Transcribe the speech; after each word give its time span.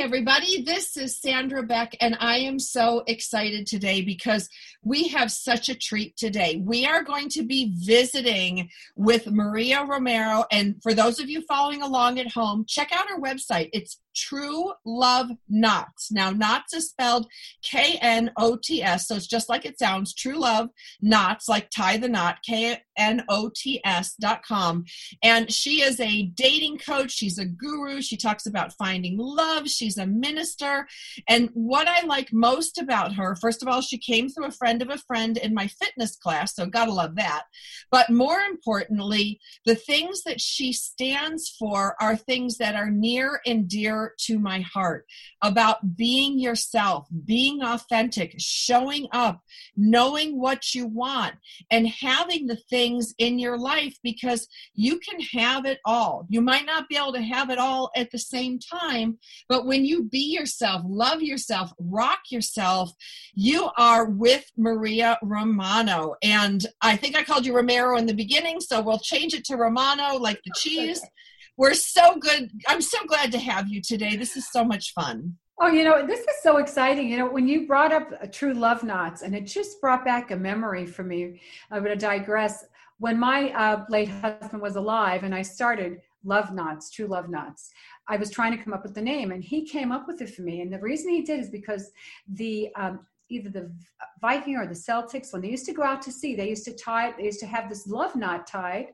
everybody. 0.00 0.62
This 0.62 0.96
is 0.96 1.20
Sandra 1.20 1.62
Beck, 1.62 1.94
and 2.00 2.16
I 2.20 2.38
am 2.38 2.58
so 2.58 3.04
excited 3.06 3.66
today 3.66 4.00
because 4.00 4.48
we 4.82 5.08
have 5.08 5.30
such 5.30 5.68
a 5.68 5.74
treat 5.74 6.16
today. 6.16 6.56
We 6.64 6.86
are 6.86 7.04
going 7.04 7.28
to 7.28 7.42
be 7.42 7.74
visiting 7.76 8.70
with 8.96 9.30
Maria 9.30 9.84
Romero. 9.84 10.46
And 10.50 10.82
for 10.82 10.94
those 10.94 11.20
of 11.20 11.28
you 11.28 11.42
following 11.42 11.82
along 11.82 12.18
at 12.18 12.32
home, 12.32 12.64
check 12.66 12.90
out 12.92 13.10
our 13.10 13.20
website. 13.20 13.68
It's 13.74 14.00
True 14.16 14.72
Love 14.86 15.30
Knots. 15.50 16.10
Now, 16.10 16.30
Knots 16.30 16.72
is 16.72 16.88
spelled 16.88 17.26
K 17.62 17.98
N 18.00 18.30
O 18.38 18.56
T 18.56 18.82
S, 18.82 19.06
so 19.06 19.16
it's 19.16 19.26
just 19.26 19.50
like 19.50 19.66
it 19.66 19.78
sounds 19.78 20.14
True 20.14 20.38
Love 20.38 20.70
Knots, 21.02 21.46
like 21.46 21.68
tie 21.70 21.98
the 21.98 22.08
knot, 22.08 22.38
K 22.42 22.78
N 23.00 23.24
O 23.28 23.50
T 23.54 23.80
S 23.84 24.14
dot 24.20 24.44
com. 24.44 24.84
And 25.22 25.50
she 25.52 25.82
is 25.82 25.98
a 25.98 26.26
dating 26.26 26.78
coach, 26.78 27.10
she's 27.10 27.38
a 27.38 27.44
guru, 27.44 28.00
she 28.02 28.16
talks 28.16 28.46
about 28.46 28.74
finding 28.74 29.16
love, 29.18 29.68
she's 29.68 29.98
a 29.98 30.06
minister. 30.06 30.86
And 31.26 31.48
what 31.54 31.88
I 31.88 32.04
like 32.06 32.32
most 32.32 32.78
about 32.78 33.14
her, 33.14 33.34
first 33.34 33.62
of 33.62 33.68
all, 33.68 33.80
she 33.80 33.98
came 33.98 34.28
through 34.28 34.46
a 34.46 34.52
friend 34.52 34.82
of 34.82 34.90
a 34.90 34.98
friend 34.98 35.38
in 35.38 35.54
my 35.54 35.66
fitness 35.66 36.16
class, 36.16 36.54
so 36.54 36.66
gotta 36.66 36.92
love 36.92 37.16
that. 37.16 37.44
But 37.90 38.10
more 38.10 38.40
importantly, 38.40 39.40
the 39.64 39.74
things 39.74 40.22
that 40.24 40.40
she 40.40 40.72
stands 40.72 41.48
for 41.58 41.96
are 42.00 42.16
things 42.16 42.58
that 42.58 42.74
are 42.74 42.90
near 42.90 43.40
and 43.46 43.66
dear 43.66 44.14
to 44.26 44.38
my 44.38 44.60
heart 44.60 45.06
about 45.42 45.96
being 45.96 46.38
yourself, 46.38 47.08
being 47.24 47.62
authentic, 47.62 48.34
showing 48.38 49.08
up, 49.12 49.40
knowing 49.76 50.38
what 50.38 50.74
you 50.74 50.86
want, 50.86 51.34
and 51.70 51.88
having 51.88 52.46
the 52.46 52.60
things 52.68 52.89
in 53.18 53.38
your 53.38 53.58
life 53.58 53.96
because 54.02 54.48
you 54.74 54.98
can 54.98 55.20
have 55.32 55.66
it 55.66 55.78
all. 55.84 56.26
You 56.28 56.40
might 56.40 56.66
not 56.66 56.88
be 56.88 56.96
able 56.96 57.12
to 57.12 57.22
have 57.22 57.50
it 57.50 57.58
all 57.58 57.90
at 57.96 58.10
the 58.10 58.18
same 58.18 58.58
time, 58.58 59.18
but 59.48 59.66
when 59.66 59.84
you 59.84 60.04
be 60.04 60.32
yourself, 60.32 60.82
love 60.86 61.22
yourself, 61.22 61.72
rock 61.78 62.20
yourself, 62.30 62.92
you 63.34 63.70
are 63.76 64.06
with 64.06 64.44
Maria 64.56 65.18
Romano. 65.22 66.14
And 66.22 66.66
I 66.80 66.96
think 66.96 67.16
I 67.16 67.24
called 67.24 67.46
you 67.46 67.54
Romero 67.54 67.96
in 67.96 68.06
the 68.06 68.14
beginning, 68.14 68.60
so 68.60 68.80
we'll 68.80 68.98
change 68.98 69.34
it 69.34 69.44
to 69.46 69.56
Romano 69.56 70.16
like 70.16 70.40
the 70.44 70.52
cheese. 70.56 71.00
We're 71.56 71.74
so 71.74 72.16
good. 72.16 72.50
I'm 72.68 72.80
so 72.80 73.04
glad 73.04 73.32
to 73.32 73.38
have 73.38 73.68
you 73.68 73.82
today. 73.82 74.16
This 74.16 74.34
is 74.34 74.50
so 74.50 74.64
much 74.64 74.94
fun. 74.94 75.36
Oh, 75.62 75.66
you 75.66 75.84
know, 75.84 76.06
this 76.06 76.20
is 76.20 76.42
so 76.42 76.56
exciting. 76.56 77.10
You 77.10 77.18
know, 77.18 77.30
when 77.30 77.46
you 77.46 77.66
brought 77.66 77.92
up 77.92 78.08
uh, 78.12 78.26
True 78.32 78.54
Love 78.54 78.82
Knots, 78.82 79.20
and 79.20 79.36
it 79.36 79.42
just 79.42 79.78
brought 79.78 80.02
back 80.02 80.30
a 80.30 80.36
memory 80.36 80.86
for 80.86 81.02
me. 81.02 81.38
I'm 81.70 81.84
going 81.84 81.96
to 81.96 82.00
digress. 82.00 82.64
When 83.00 83.18
my 83.18 83.50
uh, 83.52 83.86
late 83.88 84.10
husband 84.10 84.60
was 84.60 84.76
alive 84.76 85.24
and 85.24 85.34
I 85.34 85.40
started 85.40 86.02
Love 86.22 86.52
Knots, 86.52 86.90
True 86.90 87.06
Love 87.06 87.30
Knots, 87.30 87.70
I 88.06 88.18
was 88.18 88.30
trying 88.30 88.56
to 88.56 88.62
come 88.62 88.74
up 88.74 88.82
with 88.82 88.94
the 88.94 89.00
name, 89.00 89.32
and 89.32 89.42
he 89.42 89.66
came 89.66 89.90
up 89.90 90.06
with 90.06 90.20
it 90.20 90.34
for 90.34 90.42
me. 90.42 90.60
And 90.60 90.70
the 90.70 90.80
reason 90.80 91.10
he 91.10 91.22
did 91.22 91.40
is 91.40 91.48
because 91.48 91.90
the 92.28 92.68
um, 92.76 93.00
either 93.30 93.48
the 93.48 93.72
Viking 94.20 94.56
or 94.56 94.66
the 94.66 94.74
Celtics, 94.74 95.32
when 95.32 95.40
they 95.40 95.48
used 95.48 95.64
to 95.64 95.72
go 95.72 95.82
out 95.82 96.02
to 96.02 96.12
sea, 96.12 96.36
they 96.36 96.50
used 96.50 96.66
to 96.66 96.76
tie, 96.76 97.14
they 97.16 97.24
used 97.24 97.40
to 97.40 97.46
have 97.46 97.70
this 97.70 97.86
love 97.86 98.14
knot 98.16 98.46
tied 98.46 98.88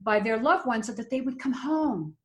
by 0.00 0.20
their 0.20 0.38
loved 0.38 0.66
ones 0.66 0.86
so 0.86 0.92
that 0.92 1.10
they 1.10 1.20
would 1.20 1.38
come 1.38 1.52
home. 1.52 2.16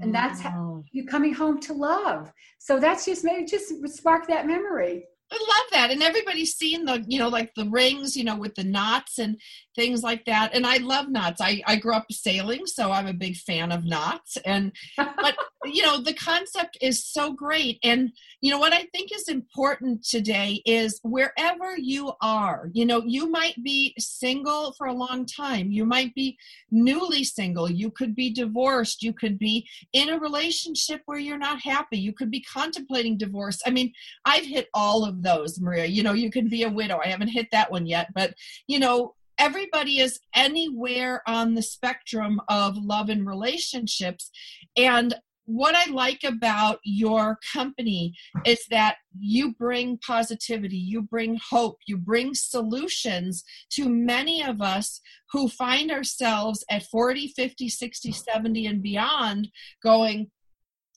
And 0.00 0.12
that's 0.12 0.40
how 0.40 0.82
you 0.90 1.06
coming 1.06 1.34
home 1.34 1.60
to 1.60 1.74
love. 1.74 2.32
So 2.58 2.80
that's 2.80 3.04
just 3.04 3.22
maybe 3.22 3.44
just 3.44 3.72
spark 3.94 4.26
that 4.26 4.48
memory 4.48 5.04
I 5.32 5.36
love 5.36 5.70
that. 5.72 5.90
And 5.90 6.02
everybody's 6.02 6.54
seen 6.54 6.84
the, 6.84 7.02
you 7.08 7.18
know, 7.18 7.28
like 7.28 7.54
the 7.54 7.64
rings, 7.64 8.16
you 8.16 8.24
know, 8.24 8.36
with 8.36 8.54
the 8.54 8.64
knots 8.64 9.18
and 9.18 9.40
things 9.74 10.02
like 10.02 10.26
that. 10.26 10.54
And 10.54 10.66
I 10.66 10.76
love 10.76 11.08
knots. 11.08 11.40
I, 11.40 11.62
I 11.66 11.76
grew 11.76 11.94
up 11.94 12.04
sailing, 12.10 12.66
so 12.66 12.92
I'm 12.92 13.06
a 13.06 13.14
big 13.14 13.36
fan 13.36 13.72
of 13.72 13.84
knots. 13.84 14.36
And, 14.44 14.72
but, 14.96 15.36
you 15.64 15.82
know, 15.82 16.00
the 16.00 16.14
concept 16.14 16.76
is 16.80 17.04
so 17.04 17.32
great. 17.32 17.78
And, 17.82 18.12
you 18.40 18.50
know, 18.50 18.58
what 18.58 18.72
I 18.72 18.84
think 18.92 19.10
is 19.14 19.28
important 19.28 20.04
today 20.04 20.62
is 20.66 21.00
wherever 21.02 21.76
you 21.76 22.12
are, 22.20 22.68
you 22.72 22.84
know, 22.84 23.02
you 23.04 23.30
might 23.30 23.62
be 23.62 23.94
single 23.98 24.72
for 24.72 24.86
a 24.86 24.92
long 24.92 25.26
time. 25.26 25.70
You 25.70 25.84
might 25.84 26.14
be 26.14 26.36
newly 26.70 27.24
single. 27.24 27.70
You 27.70 27.90
could 27.90 28.14
be 28.14 28.32
divorced. 28.32 29.02
You 29.02 29.12
could 29.12 29.38
be 29.38 29.68
in 29.92 30.08
a 30.10 30.18
relationship 30.18 31.02
where 31.06 31.18
you're 31.18 31.38
not 31.38 31.60
happy. 31.60 31.98
You 31.98 32.12
could 32.12 32.30
be 32.30 32.42
contemplating 32.42 33.16
divorce. 33.16 33.60
I 33.66 33.70
mean, 33.70 33.92
I've 34.24 34.46
hit 34.46 34.68
all 34.74 35.04
of 35.04 35.22
those, 35.22 35.60
Maria. 35.60 35.86
You 35.86 36.02
know, 36.02 36.12
you 36.12 36.30
can 36.30 36.48
be 36.48 36.64
a 36.64 36.70
widow. 36.70 37.00
I 37.02 37.08
haven't 37.08 37.28
hit 37.28 37.48
that 37.52 37.70
one 37.70 37.86
yet, 37.86 38.08
but 38.14 38.34
you 38.66 38.78
know, 38.78 39.14
everybody 39.38 39.98
is 39.98 40.20
anywhere 40.34 41.22
on 41.26 41.54
the 41.54 41.62
spectrum 41.62 42.40
of 42.48 42.76
love 42.76 43.08
and 43.08 43.26
relationships. 43.26 44.30
And 44.76 45.14
what 45.44 45.74
I 45.74 45.90
like 45.90 46.24
about 46.24 46.78
your 46.84 47.38
company 47.52 48.14
is 48.46 48.64
that 48.70 48.96
you 49.18 49.54
bring 49.54 49.98
positivity, 49.98 50.76
you 50.76 51.02
bring 51.02 51.38
hope, 51.50 51.78
you 51.86 51.96
bring 51.96 52.34
solutions 52.34 53.44
to 53.70 53.88
many 53.88 54.42
of 54.42 54.60
us 54.62 55.00
who 55.32 55.48
find 55.48 55.90
ourselves 55.90 56.64
at 56.70 56.84
40, 56.84 57.28
50, 57.28 57.68
60, 57.68 58.12
70, 58.12 58.66
and 58.66 58.82
beyond 58.82 59.48
going, 59.82 60.30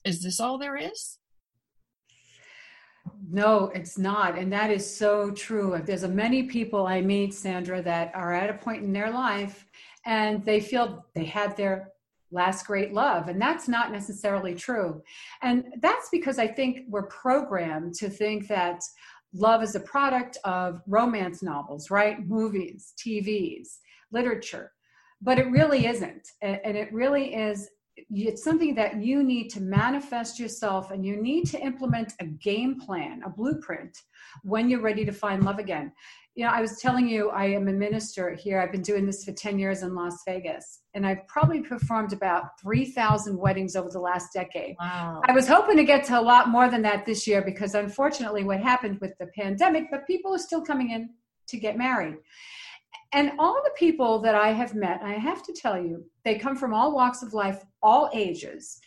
Is 0.04 0.22
this 0.22 0.40
all 0.40 0.58
there 0.58 0.76
is? 0.76 1.18
No, 3.28 3.70
it's 3.74 3.98
not. 3.98 4.38
And 4.38 4.52
that 4.52 4.70
is 4.70 4.96
so 4.96 5.30
true. 5.30 5.80
There's 5.84 6.02
a 6.02 6.08
many 6.08 6.44
people 6.44 6.86
I 6.86 7.00
meet, 7.00 7.34
Sandra, 7.34 7.82
that 7.82 8.12
are 8.14 8.32
at 8.32 8.50
a 8.50 8.54
point 8.54 8.82
in 8.82 8.92
their 8.92 9.10
life 9.10 9.66
and 10.04 10.44
they 10.44 10.60
feel 10.60 11.04
they 11.14 11.24
had 11.24 11.56
their 11.56 11.92
last 12.30 12.66
great 12.66 12.92
love. 12.92 13.28
And 13.28 13.40
that's 13.40 13.68
not 13.68 13.92
necessarily 13.92 14.54
true. 14.54 15.02
And 15.42 15.64
that's 15.80 16.08
because 16.10 16.38
I 16.38 16.48
think 16.48 16.80
we're 16.88 17.06
programmed 17.06 17.94
to 17.94 18.10
think 18.10 18.48
that 18.48 18.80
love 19.32 19.62
is 19.62 19.74
a 19.74 19.80
product 19.80 20.38
of 20.44 20.80
romance 20.86 21.42
novels, 21.42 21.90
right? 21.90 22.26
Movies, 22.26 22.92
TVs, 22.98 23.78
literature. 24.12 24.72
But 25.22 25.38
it 25.38 25.50
really 25.50 25.86
isn't. 25.86 26.28
And 26.42 26.76
it 26.76 26.92
really 26.92 27.34
is 27.34 27.68
it's 28.10 28.44
something 28.44 28.74
that 28.74 29.02
you 29.02 29.22
need 29.22 29.48
to 29.50 29.60
manifest 29.60 30.38
yourself 30.38 30.90
and 30.90 31.04
you 31.04 31.20
need 31.20 31.46
to 31.46 31.60
implement 31.60 32.12
a 32.20 32.26
game 32.26 32.80
plan, 32.80 33.22
a 33.24 33.30
blueprint 33.30 33.96
when 34.42 34.68
you're 34.68 34.82
ready 34.82 35.04
to 35.04 35.12
find 35.12 35.44
love 35.44 35.58
again. 35.58 35.92
You 36.34 36.44
know, 36.44 36.50
I 36.50 36.60
was 36.60 36.78
telling 36.80 37.08
you, 37.08 37.30
I 37.30 37.46
am 37.46 37.66
a 37.68 37.72
minister 37.72 38.34
here. 38.34 38.60
I've 38.60 38.70
been 38.70 38.82
doing 38.82 39.06
this 39.06 39.24
for 39.24 39.32
10 39.32 39.58
years 39.58 39.82
in 39.82 39.94
Las 39.94 40.18
Vegas, 40.26 40.82
and 40.92 41.06
I've 41.06 41.26
probably 41.28 41.62
performed 41.62 42.12
about 42.12 42.60
3,000 42.60 43.38
weddings 43.38 43.74
over 43.74 43.88
the 43.88 44.00
last 44.00 44.34
decade. 44.34 44.76
Wow. 44.78 45.22
I 45.24 45.32
was 45.32 45.48
hoping 45.48 45.78
to 45.78 45.84
get 45.84 46.04
to 46.04 46.18
a 46.18 46.20
lot 46.20 46.50
more 46.50 46.68
than 46.68 46.82
that 46.82 47.06
this 47.06 47.26
year 47.26 47.40
because 47.40 47.74
unfortunately, 47.74 48.44
what 48.44 48.60
happened 48.60 48.98
with 49.00 49.16
the 49.18 49.28
pandemic, 49.28 49.84
but 49.90 50.06
people 50.06 50.34
are 50.34 50.38
still 50.38 50.60
coming 50.60 50.90
in 50.90 51.08
to 51.48 51.56
get 51.56 51.78
married. 51.78 52.16
And 53.12 53.32
all 53.38 53.60
the 53.64 53.70
people 53.76 54.20
that 54.20 54.34
I 54.34 54.48
have 54.48 54.74
met, 54.74 55.00
I 55.02 55.14
have 55.14 55.42
to 55.44 55.52
tell 55.52 55.80
you, 55.80 56.04
they 56.24 56.38
come 56.38 56.56
from 56.56 56.74
all 56.74 56.94
walks 56.94 57.22
of 57.22 57.34
life, 57.34 57.64
all 57.82 58.10
ages. 58.12 58.80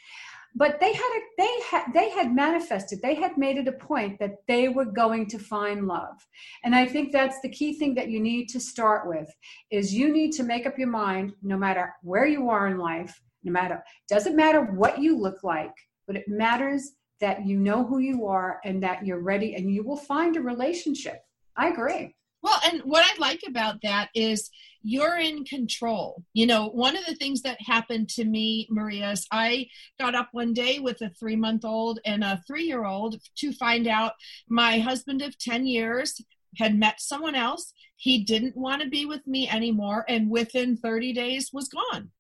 But 0.56 0.80
they 0.80 0.94
had 0.94 1.02
a, 1.02 1.22
they 1.38 1.60
had 1.70 1.86
they 1.94 2.10
had 2.10 2.36
manifested, 2.36 3.02
they 3.02 3.14
had 3.14 3.38
made 3.38 3.58
it 3.58 3.68
a 3.68 3.74
point 3.74 4.20
that 4.20 4.38
they 4.48 4.68
were 4.68 4.86
going 4.86 5.28
to 5.28 5.40
find 5.40 5.88
love. 5.88 6.16
And 6.64 6.76
I 6.76 6.86
think 6.86 7.12
that's 7.12 7.40
the 7.42 7.50
key 7.50 7.78
thing 7.78 7.94
that 7.96 8.10
you 8.10 8.20
need 8.20 8.48
to 8.50 8.60
start 8.60 9.08
with 9.08 9.30
is 9.70 9.94
you 9.94 10.12
need 10.12 10.32
to 10.34 10.44
make 10.44 10.66
up 10.66 10.78
your 10.78 10.90
mind 10.90 11.34
no 11.44 11.56
matter 11.56 11.94
where 12.02 12.26
you 12.26 12.50
are 12.50 12.68
in 12.68 12.80
life, 12.80 13.22
no 13.44 13.52
matter 13.52 13.84
doesn't 14.10 14.36
matter 14.36 14.64
what 14.64 15.00
you 15.00 15.18
look 15.18 15.44
like, 15.44 15.74
but 16.08 16.16
it 16.16 16.28
matters 16.28 16.94
that 17.22 17.46
you 17.46 17.58
know 17.58 17.86
who 17.86 18.00
you 18.00 18.26
are 18.26 18.60
and 18.64 18.82
that 18.82 19.06
you're 19.06 19.22
ready 19.22 19.56
and 19.56 19.72
you 19.72 19.84
will 19.84 19.98
find 19.98 20.36
a 20.36 20.42
relationship. 20.42 21.22
I 21.56 21.70
agree. 21.70 22.16
Well, 22.42 22.60
and 22.66 22.82
what 22.82 23.06
I 23.06 23.20
like 23.20 23.42
about 23.48 23.82
that 23.84 24.10
is 24.14 24.50
you're 24.82 25.18
in 25.18 25.44
control. 25.44 26.24
You 26.34 26.48
know, 26.48 26.68
one 26.68 26.96
of 26.96 27.06
the 27.06 27.16
things 27.16 27.42
that 27.42 27.58
happened 27.62 28.10
to 28.10 28.24
me, 28.24 28.68
Maria, 28.70 29.12
is 29.12 29.28
I 29.32 29.68
got 30.00 30.16
up 30.16 30.30
one 30.32 30.54
day 30.54 30.80
with 30.80 31.02
a 31.02 31.10
three 31.20 31.36
month 31.36 31.66
old 31.66 32.00
and 32.06 32.24
a 32.24 32.42
three 32.48 32.64
year 32.64 32.86
old 32.86 33.18
to 33.40 33.52
find 33.52 33.88
out 33.88 34.14
my 34.48 34.80
husband 34.80 35.22
of 35.22 35.38
10 35.38 35.66
years 35.66 36.22
had 36.58 36.78
met 36.78 37.02
someone 37.02 37.36
else. 37.36 37.74
He 37.98 38.24
didn't 38.24 38.56
want 38.56 38.82
to 38.82 38.90
be 38.90 39.06
with 39.06 39.28
me 39.28 39.50
anymore, 39.50 40.06
and 40.08 40.30
within 40.30 40.78
30 40.78 41.14
days 41.14 41.50
was 41.52 41.68
gone 41.68 42.12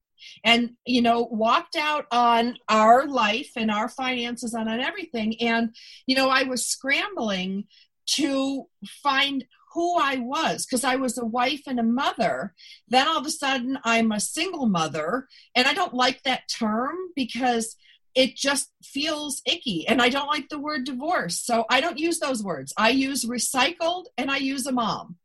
and 0.43 0.71
you 0.85 1.01
know 1.01 1.27
walked 1.31 1.77
out 1.77 2.05
on 2.11 2.57
our 2.67 3.07
life 3.07 3.51
and 3.55 3.71
our 3.71 3.87
finances 3.87 4.53
and 4.53 4.69
on 4.69 4.81
everything 4.81 5.39
and 5.41 5.73
you 6.07 6.15
know 6.15 6.27
i 6.27 6.43
was 6.43 6.67
scrambling 6.67 7.63
to 8.05 8.65
find 9.01 9.45
who 9.73 9.97
I 9.97 10.17
was 10.17 10.65
because 10.65 10.83
I 10.83 10.95
was 10.95 11.17
a 11.17 11.25
wife 11.25 11.61
and 11.67 11.79
a 11.79 11.83
mother. 11.83 12.53
Then 12.87 13.07
all 13.07 13.17
of 13.17 13.25
a 13.25 13.31
sudden 13.31 13.77
I'm 13.83 14.11
a 14.11 14.19
single 14.19 14.67
mother. 14.67 15.27
And 15.55 15.67
I 15.67 15.73
don't 15.73 15.93
like 15.93 16.23
that 16.23 16.49
term 16.49 16.95
because 17.15 17.75
it 18.15 18.35
just 18.35 18.71
feels 18.83 19.41
icky. 19.45 19.87
And 19.87 20.01
I 20.01 20.09
don't 20.09 20.27
like 20.27 20.49
the 20.49 20.59
word 20.59 20.85
divorce. 20.85 21.39
So 21.41 21.65
I 21.69 21.81
don't 21.81 21.99
use 21.99 22.19
those 22.19 22.43
words. 22.43 22.73
I 22.77 22.89
use 22.89 23.25
recycled 23.25 24.05
and 24.17 24.31
I 24.31 24.37
use 24.37 24.65
a 24.65 24.71
mom. 24.71 25.17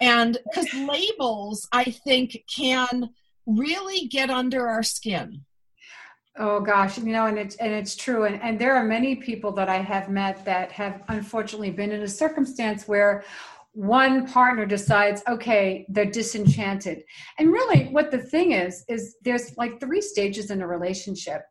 And 0.00 0.38
because 0.44 0.72
labels, 0.74 1.68
I 1.72 1.84
think, 1.84 2.44
can 2.54 3.10
really 3.46 4.06
get 4.06 4.30
under 4.30 4.68
our 4.68 4.82
skin. 4.82 5.44
Oh 6.38 6.60
gosh, 6.60 6.96
you 6.96 7.12
know, 7.12 7.26
and 7.26 7.38
it's 7.38 7.56
and 7.56 7.72
it's 7.72 7.96
true, 7.96 8.24
and 8.24 8.40
and 8.40 8.58
there 8.58 8.74
are 8.76 8.84
many 8.84 9.16
people 9.16 9.50
that 9.52 9.68
I 9.68 9.78
have 9.78 10.08
met 10.08 10.44
that 10.44 10.70
have 10.72 11.02
unfortunately 11.08 11.70
been 11.70 11.90
in 11.90 12.02
a 12.02 12.08
circumstance 12.08 12.86
where 12.86 13.24
one 13.72 14.26
partner 14.26 14.66
decides 14.66 15.22
okay 15.28 15.86
they're 15.88 16.04
disenchanted. 16.04 17.04
And 17.38 17.52
really 17.52 17.84
what 17.84 18.10
the 18.10 18.18
thing 18.18 18.52
is 18.52 18.84
is 18.88 19.16
there's 19.22 19.56
like 19.56 19.78
three 19.78 20.00
stages 20.00 20.50
in 20.50 20.60
a 20.60 20.66
relationship. 20.66 21.42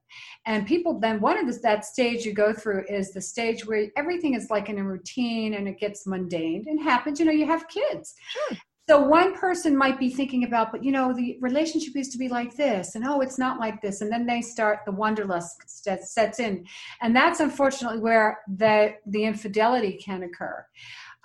And 0.45 0.67
people 0.67 0.99
then 0.99 1.21
one 1.21 1.37
of 1.37 1.47
the, 1.47 1.57
that 1.63 1.85
stage 1.85 2.25
you 2.25 2.33
go 2.33 2.51
through 2.51 2.85
is 2.89 3.11
the 3.11 3.21
stage 3.21 3.65
where 3.65 3.87
everything 3.95 4.33
is 4.33 4.49
like 4.49 4.67
in 4.69 4.79
a 4.79 4.83
routine 4.83 5.53
and 5.53 5.67
it 5.67 5.79
gets 5.79 6.05
mundane 6.05 6.65
and 6.67 6.81
happens. 6.81 7.19
You 7.19 7.25
know 7.25 7.31
you 7.31 7.45
have 7.45 7.67
kids. 7.69 8.13
Sure. 8.27 8.57
so 8.89 8.99
one 9.01 9.35
person 9.37 9.77
might 9.77 9.99
be 9.99 10.09
thinking 10.09 10.43
about 10.43 10.71
but 10.71 10.83
you 10.83 10.91
know 10.91 11.13
the 11.13 11.37
relationship 11.39 11.95
used 11.95 12.11
to 12.11 12.17
be 12.17 12.27
like 12.27 12.55
this 12.57 12.95
and 12.95 13.05
oh 13.05 13.21
it's 13.21 13.39
not 13.39 13.61
like 13.61 13.81
this. 13.81 14.01
And 14.01 14.11
then 14.11 14.25
they 14.25 14.41
start 14.41 14.79
the 14.85 14.91
wanderlust 14.91 15.55
sets 15.69 16.39
in. 16.41 16.65
And 17.01 17.15
that's 17.15 17.39
unfortunately 17.39 18.01
where 18.01 18.39
the 18.57 18.95
the 19.05 19.23
infidelity 19.23 19.93
can 20.03 20.23
occur. 20.23 20.65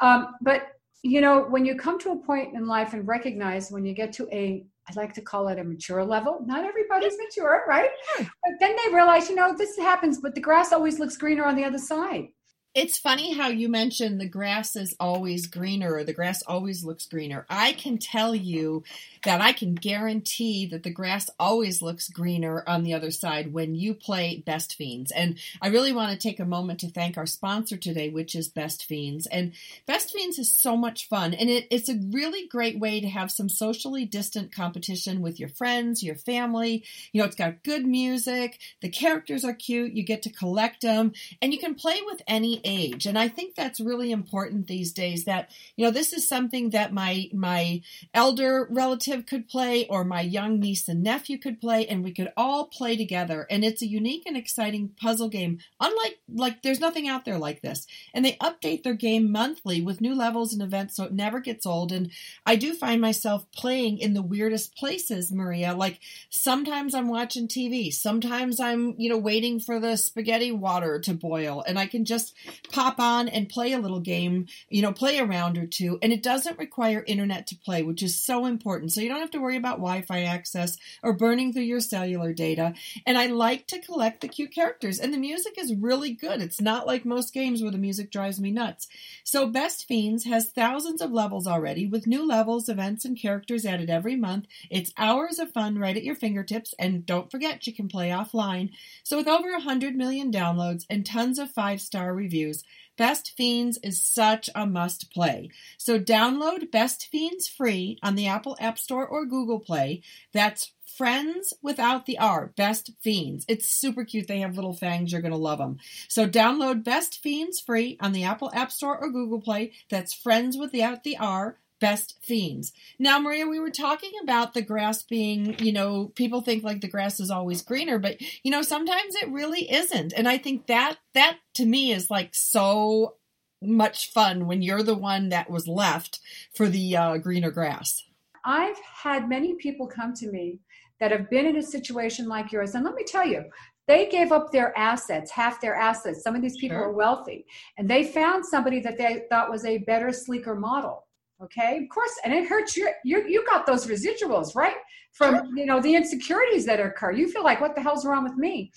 Um, 0.00 0.34
but 0.40 0.68
you 1.04 1.20
know, 1.20 1.42
when 1.42 1.66
you 1.66 1.76
come 1.76 2.00
to 2.00 2.12
a 2.12 2.16
point 2.16 2.54
in 2.54 2.66
life 2.66 2.94
and 2.94 3.06
recognize 3.06 3.70
when 3.70 3.84
you 3.84 3.92
get 3.92 4.10
to 4.14 4.26
a, 4.32 4.64
I 4.88 4.92
like 4.96 5.12
to 5.14 5.20
call 5.20 5.48
it 5.48 5.58
a 5.58 5.64
mature 5.64 6.02
level. 6.02 6.42
Not 6.46 6.64
everybody's 6.64 7.18
mature, 7.18 7.62
right? 7.68 7.90
But 8.18 8.52
then 8.58 8.74
they 8.74 8.94
realize, 8.94 9.28
you 9.28 9.34
know, 9.36 9.54
this 9.54 9.76
happens, 9.76 10.18
but 10.18 10.34
the 10.34 10.40
grass 10.40 10.72
always 10.72 10.98
looks 10.98 11.18
greener 11.18 11.44
on 11.44 11.56
the 11.56 11.64
other 11.64 11.78
side 11.78 12.28
it's 12.74 12.98
funny 12.98 13.32
how 13.32 13.48
you 13.48 13.68
mentioned 13.68 14.20
the 14.20 14.28
grass 14.28 14.74
is 14.74 14.96
always 14.98 15.46
greener 15.46 15.94
or 15.94 16.04
the 16.04 16.12
grass 16.12 16.42
always 16.42 16.84
looks 16.84 17.06
greener. 17.06 17.46
I 17.48 17.72
can 17.74 17.98
tell 17.98 18.34
you 18.34 18.82
that 19.24 19.40
I 19.40 19.52
can 19.52 19.74
guarantee 19.74 20.66
that 20.66 20.82
the 20.82 20.90
grass 20.90 21.30
always 21.38 21.82
looks 21.82 22.08
greener 22.08 22.62
on 22.66 22.82
the 22.82 22.94
other 22.94 23.10
side 23.10 23.52
when 23.52 23.74
you 23.74 23.94
play 23.94 24.42
Best 24.44 24.74
Fiends. 24.74 25.10
And 25.10 25.38
I 25.60 25.68
really 25.68 25.92
want 25.92 26.12
to 26.12 26.18
take 26.18 26.40
a 26.40 26.44
moment 26.44 26.80
to 26.80 26.90
thank 26.90 27.16
our 27.16 27.26
sponsor 27.26 27.76
today, 27.76 28.10
which 28.10 28.34
is 28.34 28.48
Best 28.48 28.84
Fiends. 28.84 29.26
And 29.26 29.52
Best 29.86 30.12
Fiends 30.12 30.38
is 30.38 30.54
so 30.54 30.76
much 30.76 31.08
fun 31.08 31.34
and 31.34 31.50
it, 31.50 31.66
it's 31.70 31.88
a 31.88 31.98
really 32.10 32.46
great 32.46 32.78
way 32.78 33.00
to 33.00 33.08
have 33.08 33.30
some 33.30 33.48
socially 33.48 34.04
distant 34.04 34.54
competition 34.54 35.20
with 35.20 35.40
your 35.40 35.48
friends, 35.48 36.02
your 36.02 36.16
family. 36.16 36.84
You 37.12 37.20
know, 37.20 37.26
it's 37.26 37.36
got 37.36 37.64
good 37.64 37.86
music, 37.86 38.58
the 38.80 38.88
characters 38.88 39.44
are 39.44 39.54
cute, 39.54 39.92
you 39.92 40.02
get 40.04 40.22
to 40.22 40.32
collect 40.32 40.82
them, 40.82 41.12
and 41.40 41.52
you 41.52 41.58
can 41.58 41.74
play 41.74 41.98
with 42.06 42.22
any 42.26 42.60
age. 42.64 43.06
And 43.06 43.18
I 43.18 43.28
think 43.28 43.54
that's 43.54 43.80
really 43.80 44.10
important 44.10 44.66
these 44.66 44.92
days 44.92 45.24
that, 45.24 45.50
you 45.76 45.84
know, 45.84 45.90
this 45.90 46.12
is 46.12 46.28
something 46.28 46.70
that 46.70 46.92
my 46.92 47.28
my 47.32 47.82
elder 48.12 48.68
relative 49.14 49.26
could 49.26 49.48
play 49.48 49.86
or 49.88 50.04
my 50.04 50.20
young 50.20 50.60
niece 50.60 50.88
and 50.88 51.02
nephew 51.02 51.38
could 51.38 51.60
play 51.60 51.86
and 51.86 52.02
we 52.02 52.12
could 52.12 52.32
all 52.36 52.66
play 52.66 52.96
together. 52.96 53.46
And 53.50 53.64
it's 53.64 53.82
a 53.82 53.86
unique 53.86 54.24
and 54.26 54.36
exciting 54.36 54.90
puzzle 55.00 55.28
game. 55.28 55.58
Unlike 55.80 56.18
like 56.28 56.62
there's 56.62 56.80
nothing 56.80 57.08
out 57.08 57.24
there 57.24 57.38
like 57.38 57.62
this. 57.62 57.86
And 58.12 58.24
they 58.24 58.32
update 58.34 58.82
their 58.82 58.94
game 58.94 59.30
monthly 59.30 59.80
with 59.80 60.00
new 60.00 60.14
levels 60.14 60.52
and 60.52 60.62
events 60.62 60.96
so 60.96 61.04
it 61.04 61.12
never 61.12 61.40
gets 61.40 61.66
old. 61.66 61.92
And 61.92 62.10
I 62.46 62.56
do 62.56 62.74
find 62.74 63.00
myself 63.00 63.46
playing 63.52 63.98
in 63.98 64.14
the 64.14 64.22
weirdest 64.22 64.76
places, 64.76 65.32
Maria. 65.32 65.74
Like 65.74 66.00
sometimes 66.30 66.94
I'm 66.94 67.08
watching 67.08 67.48
TV, 67.48 67.92
sometimes 67.92 68.60
I'm, 68.60 68.94
you 68.98 69.08
know, 69.08 69.18
waiting 69.18 69.60
for 69.60 69.80
the 69.80 69.96
spaghetti 69.96 70.52
water 70.52 71.00
to 71.00 71.14
boil 71.14 71.64
and 71.66 71.78
I 71.78 71.86
can 71.86 72.04
just 72.04 72.34
pop 72.72 72.98
on 72.98 73.28
and 73.28 73.48
play 73.48 73.72
a 73.72 73.78
little 73.78 74.00
game, 74.00 74.46
you 74.68 74.82
know, 74.82 74.92
play 74.92 75.18
a 75.18 75.24
round 75.24 75.58
or 75.58 75.66
two. 75.66 75.98
And 76.02 76.12
it 76.12 76.22
doesn't 76.22 76.58
require 76.58 77.04
internet 77.06 77.46
to 77.48 77.56
play, 77.56 77.82
which 77.82 78.02
is 78.02 78.20
so 78.20 78.46
important. 78.46 78.92
So 78.92 79.00
you 79.04 79.08
don't 79.08 79.20
have 79.20 79.30
to 79.32 79.40
worry 79.40 79.56
about 79.56 79.76
Wi 79.76 80.02
Fi 80.02 80.22
access 80.22 80.76
or 81.02 81.12
burning 81.12 81.52
through 81.52 81.62
your 81.62 81.80
cellular 81.80 82.32
data. 82.32 82.74
And 83.06 83.16
I 83.16 83.26
like 83.26 83.66
to 83.68 83.78
collect 83.78 84.20
the 84.20 84.28
cute 84.28 84.52
characters. 84.52 84.98
And 84.98 85.14
the 85.14 85.18
music 85.18 85.54
is 85.56 85.74
really 85.74 86.12
good. 86.12 86.42
It's 86.42 86.60
not 86.60 86.86
like 86.86 87.04
most 87.04 87.32
games 87.32 87.62
where 87.62 87.70
the 87.70 87.78
music 87.78 88.10
drives 88.10 88.40
me 88.40 88.50
nuts. 88.50 88.88
So 89.22 89.46
Best 89.46 89.86
Fiends 89.86 90.24
has 90.24 90.50
thousands 90.50 91.00
of 91.00 91.12
levels 91.12 91.46
already 91.46 91.86
with 91.86 92.06
new 92.06 92.26
levels, 92.26 92.68
events, 92.68 93.04
and 93.04 93.16
characters 93.16 93.64
added 93.64 93.90
every 93.90 94.16
month. 94.16 94.46
It's 94.70 94.92
hours 94.96 95.38
of 95.38 95.52
fun 95.52 95.78
right 95.78 95.96
at 95.96 96.04
your 96.04 96.16
fingertips. 96.16 96.74
And 96.78 97.06
don't 97.06 97.30
forget, 97.30 97.66
you 97.66 97.72
can 97.72 97.88
play 97.88 98.08
offline. 98.08 98.70
So 99.02 99.16
with 99.16 99.28
over 99.28 99.52
100 99.52 99.94
million 99.94 100.32
downloads 100.32 100.84
and 100.90 101.06
tons 101.06 101.38
of 101.38 101.50
five 101.50 101.80
star 101.80 102.14
reviews, 102.14 102.24
reviews, 102.24 102.64
Best 102.96 103.34
Fiends 103.36 103.78
is 103.82 104.02
such 104.02 104.48
a 104.54 104.66
must 104.66 105.10
play. 105.10 105.50
So 105.78 105.98
download 105.98 106.70
Best 106.70 107.06
Fiends 107.06 107.48
free 107.48 107.98
on 108.02 108.14
the 108.14 108.28
Apple 108.28 108.56
App 108.60 108.78
Store 108.78 109.06
or 109.06 109.26
Google 109.26 109.60
Play. 109.60 110.02
That's 110.32 110.72
Friends 110.84 111.52
without 111.60 112.06
the 112.06 112.18
R, 112.18 112.52
Best 112.56 112.92
Fiends. 113.00 113.44
It's 113.48 113.68
super 113.68 114.04
cute. 114.04 114.28
They 114.28 114.40
have 114.40 114.54
little 114.54 114.74
fangs. 114.74 115.10
You're 115.10 115.22
going 115.22 115.32
to 115.32 115.38
love 115.38 115.58
them. 115.58 115.78
So 116.06 116.28
download 116.28 116.84
Best 116.84 117.20
Fiends 117.20 117.58
free 117.58 117.96
on 118.00 118.12
the 118.12 118.22
Apple 118.22 118.52
App 118.54 118.70
Store 118.70 118.96
or 118.96 119.10
Google 119.10 119.40
Play. 119.40 119.72
That's 119.90 120.14
Friends 120.14 120.56
without 120.56 121.02
the 121.02 121.16
R, 121.16 121.58
Best 121.80 122.18
Fiends. 122.22 122.72
Now, 122.98 123.18
Maria, 123.18 123.46
we 123.46 123.60
were 123.60 123.70
talking 123.70 124.12
about 124.22 124.54
the 124.54 124.62
grass 124.62 125.02
being, 125.02 125.58
you 125.58 125.72
know, 125.72 126.06
people 126.14 126.40
think 126.40 126.64
like 126.64 126.80
the 126.80 126.88
grass 126.88 127.20
is 127.20 127.30
always 127.30 127.62
greener, 127.62 127.98
but 127.98 128.20
you 128.42 128.50
know, 128.50 128.62
sometimes 128.62 129.14
it 129.16 129.30
really 129.30 129.70
isn't. 129.70 130.12
And 130.12 130.28
I 130.28 130.38
think 130.38 130.66
that 130.66 130.96
that 131.14 131.38
to 131.54 131.66
me 131.66 131.92
is 131.92 132.10
like 132.10 132.34
so 132.34 133.16
much 133.60 134.12
fun 134.12 134.46
when 134.46 134.62
you're 134.62 134.82
the 134.82 134.94
one 134.96 135.30
that 135.30 135.50
was 135.50 135.66
left 135.66 136.20
for 136.54 136.68
the 136.68 136.96
uh, 136.96 137.16
greener 137.18 137.50
grass. 137.50 138.04
I've 138.44 138.78
had 138.78 139.28
many 139.28 139.54
people 139.54 139.86
come 139.86 140.14
to 140.14 140.30
me 140.30 140.60
that 141.00 141.10
have 141.10 141.30
been 141.30 141.46
in 141.46 141.56
a 141.56 141.62
situation 141.62 142.28
like 142.28 142.52
yours. 142.52 142.74
And 142.74 142.84
let 142.84 142.94
me 142.94 143.04
tell 143.04 143.26
you, 143.26 143.44
they 143.86 144.08
gave 144.08 144.32
up 144.32 144.52
their 144.52 144.76
assets, 144.78 145.30
half 145.30 145.60
their 145.60 145.74
assets. 145.74 146.22
Some 146.22 146.34
of 146.36 146.42
these 146.42 146.56
people 146.56 146.78
sure. 146.78 146.86
are 146.86 146.92
wealthy, 146.92 147.44
and 147.76 147.88
they 147.88 148.04
found 148.04 148.44
somebody 148.44 148.80
that 148.80 148.96
they 148.96 149.24
thought 149.28 149.50
was 149.50 149.64
a 149.64 149.78
better, 149.78 150.12
sleeker 150.12 150.54
model 150.54 151.06
okay? 151.42 151.78
Of 151.82 151.88
course 151.88 152.12
and 152.24 152.32
it 152.32 152.48
hurts 152.48 152.76
you 152.76 152.90
you 153.04 153.26
you 153.26 153.44
got 153.46 153.66
those 153.66 153.86
residuals 153.86 154.54
right? 154.54 154.76
From 155.12 155.50
you 155.56 155.66
know 155.66 155.80
the 155.80 155.94
insecurities 155.94 156.66
that 156.66 156.80
occur. 156.80 157.12
You 157.12 157.30
feel 157.30 157.44
like 157.44 157.60
what 157.60 157.74
the 157.74 157.82
hell's 157.82 158.04
wrong 158.04 158.24
with 158.24 158.36
me? 158.36 158.72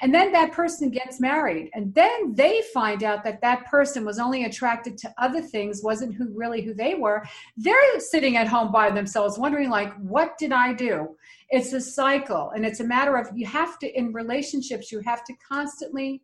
And 0.00 0.14
then 0.14 0.30
that 0.32 0.52
person 0.52 0.90
gets 0.90 1.20
married 1.20 1.70
and 1.72 1.94
then 1.94 2.34
they 2.34 2.62
find 2.74 3.02
out 3.02 3.24
that 3.24 3.40
that 3.40 3.64
person 3.66 4.04
was 4.04 4.18
only 4.18 4.44
attracted 4.44 4.98
to 4.98 5.14
other 5.16 5.40
things 5.40 5.80
wasn't 5.82 6.14
who 6.14 6.28
really 6.34 6.62
who 6.62 6.74
they 6.74 6.94
were. 6.94 7.24
They're 7.56 8.00
sitting 8.00 8.36
at 8.36 8.46
home 8.46 8.70
by 8.70 8.90
themselves 8.90 9.38
wondering 9.38 9.70
like 9.70 9.94
what 9.96 10.36
did 10.38 10.52
i 10.52 10.72
do? 10.74 11.16
It's 11.48 11.72
a 11.72 11.80
cycle 11.80 12.50
and 12.54 12.66
it's 12.66 12.80
a 12.80 12.84
matter 12.84 13.16
of 13.16 13.28
you 13.34 13.46
have 13.46 13.78
to 13.78 13.98
in 13.98 14.12
relationships 14.12 14.92
you 14.92 15.00
have 15.06 15.24
to 15.24 15.34
constantly 15.48 16.22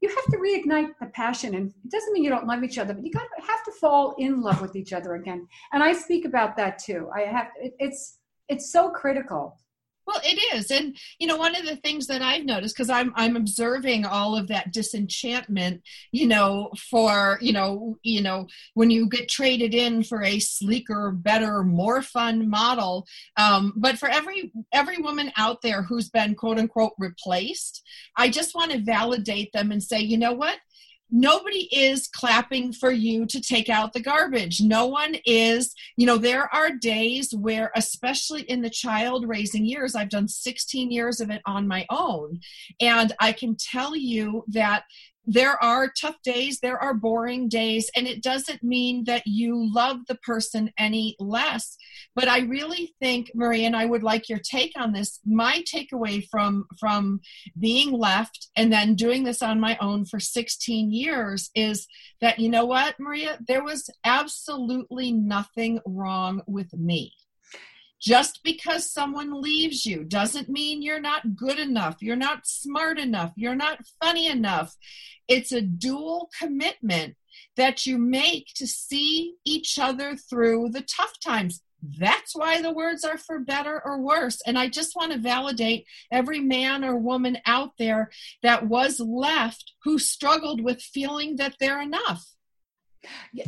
you 0.00 0.08
have 0.08 0.24
to 0.26 0.38
reignite 0.38 0.92
the 1.00 1.06
passion 1.06 1.54
and 1.54 1.68
it 1.84 1.90
doesn't 1.90 2.12
mean 2.12 2.24
you 2.24 2.30
don't 2.30 2.46
love 2.46 2.64
each 2.64 2.78
other 2.78 2.94
but 2.94 3.04
you 3.04 3.12
got 3.12 3.28
to 3.38 3.46
have 3.46 3.62
to 3.64 3.72
fall 3.72 4.14
in 4.18 4.40
love 4.40 4.60
with 4.60 4.76
each 4.76 4.92
other 4.92 5.14
again. 5.14 5.46
And 5.72 5.82
i 5.82 5.92
speak 5.92 6.24
about 6.24 6.56
that 6.56 6.78
too. 6.78 7.08
I 7.14 7.22
have 7.22 7.48
it, 7.60 7.74
it's 7.78 8.18
it's 8.48 8.72
so 8.72 8.90
critical 8.90 9.58
well, 10.10 10.20
it 10.24 10.56
is, 10.56 10.72
and 10.72 10.96
you 11.20 11.26
know, 11.28 11.36
one 11.36 11.54
of 11.54 11.64
the 11.64 11.76
things 11.76 12.08
that 12.08 12.20
I've 12.20 12.44
noticed 12.44 12.74
because 12.74 12.90
I'm 12.90 13.12
I'm 13.14 13.36
observing 13.36 14.04
all 14.04 14.36
of 14.36 14.48
that 14.48 14.72
disenchantment, 14.72 15.82
you 16.10 16.26
know, 16.26 16.72
for 16.90 17.38
you 17.40 17.52
know, 17.52 17.98
you 18.02 18.20
know, 18.20 18.48
when 18.74 18.90
you 18.90 19.08
get 19.08 19.28
traded 19.28 19.72
in 19.72 20.02
for 20.02 20.22
a 20.22 20.40
sleeker, 20.40 21.12
better, 21.12 21.62
more 21.62 22.02
fun 22.02 22.50
model. 22.50 23.06
Um, 23.36 23.72
but 23.76 23.98
for 23.98 24.08
every 24.08 24.52
every 24.72 24.98
woman 24.98 25.30
out 25.36 25.62
there 25.62 25.82
who's 25.82 26.08
been 26.08 26.34
quote 26.34 26.58
unquote 26.58 26.94
replaced, 26.98 27.82
I 28.16 28.30
just 28.30 28.54
want 28.54 28.72
to 28.72 28.78
validate 28.78 29.52
them 29.52 29.70
and 29.70 29.82
say, 29.82 30.00
you 30.00 30.18
know 30.18 30.32
what? 30.32 30.58
Nobody 31.10 31.68
is 31.72 32.08
clapping 32.08 32.72
for 32.72 32.90
you 32.90 33.26
to 33.26 33.40
take 33.40 33.68
out 33.68 33.92
the 33.92 34.00
garbage. 34.00 34.60
No 34.60 34.86
one 34.86 35.16
is, 35.24 35.74
you 35.96 36.06
know, 36.06 36.16
there 36.16 36.52
are 36.54 36.70
days 36.70 37.32
where, 37.34 37.70
especially 37.74 38.42
in 38.42 38.62
the 38.62 38.70
child 38.70 39.28
raising 39.28 39.64
years, 39.64 39.94
I've 39.94 40.08
done 40.08 40.28
16 40.28 40.90
years 40.90 41.20
of 41.20 41.30
it 41.30 41.42
on 41.46 41.68
my 41.68 41.86
own. 41.90 42.40
And 42.80 43.12
I 43.20 43.32
can 43.32 43.56
tell 43.56 43.96
you 43.96 44.44
that 44.48 44.84
there 45.26 45.62
are 45.62 45.92
tough 46.00 46.16
days, 46.24 46.60
there 46.60 46.82
are 46.82 46.94
boring 46.94 47.48
days, 47.48 47.90
and 47.94 48.06
it 48.06 48.22
doesn't 48.22 48.62
mean 48.62 49.04
that 49.04 49.26
you 49.26 49.72
love 49.72 49.98
the 50.08 50.14
person 50.16 50.72
any 50.78 51.14
less. 51.18 51.76
But 52.14 52.28
I 52.28 52.40
really 52.40 52.94
think, 53.00 53.30
Marie, 53.34 53.64
and 53.64 53.76
I 53.76 53.86
would 53.86 54.02
like 54.02 54.28
your 54.28 54.38
take 54.38 54.72
on 54.76 54.92
this. 54.92 55.20
My 55.24 55.62
takeaway 55.72 56.26
from 56.30 56.66
from 56.78 57.20
being 57.58 57.92
left 57.92 58.48
and 58.56 58.72
then 58.72 58.94
doing 58.94 59.24
this 59.24 59.42
on 59.42 59.60
my 59.60 59.76
own 59.80 60.04
for 60.04 60.18
16 60.18 60.90
years 60.90 61.50
is 61.54 61.86
that 62.20 62.38
you 62.38 62.48
know 62.48 62.64
what, 62.64 62.98
Maria, 62.98 63.38
there 63.46 63.62
was 63.62 63.90
absolutely 64.04 65.12
nothing 65.12 65.80
wrong 65.86 66.42
with 66.46 66.72
me. 66.72 67.12
Just 68.00 68.40
because 68.42 68.90
someone 68.90 69.42
leaves 69.42 69.84
you 69.84 70.04
doesn't 70.04 70.48
mean 70.48 70.82
you're 70.82 71.00
not 71.00 71.36
good 71.36 71.58
enough, 71.58 71.96
you're 72.00 72.16
not 72.16 72.46
smart 72.46 72.98
enough, 72.98 73.32
you're 73.36 73.54
not 73.54 73.80
funny 74.02 74.26
enough. 74.26 74.74
It's 75.28 75.52
a 75.52 75.60
dual 75.60 76.30
commitment 76.38 77.16
that 77.56 77.86
you 77.86 77.98
make 77.98 78.48
to 78.56 78.66
see 78.66 79.34
each 79.44 79.78
other 79.78 80.16
through 80.16 80.70
the 80.70 80.82
tough 80.82 81.12
times. 81.24 81.62
That's 81.82 82.34
why 82.34 82.60
the 82.60 82.72
words 82.72 83.04
are 83.04 83.18
for 83.18 83.38
better 83.38 83.80
or 83.84 84.00
worse. 84.00 84.40
And 84.46 84.58
I 84.58 84.68
just 84.68 84.96
want 84.96 85.12
to 85.12 85.18
validate 85.18 85.86
every 86.10 86.40
man 86.40 86.84
or 86.84 86.96
woman 86.96 87.38
out 87.46 87.72
there 87.78 88.10
that 88.42 88.66
was 88.66 89.00
left 89.00 89.72
who 89.84 89.98
struggled 89.98 90.62
with 90.62 90.82
feeling 90.82 91.36
that 91.36 91.56
they're 91.58 91.80
enough. 91.80 92.24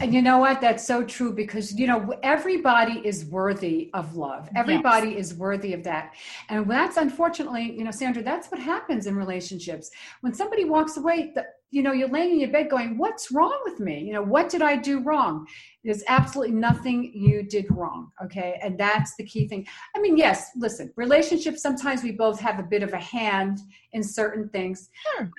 And 0.00 0.14
you 0.14 0.22
know 0.22 0.38
what? 0.38 0.60
That's 0.60 0.86
so 0.86 1.04
true 1.04 1.32
because, 1.32 1.74
you 1.74 1.86
know, 1.86 2.14
everybody 2.22 3.02
is 3.04 3.26
worthy 3.26 3.90
of 3.92 4.16
love. 4.16 4.48
Everybody 4.56 5.10
yes. 5.10 5.32
is 5.32 5.34
worthy 5.34 5.74
of 5.74 5.82
that. 5.84 6.14
And 6.48 6.70
that's 6.70 6.96
unfortunately, 6.96 7.76
you 7.76 7.84
know, 7.84 7.90
Sandra, 7.90 8.22
that's 8.22 8.48
what 8.48 8.60
happens 8.60 9.06
in 9.06 9.16
relationships. 9.16 9.90
When 10.22 10.32
somebody 10.32 10.64
walks 10.64 10.96
away, 10.96 11.32
the, 11.34 11.44
you 11.70 11.82
know, 11.82 11.92
you're 11.92 12.08
laying 12.08 12.32
in 12.32 12.40
your 12.40 12.50
bed 12.50 12.70
going, 12.70 12.96
what's 12.96 13.30
wrong 13.30 13.58
with 13.64 13.80
me? 13.80 14.00
You 14.00 14.14
know, 14.14 14.22
what 14.22 14.48
did 14.48 14.62
I 14.62 14.76
do 14.76 15.00
wrong? 15.00 15.46
There's 15.84 16.04
absolutely 16.08 16.54
nothing 16.54 17.12
you 17.14 17.42
did 17.42 17.66
wrong. 17.70 18.10
Okay. 18.24 18.58
And 18.62 18.78
that's 18.78 19.16
the 19.16 19.24
key 19.24 19.48
thing. 19.48 19.66
I 19.94 20.00
mean, 20.00 20.16
yes, 20.16 20.50
listen, 20.56 20.92
relationships, 20.96 21.62
sometimes 21.62 22.02
we 22.02 22.12
both 22.12 22.40
have 22.40 22.58
a 22.58 22.62
bit 22.62 22.82
of 22.82 22.92
a 22.92 22.98
hand 22.98 23.58
in 23.92 24.02
certain 24.02 24.48
things. 24.48 24.88
Sure. 25.16 25.30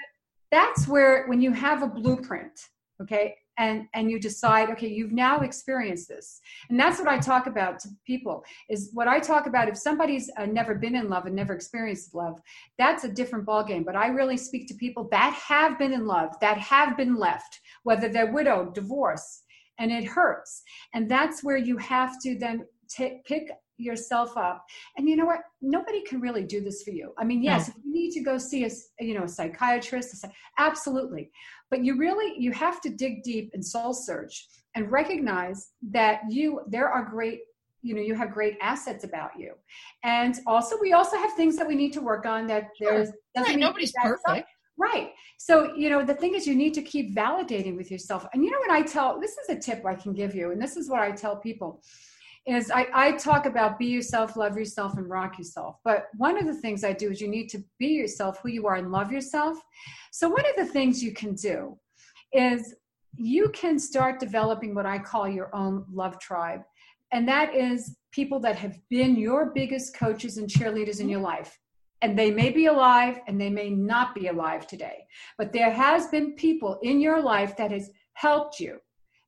That's 0.52 0.88
where, 0.88 1.26
when 1.28 1.42
you 1.42 1.52
have 1.52 1.82
a 1.82 1.88
blueprint, 1.88 2.70
okay 3.02 3.38
and 3.58 3.88
and 3.94 4.10
you 4.10 4.20
decide 4.20 4.70
okay 4.70 4.88
you've 4.88 5.12
now 5.12 5.42
experienced 5.42 6.08
this. 6.10 6.42
And 6.70 6.80
that's 6.80 7.00
what 7.00 7.08
i 7.08 7.18
talk 7.18 7.48
about 7.48 7.80
to 7.80 7.90
people 8.06 8.44
is 8.70 8.90
what 8.94 9.08
i 9.08 9.20
talk 9.20 9.48
about 9.48 9.70
if 9.70 9.78
somebody's 9.78 10.30
uh, 10.38 10.46
never 10.46 10.76
been 10.76 10.96
in 10.96 11.10
love 11.10 11.26
and 11.26 11.36
never 11.36 11.54
experienced 11.54 12.16
love 12.16 12.42
that's 12.78 13.04
a 13.04 13.10
different 13.10 13.46
ballgame. 13.46 13.86
But 13.86 13.96
i 13.96 14.08
really 14.08 14.38
speak 14.38 14.68
to 14.68 14.74
people 14.76 15.08
that 15.12 15.34
have 15.34 15.78
been 15.78 15.94
in 15.94 16.06
love 16.06 16.32
that 16.42 16.58
have 16.58 16.98
been 16.98 17.16
left 17.16 17.60
whether 17.84 18.10
they're 18.10 18.32
widowed 18.32 18.74
divorced 18.74 19.44
and 19.80 19.92
it 19.92 20.06
hurts. 20.06 20.64
And 20.94 21.10
that's 21.10 21.44
where 21.44 21.58
you 21.58 21.78
have 21.78 22.20
to 22.22 22.38
then 22.38 22.66
t- 22.90 23.22
pick 23.26 23.50
yourself 23.78 24.38
up. 24.38 24.66
And 24.98 25.10
you 25.10 25.16
know 25.16 25.26
what? 25.26 25.40
Nobody 25.62 26.02
can 26.04 26.20
really 26.20 26.44
do 26.44 26.62
this 26.62 26.84
for 26.84 26.92
you. 26.92 27.14
I 27.18 27.24
mean 27.24 27.44
yes 27.44 27.68
no. 27.68 27.74
if 27.78 27.86
you 27.86 27.94
need 27.94 28.12
to 28.12 28.22
go 28.22 28.38
see 28.38 28.66
a 28.66 28.70
you 29.00 29.18
know 29.18 29.24
a 29.24 29.28
psychiatrist 29.28 30.26
absolutely. 30.58 31.32
But 31.70 31.84
you 31.84 31.98
really 31.98 32.40
you 32.40 32.52
have 32.52 32.82
to 32.82 32.90
dig 32.90 33.24
deep 33.24 33.52
and 33.54 33.66
soul 33.66 33.94
search 33.94 34.48
and 34.76 34.92
recognize 34.92 35.72
that 35.92 36.22
you 36.30 36.62
there 36.68 36.90
are 36.90 37.04
great 37.06 37.42
you 37.82 37.94
know 37.94 38.02
you 38.02 38.16
have 38.16 38.32
great 38.32 38.58
assets 38.62 39.04
about 39.04 39.32
you. 39.38 39.54
And 40.04 40.40
also 40.48 40.78
we 40.80 40.94
also 40.94 41.18
have 41.18 41.34
things 41.34 41.58
that 41.58 41.68
we 41.68 41.76
need 41.76 41.94
to 41.94 42.02
work 42.02 42.26
on 42.26 42.48
that 42.48 42.70
there's 42.80 43.12
right, 43.36 43.58
nobody's 43.58 43.94
perfect. 44.02 44.48
right. 44.78 45.12
So 45.38 45.76
you 45.76 45.90
know 45.90 46.04
the 46.06 46.16
thing 46.16 46.36
is 46.36 46.48
you 46.48 46.56
need 46.56 46.74
to 46.76 46.82
keep 46.82 47.16
validating 47.16 47.76
with 47.76 47.92
yourself. 47.92 48.26
And 48.34 48.44
you 48.44 48.52
know 48.52 48.60
what 48.60 48.72
i 48.72 48.82
tell 48.82 49.20
this 49.20 49.32
is 49.38 49.50
a 49.50 49.60
tip 49.60 49.86
i 49.86 49.96
can 49.96 50.14
give 50.14 50.34
you 50.36 50.52
and 50.52 50.62
this 50.62 50.78
is 50.78 50.90
what 50.90 51.02
i 51.02 51.12
tell 51.12 51.36
people 51.36 51.82
is 52.46 52.70
I, 52.72 52.88
I 52.94 53.12
talk 53.14 53.46
about 53.46 53.80
be 53.80 53.86
yourself, 53.86 54.36
love 54.36 54.58
yourself, 54.58 54.98
and 54.98 55.10
rock 55.10 55.38
yourself. 55.38 55.78
But 55.84 56.08
one 56.18 56.38
of 56.38 56.46
the 56.46 56.54
things 56.54 56.84
I 56.84 56.94
do 56.94 57.12
is 57.12 57.22
you 57.22 57.30
need 57.30 57.48
to 57.50 57.64
be 57.80 57.88
yourself, 57.88 58.40
who 58.42 58.50
you 58.50 58.68
are, 58.68 58.76
and 58.76 58.92
love 58.92 59.12
yourself. 59.12 59.58
So, 60.12 60.28
one 60.28 60.46
of 60.46 60.56
the 60.58 60.72
things 60.72 61.02
you 61.02 61.14
can 61.14 61.36
do 61.36 61.78
is 62.34 62.76
you 63.16 63.50
can 63.50 63.80
start 63.80 64.20
developing 64.20 64.76
what 64.76 64.86
I 64.86 65.00
call 65.00 65.28
your 65.28 65.56
own 65.56 65.86
love 65.92 66.20
tribe. 66.20 66.62
And 67.12 67.28
that 67.28 67.56
is 67.56 67.96
people 68.12 68.40
that 68.40 68.56
have 68.56 68.78
been 68.90 69.16
your 69.16 69.52
biggest 69.54 69.96
coaches 69.96 70.38
and 70.38 70.50
cheerleaders 70.50 71.00
in 71.00 71.04
mm-hmm. 71.04 71.10
your 71.10 71.22
life. 71.22 71.60
And 72.02 72.20
they 72.20 72.32
may 72.32 72.50
be 72.50 72.66
alive 72.66 73.20
and 73.28 73.40
they 73.40 73.50
may 73.50 73.70
not 73.70 74.14
be 74.14 74.28
alive 74.28 74.68
today. 74.68 75.06
But 75.38 75.54
there 75.54 75.72
has 75.72 76.08
been 76.08 76.34
people 76.34 76.80
in 76.84 77.00
your 77.00 77.22
life 77.22 77.56
that 77.56 77.72
has 77.72 77.92
helped 78.14 78.60
you 78.60 78.80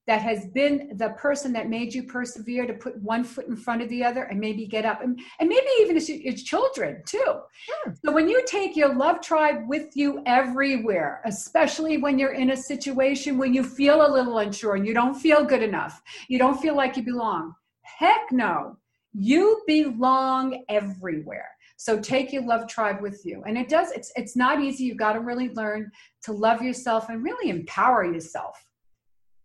that 0.07 0.21
has 0.21 0.47
been 0.47 0.91
the 0.97 1.09
person 1.09 1.51
that 1.53 1.69
made 1.69 1.93
you 1.93 2.03
persevere 2.03 2.67
to 2.67 2.73
put 2.73 2.95
one 3.01 3.23
foot 3.23 3.47
in 3.47 3.55
front 3.55 3.81
of 3.81 3.89
the 3.89 4.03
other 4.03 4.23
and 4.23 4.39
maybe 4.39 4.65
get 4.67 4.85
up 4.85 5.01
and, 5.01 5.19
and 5.39 5.49
maybe 5.49 5.67
even 5.79 5.97
it's, 5.97 6.09
it's 6.09 6.43
children 6.43 7.01
too. 7.05 7.17
Sure. 7.25 7.95
so 8.03 8.11
when 8.11 8.29
you 8.29 8.43
take 8.45 8.75
your 8.75 8.93
love 8.93 9.21
tribe 9.21 9.67
with 9.67 9.95
you 9.95 10.21
everywhere 10.25 11.21
especially 11.25 11.97
when 11.97 12.19
you're 12.19 12.33
in 12.33 12.51
a 12.51 12.57
situation 12.57 13.37
when 13.37 13.53
you 13.53 13.63
feel 13.63 14.05
a 14.05 14.09
little 14.11 14.37
unsure 14.39 14.75
and 14.75 14.85
you 14.85 14.93
don't 14.93 15.15
feel 15.15 15.43
good 15.43 15.63
enough 15.63 16.01
you 16.27 16.37
don't 16.37 16.59
feel 16.61 16.75
like 16.75 16.97
you 16.97 17.03
belong 17.03 17.55
heck 17.85 18.31
no. 18.31 18.77
You 19.13 19.63
belong 19.65 20.63
everywhere. 20.67 21.49
So 21.77 21.99
take 21.99 22.31
your 22.33 22.43
love 22.43 22.67
tribe 22.67 23.01
with 23.01 23.21
you. 23.25 23.43
And 23.45 23.57
it 23.57 23.69
does 23.69 23.91
it's 23.91 24.11
it's 24.15 24.35
not 24.35 24.61
easy. 24.61 24.85
You've 24.85 24.97
got 24.97 25.13
to 25.13 25.19
really 25.19 25.49
learn 25.49 25.91
to 26.23 26.31
love 26.31 26.61
yourself 26.61 27.09
and 27.09 27.23
really 27.23 27.49
empower 27.49 28.05
yourself 28.05 28.64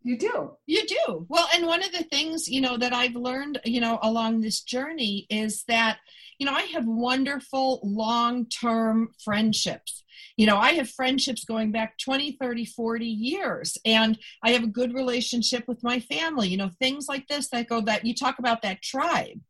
you 0.03 0.17
do. 0.17 0.53
You 0.67 0.87
do. 0.87 1.27
Well, 1.29 1.49
and 1.55 1.67
one 1.67 1.83
of 1.83 1.93
the 1.93 2.05
things, 2.05 2.49
you 2.49 2.61
know, 2.61 2.77
that 2.77 2.93
I've 2.93 3.15
learned, 3.15 3.61
you 3.65 3.81
know, 3.81 3.99
along 4.03 4.41
this 4.41 4.63
journey 4.63 5.27
is 5.29 5.65
that, 5.69 5.99
you 6.39 6.47
know, 6.47 6.53
I 6.53 6.63
have 6.63 6.87
wonderful 6.87 7.81
long 7.83 8.47
term 8.47 9.11
friendships 9.23 10.03
you 10.37 10.47
know 10.47 10.57
i 10.57 10.73
have 10.73 10.89
friendships 10.89 11.45
going 11.45 11.71
back 11.73 11.99
20 11.99 12.33
30 12.41 12.65
40 12.65 13.07
years 13.07 13.79
and 13.85 14.19
i 14.43 14.51
have 14.51 14.65
a 14.65 14.69
good 14.69 14.95
relationship 14.95 15.65
with 15.67 15.83
my 15.83 16.01
family 16.01 16.49
you 16.49 16.57
know 16.57 16.71
things 16.79 17.07
like 17.09 17.27
this 17.29 17.49
that 17.51 17.69
go 17.69 17.81
that 17.81 18.05
you 18.05 18.15
talk 18.15 18.39
about 18.39 18.63
that 18.63 18.83
tribe. 18.83 19.41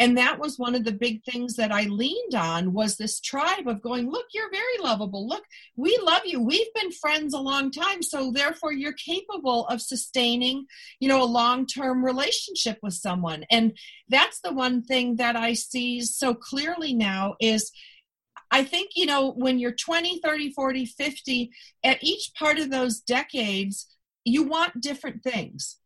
And 0.00 0.16
that 0.16 0.38
was 0.38 0.60
one 0.60 0.76
of 0.76 0.84
the 0.84 0.92
big 0.92 1.24
things 1.24 1.56
that 1.56 1.72
i 1.72 1.82
leaned 1.82 2.34
on 2.34 2.72
was 2.72 2.96
this 2.96 3.20
tribe 3.20 3.66
of 3.66 3.82
going 3.82 4.10
look 4.10 4.26
you're 4.32 4.50
very 4.50 4.78
lovable. 4.80 5.26
Look 5.26 5.44
we 5.76 5.98
love 6.02 6.22
you. 6.24 6.40
We've 6.40 6.72
been 6.74 6.92
friends 6.92 7.34
a 7.34 7.38
long 7.38 7.70
time 7.70 8.02
so 8.02 8.30
therefore 8.32 8.72
you're 8.72 8.92
capable 8.92 9.66
of 9.66 9.80
sustaining 9.80 10.66
you 11.00 11.08
know 11.08 11.22
a 11.22 11.34
long-term 11.40 12.04
relationship 12.04 12.78
with 12.82 12.94
someone. 12.94 13.44
And 13.50 13.76
that's 14.08 14.40
the 14.40 14.52
one 14.52 14.82
thing 14.82 15.16
that 15.16 15.36
i 15.36 15.52
see 15.52 16.00
so 16.00 16.34
clearly 16.34 16.94
now 16.94 17.34
is 17.40 17.72
I 18.50 18.64
think, 18.64 18.90
you 18.96 19.06
know, 19.06 19.32
when 19.32 19.58
you're 19.58 19.72
20, 19.72 20.20
30, 20.20 20.52
40, 20.52 20.86
50, 20.86 21.50
at 21.84 22.02
each 22.02 22.32
part 22.38 22.58
of 22.58 22.70
those 22.70 23.00
decades, 23.00 23.86
you 24.24 24.42
want 24.42 24.80
different 24.80 25.22
things. 25.22 25.76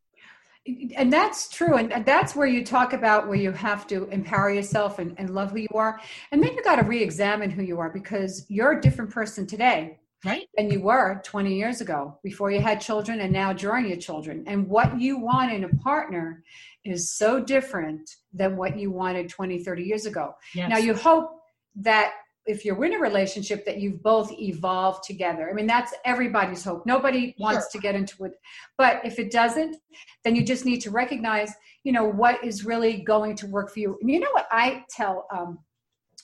And 0.96 1.12
that's 1.12 1.48
true. 1.48 1.76
And 1.76 2.06
that's 2.06 2.36
where 2.36 2.46
you 2.46 2.64
talk 2.64 2.92
about 2.92 3.26
where 3.26 3.36
you 3.36 3.50
have 3.50 3.86
to 3.88 4.04
empower 4.10 4.50
yourself 4.50 5.00
and, 5.00 5.14
and 5.18 5.30
love 5.30 5.50
who 5.50 5.58
you 5.58 5.68
are. 5.74 6.00
And 6.30 6.40
then 6.40 6.54
you 6.54 6.62
got 6.62 6.76
to 6.76 6.84
re 6.84 7.02
examine 7.02 7.50
who 7.50 7.62
you 7.62 7.80
are 7.80 7.90
because 7.90 8.46
you're 8.48 8.78
a 8.78 8.80
different 8.80 9.10
person 9.10 9.46
today 9.46 9.98
right 10.24 10.48
than 10.56 10.70
you 10.70 10.80
were 10.80 11.20
20 11.24 11.54
years 11.54 11.80
ago 11.80 12.18
before 12.22 12.50
you 12.50 12.60
had 12.60 12.80
children 12.80 13.20
and 13.20 13.32
now 13.32 13.52
during 13.52 13.86
your 13.86 13.96
children 13.96 14.44
and 14.46 14.68
what 14.68 15.00
you 15.00 15.18
want 15.18 15.52
in 15.52 15.64
a 15.64 15.68
partner 15.76 16.42
is 16.84 17.12
so 17.12 17.40
different 17.40 18.16
than 18.32 18.56
what 18.56 18.78
you 18.78 18.90
wanted 18.90 19.28
20 19.28 19.62
30 19.64 19.82
years 19.82 20.06
ago 20.06 20.34
yes. 20.54 20.68
now 20.68 20.78
you 20.78 20.94
hope 20.94 21.40
that 21.74 22.12
if 22.46 22.64
you're 22.64 22.84
in 22.84 22.94
a 22.94 22.98
relationship 22.98 23.64
that 23.64 23.78
you've 23.78 24.02
both 24.02 24.32
evolved 24.32 25.04
together. 25.04 25.48
I 25.50 25.52
mean 25.52 25.66
that's 25.66 25.94
everybody's 26.04 26.64
hope. 26.64 26.84
Nobody 26.86 27.34
wants 27.38 27.70
sure. 27.70 27.70
to 27.72 27.78
get 27.78 27.94
into 27.94 28.24
it. 28.24 28.32
But 28.78 29.00
if 29.04 29.18
it 29.18 29.30
doesn't 29.30 29.76
then 30.24 30.34
you 30.34 30.44
just 30.44 30.64
need 30.64 30.80
to 30.80 30.90
recognize 30.90 31.52
you 31.84 31.92
know 31.92 32.04
what 32.04 32.42
is 32.44 32.64
really 32.64 33.02
going 33.02 33.36
to 33.36 33.46
work 33.46 33.72
for 33.72 33.80
you. 33.80 33.98
And 34.00 34.10
you 34.10 34.20
know 34.20 34.30
what 34.32 34.48
i 34.50 34.84
tell 34.90 35.26
um, 35.34 35.58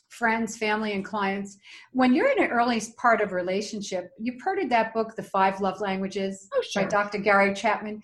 friends 0.08 0.56
family 0.56 0.92
and 0.92 1.04
clients? 1.04 1.58
When 1.92 2.14
you're 2.14 2.30
in 2.30 2.42
an 2.42 2.50
early 2.50 2.80
part 2.96 3.20
of 3.20 3.32
a 3.32 3.34
relationship 3.34 4.10
you've 4.18 4.42
heard 4.42 4.58
of 4.58 4.68
that 4.70 4.94
book 4.94 5.14
the 5.14 5.22
five 5.22 5.60
love 5.60 5.80
languages 5.80 6.48
oh, 6.54 6.62
sure. 6.62 6.82
by 6.82 6.88
dr 6.88 7.18
gary 7.18 7.54
chapman? 7.54 8.02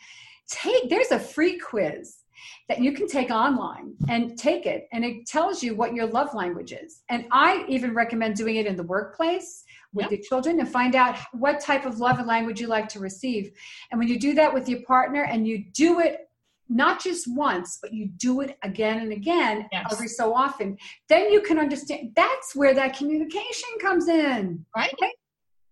Take 0.48 0.88
there's 0.90 1.10
a 1.10 1.18
free 1.18 1.58
quiz 1.58 2.23
that 2.68 2.80
you 2.80 2.92
can 2.92 3.06
take 3.06 3.30
online 3.30 3.94
and 4.08 4.38
take 4.38 4.66
it 4.66 4.88
and 4.92 5.04
it 5.04 5.26
tells 5.26 5.62
you 5.62 5.74
what 5.74 5.94
your 5.94 6.06
love 6.06 6.34
language 6.34 6.72
is 6.72 7.02
and 7.08 7.26
i 7.32 7.64
even 7.68 7.94
recommend 7.94 8.34
doing 8.36 8.56
it 8.56 8.66
in 8.66 8.76
the 8.76 8.82
workplace 8.82 9.64
with 9.92 10.04
yep. 10.04 10.10
your 10.12 10.20
children 10.20 10.60
and 10.60 10.68
find 10.68 10.94
out 10.94 11.16
what 11.32 11.60
type 11.60 11.86
of 11.86 11.98
love 11.98 12.18
and 12.18 12.26
language 12.26 12.60
you 12.60 12.66
like 12.66 12.88
to 12.88 12.98
receive 12.98 13.50
and 13.90 13.98
when 13.98 14.08
you 14.08 14.18
do 14.18 14.34
that 14.34 14.52
with 14.52 14.68
your 14.68 14.80
partner 14.82 15.24
and 15.24 15.46
you 15.46 15.64
do 15.72 16.00
it 16.00 16.28
not 16.68 17.02
just 17.02 17.26
once 17.34 17.78
but 17.82 17.92
you 17.92 18.08
do 18.16 18.40
it 18.40 18.56
again 18.62 19.00
and 19.00 19.12
again 19.12 19.68
yes. 19.70 19.86
every 19.92 20.08
so 20.08 20.34
often 20.34 20.76
then 21.08 21.30
you 21.30 21.40
can 21.42 21.58
understand 21.58 22.10
that's 22.16 22.54
where 22.54 22.74
that 22.74 22.96
communication 22.96 23.68
comes 23.80 24.08
in 24.08 24.64
right 24.74 24.92
okay? 24.94 25.12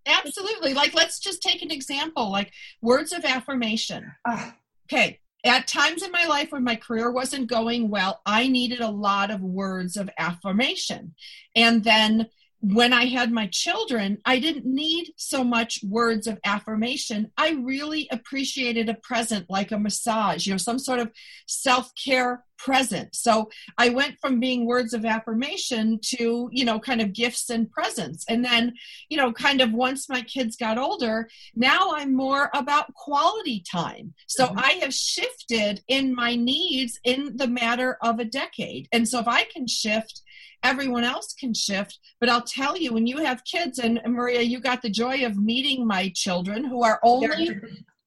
Absolutely. 0.06 0.74
Like, 0.74 0.94
let's 0.94 1.18
just 1.18 1.42
take 1.42 1.62
an 1.62 1.70
example 1.70 2.30
like 2.30 2.52
words 2.80 3.12
of 3.12 3.24
affirmation. 3.24 4.12
Uh, 4.24 4.50
okay. 4.86 5.18
At 5.44 5.66
times 5.66 6.02
in 6.02 6.12
my 6.12 6.24
life 6.26 6.52
when 6.52 6.62
my 6.62 6.76
career 6.76 7.10
wasn't 7.10 7.48
going 7.48 7.88
well, 7.88 8.20
I 8.24 8.46
needed 8.46 8.80
a 8.80 8.90
lot 8.90 9.30
of 9.30 9.40
words 9.40 9.96
of 9.96 10.08
affirmation. 10.16 11.14
And 11.56 11.82
then 11.82 12.28
when 12.62 12.92
I 12.92 13.06
had 13.06 13.32
my 13.32 13.48
children, 13.48 14.18
I 14.24 14.38
didn't 14.38 14.64
need 14.64 15.12
so 15.16 15.42
much 15.42 15.80
words 15.82 16.28
of 16.28 16.38
affirmation. 16.44 17.32
I 17.36 17.50
really 17.60 18.08
appreciated 18.12 18.88
a 18.88 18.94
present 18.94 19.46
like 19.50 19.72
a 19.72 19.78
massage, 19.78 20.46
you 20.46 20.54
know, 20.54 20.58
some 20.58 20.78
sort 20.78 21.00
of 21.00 21.10
self 21.48 21.90
care 22.02 22.44
present. 22.58 23.14
So 23.16 23.50
I 23.76 23.88
went 23.88 24.16
from 24.20 24.38
being 24.38 24.66
words 24.66 24.94
of 24.94 25.04
affirmation 25.04 25.98
to, 26.16 26.48
you 26.52 26.64
know, 26.64 26.78
kind 26.78 27.00
of 27.00 27.12
gifts 27.12 27.50
and 27.50 27.68
presents. 27.68 28.24
And 28.28 28.44
then, 28.44 28.74
you 29.08 29.16
know, 29.16 29.32
kind 29.32 29.60
of 29.60 29.72
once 29.72 30.08
my 30.08 30.22
kids 30.22 30.56
got 30.56 30.78
older, 30.78 31.28
now 31.56 31.92
I'm 31.96 32.14
more 32.14 32.50
about 32.54 32.94
quality 32.94 33.64
time. 33.70 34.14
So 34.28 34.46
mm-hmm. 34.46 34.58
I 34.60 34.70
have 34.82 34.94
shifted 34.94 35.82
in 35.88 36.14
my 36.14 36.36
needs 36.36 37.00
in 37.02 37.36
the 37.36 37.48
matter 37.48 37.98
of 38.00 38.20
a 38.20 38.24
decade. 38.24 38.86
And 38.92 39.08
so 39.08 39.18
if 39.18 39.26
I 39.26 39.44
can 39.44 39.66
shift, 39.66 40.21
everyone 40.62 41.04
else 41.04 41.34
can 41.34 41.54
shift. 41.54 41.98
But 42.20 42.28
I'll 42.28 42.42
tell 42.42 42.76
you, 42.76 42.92
when 42.92 43.06
you 43.06 43.18
have 43.18 43.44
kids, 43.44 43.78
and 43.78 44.00
Maria, 44.06 44.42
you 44.42 44.60
got 44.60 44.82
the 44.82 44.90
joy 44.90 45.24
of 45.24 45.36
meeting 45.36 45.86
my 45.86 46.12
children 46.14 46.64
who 46.64 46.82
are 46.82 47.00
only 47.02 47.56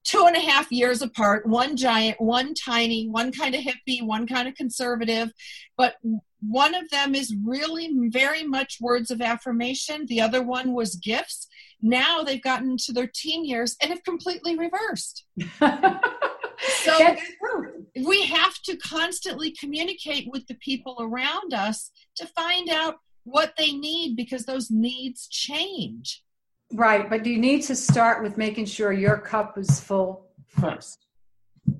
two 0.04 0.24
and 0.26 0.36
a 0.36 0.40
half 0.40 0.70
years 0.70 1.02
apart 1.02 1.46
one 1.46 1.76
giant, 1.76 2.20
one 2.20 2.54
tiny, 2.54 3.08
one 3.08 3.32
kind 3.32 3.54
of 3.54 3.62
hippie, 3.62 4.02
one 4.02 4.26
kind 4.26 4.48
of 4.48 4.54
conservative. 4.54 5.32
But 5.76 5.96
one 6.40 6.74
of 6.74 6.88
them 6.90 7.14
is 7.14 7.34
really 7.44 7.90
very 8.08 8.44
much 8.44 8.78
words 8.80 9.10
of 9.10 9.20
affirmation, 9.20 10.06
the 10.06 10.20
other 10.20 10.42
one 10.42 10.72
was 10.72 10.94
gifts. 10.96 11.48
Now 11.82 12.22
they've 12.22 12.42
gotten 12.42 12.76
to 12.78 12.92
their 12.92 13.10
teen 13.12 13.44
years 13.44 13.76
and 13.82 13.90
have 13.90 14.04
completely 14.04 14.56
reversed. 14.56 15.24
so 16.86 17.16
we 18.04 18.26
have 18.26 18.54
to 18.62 18.76
constantly 18.76 19.50
communicate 19.52 20.28
with 20.30 20.46
the 20.46 20.54
people 20.56 20.96
around 21.00 21.54
us 21.54 21.90
to 22.16 22.26
find 22.26 22.68
out 22.70 22.96
what 23.24 23.54
they 23.58 23.72
need 23.72 24.16
because 24.16 24.44
those 24.44 24.70
needs 24.70 25.26
change. 25.28 26.22
Right, 26.72 27.08
but 27.08 27.26
you 27.26 27.38
need 27.38 27.62
to 27.62 27.76
start 27.76 28.22
with 28.22 28.36
making 28.36 28.66
sure 28.66 28.92
your 28.92 29.18
cup 29.18 29.58
is 29.58 29.80
full 29.80 30.28
first. 30.46 31.06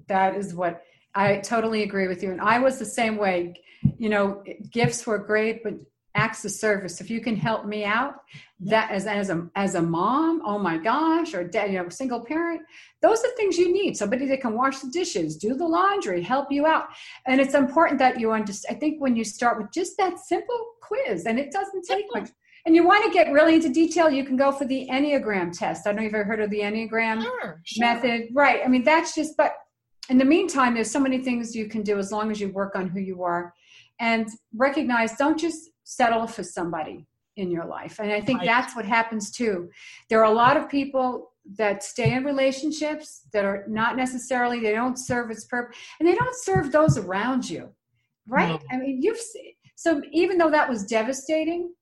That 0.09 0.37
is 0.37 0.55
what 0.55 0.83
I 1.15 1.39
totally 1.39 1.83
agree 1.83 2.09
with 2.09 2.23
you. 2.23 2.31
And 2.31 2.41
I 2.41 2.59
was 2.59 2.79
the 2.79 2.85
same 2.85 3.17
way. 3.17 3.55
You 3.99 4.09
know, 4.09 4.43
gifts 4.71 5.07
were 5.07 5.19
great, 5.19 5.63
but 5.65 5.75
acts 6.17 6.45
of 6.45 6.51
service. 6.51 7.01
If 7.01 7.11
you 7.11 7.21
can 7.21 7.37
help 7.37 7.67
me 7.67 7.85
out, 7.85 8.15
that 8.61 8.91
as 8.91 9.07
as 9.07 9.31
a 9.31 9.49
as 9.55 9.75
a 9.75 9.83
mom, 9.83 10.43
oh 10.45 10.59
my 10.59 10.79
gosh, 10.79 11.35
or 11.35 11.45
dad, 11.45 11.71
you 11.71 11.79
know, 11.79 11.89
single 11.89 12.25
parent, 12.25 12.63
those 13.03 13.23
are 13.23 13.31
things 13.37 13.59
you 13.59 13.73
need. 13.73 13.97
Somebody 13.97 14.27
that 14.27 14.41
can 14.41 14.55
wash 14.55 14.81
the 14.81 14.91
dishes, 14.91 15.37
do 15.37 15.55
the 15.55 15.67
laundry, 15.67 16.23
help 16.23 16.51
you 16.51 16.67
out. 16.67 16.87
And 17.27 17.41
it's 17.41 17.55
important 17.55 17.99
that 18.01 18.19
you 18.19 18.33
understand. 18.33 18.77
I 18.77 18.81
think 18.81 19.01
when 19.01 19.15
you 19.15 19.25
start 19.25 19.59
with 19.59 19.71
just 19.73 19.97
that 19.99 20.19
simple 20.19 20.59
quiz, 20.83 21.27
and 21.27 21.39
it 21.39 21.53
doesn't 21.53 21.85
take 21.85 22.07
much. 22.15 22.31
And 22.65 22.75
you 22.75 22.85
want 22.85 23.05
to 23.05 23.13
get 23.13 23.31
really 23.31 23.55
into 23.55 23.69
detail, 23.69 24.11
you 24.11 24.25
can 24.25 24.37
go 24.37 24.51
for 24.51 24.65
the 24.65 24.89
Enneagram 24.91 25.57
test. 25.57 25.87
I 25.87 25.91
don't 25.91 25.97
know 25.97 26.03
if 26.03 26.07
you've 26.07 26.15
ever 26.15 26.25
heard 26.25 26.41
of 26.41 26.51
the 26.51 26.61
Enneagram 26.61 27.23
sure, 27.23 27.61
sure. 27.65 27.81
method. 27.81 28.29
Right. 28.33 28.61
I 28.65 28.69
mean, 28.69 28.83
that's 28.83 29.15
just, 29.15 29.37
but 29.37 29.53
in 30.09 30.19
the 30.19 30.25
meantime, 30.25 30.75
there's 30.75 30.91
so 30.91 30.99
many 30.99 31.19
things 31.19 31.55
you 31.55 31.69
can 31.69 31.83
do 31.83 31.97
as 31.99 32.11
long 32.11 32.33
as 32.33 32.41
you 32.41 32.49
work 32.49 32.75
on 32.75 32.89
who 32.89 32.99
you 32.99 33.23
are 33.23 33.55
and 34.01 34.29
recognize 34.55 35.17
don't 35.17 35.39
just 35.39 35.71
settle 35.87 36.27
for 36.27 36.43
somebody 36.43 37.07
in 37.37 37.49
your 37.49 37.65
life. 37.65 38.01
And 38.01 38.11
I 38.11 38.21
think 38.21 38.41
right. 38.41 38.47
that's 38.47 38.75
what 38.75 38.85
happens 38.85 39.31
too. 39.31 39.71
There 40.11 40.21
are 40.21 40.31
a 40.31 40.35
lot 40.35 40.57
of 40.57 40.69
people 40.69 41.33
that 41.57 41.85
stay 41.85 42.13
in 42.13 42.25
relationships 42.25 43.23
that 43.33 43.45
are 43.45 43.65
not 43.69 43.97
necessarily 43.97 44.59
they 44.59 44.73
don't 44.73 44.99
serve 44.99 45.31
its 45.31 45.45
purpose 45.45 45.77
and 46.01 46.09
they 46.09 46.17
don't 46.17 46.35
serve 46.35 46.73
those 46.73 46.99
around 46.99 47.49
you. 47.49 47.69
Right? 48.27 48.61
No. 48.61 48.77
I 48.77 48.79
mean, 48.79 49.01
you've 49.01 49.21
seen, 49.21 49.53
so 49.77 50.03
even 50.11 50.39
though 50.39 50.51
that 50.51 50.69
was 50.69 50.85
devastating, 50.87 51.73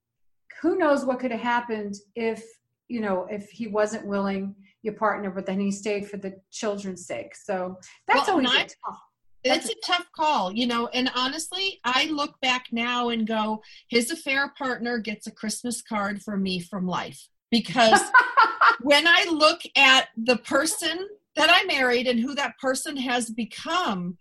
who 0.60 0.76
knows 0.76 1.06
what 1.06 1.18
could 1.18 1.30
have 1.30 1.40
happened 1.40 1.94
if, 2.14 2.44
you 2.88 3.00
know, 3.00 3.26
if 3.30 3.48
he 3.48 3.68
wasn't 3.68 4.06
willing 4.06 4.54
your 4.82 4.94
partner 4.94 5.30
but 5.30 5.46
then 5.46 5.58
he 5.58 5.70
stayed 5.70 6.06
for 6.06 6.18
the 6.18 6.34
children's 6.52 7.06
sake. 7.06 7.34
So 7.34 7.78
that's 8.06 8.28
well, 8.28 8.36
always 8.36 8.50
tough 8.50 9.00
it's 9.44 9.68
a 9.68 9.74
tough 9.84 10.10
call, 10.16 10.52
you 10.52 10.66
know, 10.66 10.88
and 10.88 11.10
honestly, 11.14 11.80
I 11.84 12.06
look 12.06 12.40
back 12.40 12.66
now 12.72 13.10
and 13.10 13.26
go, 13.26 13.62
his 13.88 14.10
affair 14.10 14.52
partner 14.56 14.98
gets 14.98 15.26
a 15.26 15.30
Christmas 15.30 15.82
card 15.82 16.22
for 16.22 16.36
me 16.36 16.60
from 16.60 16.86
life. 16.86 17.28
Because 17.50 18.00
when 18.80 19.06
I 19.06 19.26
look 19.30 19.60
at 19.76 20.08
the 20.16 20.38
person 20.38 21.08
that 21.36 21.50
I 21.50 21.64
married 21.64 22.06
and 22.06 22.18
who 22.18 22.34
that 22.34 22.58
person 22.58 22.96
has 22.96 23.30
become, 23.30 24.16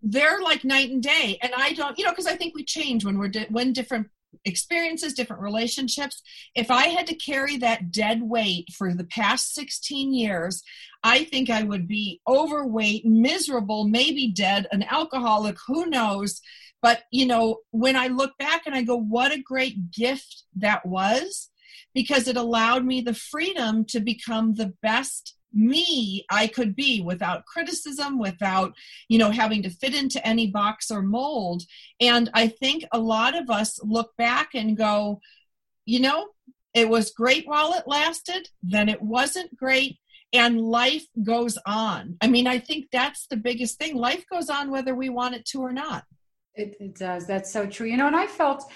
they're 0.00 0.40
like 0.40 0.64
night 0.64 0.90
and 0.90 1.02
day. 1.02 1.38
And 1.42 1.52
I 1.56 1.72
don't, 1.72 1.98
you 1.98 2.04
know, 2.04 2.10
because 2.10 2.26
I 2.26 2.36
think 2.36 2.54
we 2.54 2.64
change 2.64 3.04
when 3.04 3.18
we're 3.18 3.28
di- 3.28 3.46
when 3.50 3.72
different 3.72 4.08
experiences, 4.44 5.14
different 5.14 5.42
relationships. 5.42 6.22
If 6.54 6.70
I 6.70 6.86
had 6.88 7.06
to 7.08 7.14
carry 7.14 7.56
that 7.58 7.90
dead 7.90 8.22
weight 8.22 8.68
for 8.76 8.94
the 8.94 9.04
past 9.04 9.54
16 9.54 10.12
years, 10.14 10.62
I 11.02 11.24
think 11.24 11.50
I 11.50 11.62
would 11.62 11.88
be 11.88 12.20
overweight, 12.26 13.04
miserable, 13.04 13.84
maybe 13.84 14.28
dead, 14.28 14.66
an 14.72 14.84
alcoholic, 14.84 15.56
who 15.66 15.86
knows. 15.86 16.40
But, 16.80 17.02
you 17.10 17.26
know, 17.26 17.58
when 17.70 17.96
I 17.96 18.08
look 18.08 18.36
back 18.38 18.62
and 18.66 18.74
I 18.74 18.82
go, 18.82 18.96
what 18.96 19.32
a 19.32 19.40
great 19.40 19.90
gift 19.90 20.44
that 20.56 20.84
was, 20.84 21.50
because 21.94 22.26
it 22.26 22.36
allowed 22.36 22.84
me 22.84 23.00
the 23.00 23.14
freedom 23.14 23.84
to 23.86 24.00
become 24.00 24.54
the 24.54 24.72
best 24.82 25.36
me 25.52 26.24
I 26.30 26.46
could 26.46 26.74
be 26.74 27.00
without 27.00 27.46
criticism, 27.46 28.18
without, 28.18 28.74
you 29.08 29.18
know, 29.18 29.30
having 29.30 29.62
to 29.62 29.70
fit 29.70 29.94
into 29.94 30.26
any 30.26 30.46
box 30.46 30.90
or 30.90 31.02
mold. 31.02 31.62
And 32.00 32.30
I 32.34 32.48
think 32.48 32.84
a 32.92 32.98
lot 32.98 33.36
of 33.36 33.50
us 33.50 33.80
look 33.82 34.16
back 34.16 34.50
and 34.54 34.76
go, 34.76 35.20
you 35.84 36.00
know, 36.00 36.28
it 36.74 36.88
was 36.88 37.10
great 37.10 37.46
while 37.46 37.74
it 37.74 37.86
lasted, 37.86 38.48
then 38.62 38.88
it 38.88 39.02
wasn't 39.02 39.56
great, 39.56 39.98
and 40.32 40.60
life 40.60 41.06
goes 41.22 41.58
on. 41.66 42.16
I 42.22 42.28
mean, 42.28 42.46
I 42.46 42.58
think 42.58 42.86
that's 42.90 43.26
the 43.26 43.36
biggest 43.36 43.78
thing. 43.78 43.96
Life 43.96 44.24
goes 44.30 44.48
on 44.48 44.70
whether 44.70 44.94
we 44.94 45.10
want 45.10 45.34
it 45.34 45.44
to 45.46 45.60
or 45.60 45.72
not. 45.72 46.04
It, 46.54 46.76
it 46.80 46.94
does. 46.94 47.26
That's 47.26 47.52
so 47.52 47.66
true. 47.66 47.86
You 47.86 47.96
know, 47.96 48.06
and 48.06 48.16
I 48.16 48.26
felt 48.26 48.70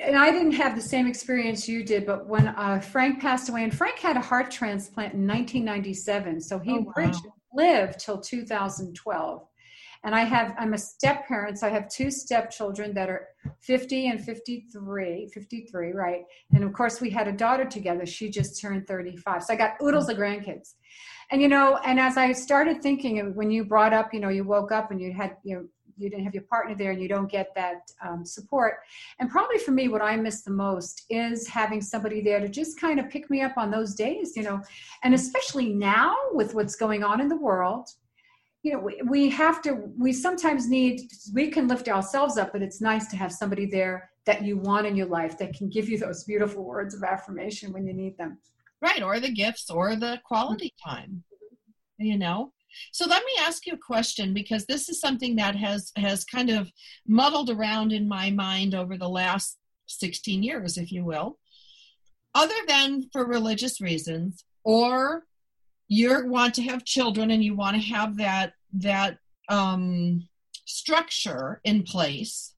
and 0.00 0.16
I 0.16 0.30
didn't 0.30 0.52
have 0.52 0.74
the 0.74 0.82
same 0.82 1.06
experience 1.06 1.68
you 1.68 1.84
did, 1.84 2.06
but 2.06 2.26
when 2.26 2.48
uh, 2.48 2.80
Frank 2.80 3.20
passed 3.20 3.48
away, 3.48 3.64
and 3.64 3.74
Frank 3.74 3.98
had 3.98 4.16
a 4.16 4.20
heart 4.20 4.50
transplant 4.50 5.14
in 5.14 5.26
1997, 5.26 6.40
so 6.40 6.58
he 6.58 6.72
oh, 6.72 6.92
wow. 6.96 7.12
lived 7.52 8.00
till 8.00 8.18
2012. 8.18 9.46
And 10.04 10.14
I 10.16 10.24
have, 10.24 10.54
I'm 10.58 10.74
a 10.74 10.78
step 10.78 11.28
parent, 11.28 11.58
so 11.58 11.66
I 11.68 11.70
have 11.70 11.88
two 11.88 12.10
stepchildren 12.10 12.92
that 12.94 13.08
are 13.08 13.28
50 13.60 14.08
and 14.08 14.24
53, 14.24 15.28
53, 15.32 15.92
right? 15.92 16.22
And 16.52 16.64
of 16.64 16.72
course, 16.72 17.00
we 17.00 17.08
had 17.08 17.28
a 17.28 17.32
daughter 17.32 17.64
together. 17.64 18.04
She 18.04 18.28
just 18.28 18.60
turned 18.60 18.88
35. 18.88 19.44
So 19.44 19.52
I 19.52 19.56
got 19.56 19.74
oodles 19.80 20.08
of 20.08 20.16
grandkids. 20.16 20.74
And, 21.30 21.40
you 21.40 21.48
know, 21.48 21.78
and 21.84 22.00
as 22.00 22.16
I 22.16 22.32
started 22.32 22.82
thinking, 22.82 23.34
when 23.36 23.50
you 23.52 23.64
brought 23.64 23.92
up, 23.92 24.12
you 24.12 24.18
know, 24.18 24.28
you 24.28 24.42
woke 24.42 24.72
up 24.72 24.90
and 24.90 25.00
you 25.00 25.12
had, 25.12 25.36
you 25.44 25.54
know, 25.54 25.66
you 25.96 26.10
didn't 26.10 26.24
have 26.24 26.34
your 26.34 26.44
partner 26.44 26.74
there 26.74 26.90
and 26.92 27.00
you 27.00 27.08
don't 27.08 27.30
get 27.30 27.54
that 27.54 27.90
um, 28.06 28.24
support. 28.24 28.80
And 29.18 29.30
probably 29.30 29.58
for 29.58 29.72
me 29.72 29.88
what 29.88 30.02
i 30.02 30.16
miss 30.16 30.42
the 30.42 30.50
most 30.50 31.04
is 31.10 31.46
having 31.46 31.80
somebody 31.80 32.20
there 32.20 32.40
to 32.40 32.48
just 32.48 32.80
kind 32.80 32.98
of 32.98 33.08
pick 33.08 33.30
me 33.30 33.42
up 33.42 33.56
on 33.56 33.70
those 33.70 33.94
days 33.94 34.36
you 34.36 34.42
know. 34.42 34.60
And 35.02 35.14
especially 35.14 35.72
now 35.72 36.16
with 36.32 36.54
what's 36.54 36.76
going 36.76 37.04
on 37.04 37.20
in 37.20 37.28
the 37.28 37.36
world 37.36 37.88
you 38.62 38.72
know 38.72 38.78
we, 38.78 39.00
we 39.06 39.28
have 39.30 39.60
to 39.62 39.74
we 39.98 40.12
sometimes 40.12 40.68
need 40.68 41.10
we 41.32 41.48
can 41.48 41.68
lift 41.68 41.88
ourselves 41.88 42.38
up 42.38 42.52
but 42.52 42.62
it's 42.62 42.80
nice 42.80 43.08
to 43.08 43.16
have 43.16 43.32
somebody 43.32 43.66
there 43.66 44.10
that 44.24 44.42
you 44.42 44.56
want 44.56 44.86
in 44.86 44.94
your 44.94 45.06
life 45.06 45.36
that 45.38 45.52
can 45.52 45.68
give 45.68 45.88
you 45.88 45.98
those 45.98 46.24
beautiful 46.24 46.64
words 46.64 46.94
of 46.94 47.02
affirmation 47.02 47.72
when 47.72 47.84
you 47.84 47.92
need 47.92 48.16
them. 48.16 48.38
Right 48.80 49.02
or 49.02 49.18
the 49.18 49.32
gifts 49.32 49.68
or 49.70 49.96
the 49.96 50.20
quality 50.24 50.72
time 50.84 51.24
you 51.98 52.18
know 52.18 52.52
so 52.92 53.06
let 53.06 53.24
me 53.24 53.32
ask 53.40 53.66
you 53.66 53.74
a 53.74 53.78
question 53.78 54.34
because 54.34 54.66
this 54.66 54.88
is 54.88 55.00
something 55.00 55.36
that 55.36 55.56
has 55.56 55.92
has 55.96 56.24
kind 56.24 56.50
of 56.50 56.70
muddled 57.06 57.50
around 57.50 57.92
in 57.92 58.08
my 58.08 58.30
mind 58.30 58.74
over 58.74 58.96
the 58.96 59.08
last 59.08 59.58
16 59.86 60.42
years, 60.42 60.78
if 60.78 60.92
you 60.92 61.04
will. 61.04 61.38
Other 62.34 62.54
than 62.66 63.08
for 63.12 63.26
religious 63.26 63.80
reasons, 63.80 64.44
or 64.64 65.24
you 65.88 66.26
want 66.26 66.54
to 66.54 66.62
have 66.62 66.84
children 66.84 67.30
and 67.30 67.44
you 67.44 67.54
want 67.54 67.76
to 67.76 67.82
have 67.82 68.16
that 68.16 68.54
that 68.74 69.18
um, 69.48 70.26
structure 70.64 71.60
in 71.64 71.82
place, 71.82 72.54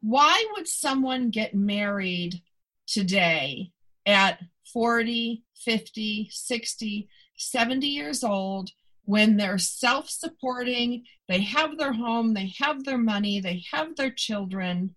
why 0.00 0.44
would 0.52 0.66
someone 0.66 1.30
get 1.30 1.54
married 1.54 2.42
today 2.86 3.70
at 4.06 4.40
40, 4.72 5.44
50, 5.54 6.28
60, 6.32 7.08
70 7.36 7.86
years 7.86 8.24
old 8.24 8.70
when 9.10 9.36
they're 9.36 9.58
self 9.58 10.08
supporting, 10.08 11.02
they 11.26 11.40
have 11.40 11.76
their 11.76 11.92
home, 11.92 12.32
they 12.32 12.52
have 12.60 12.84
their 12.84 12.96
money, 12.96 13.40
they 13.40 13.60
have 13.72 13.96
their 13.96 14.12
children, 14.12 14.94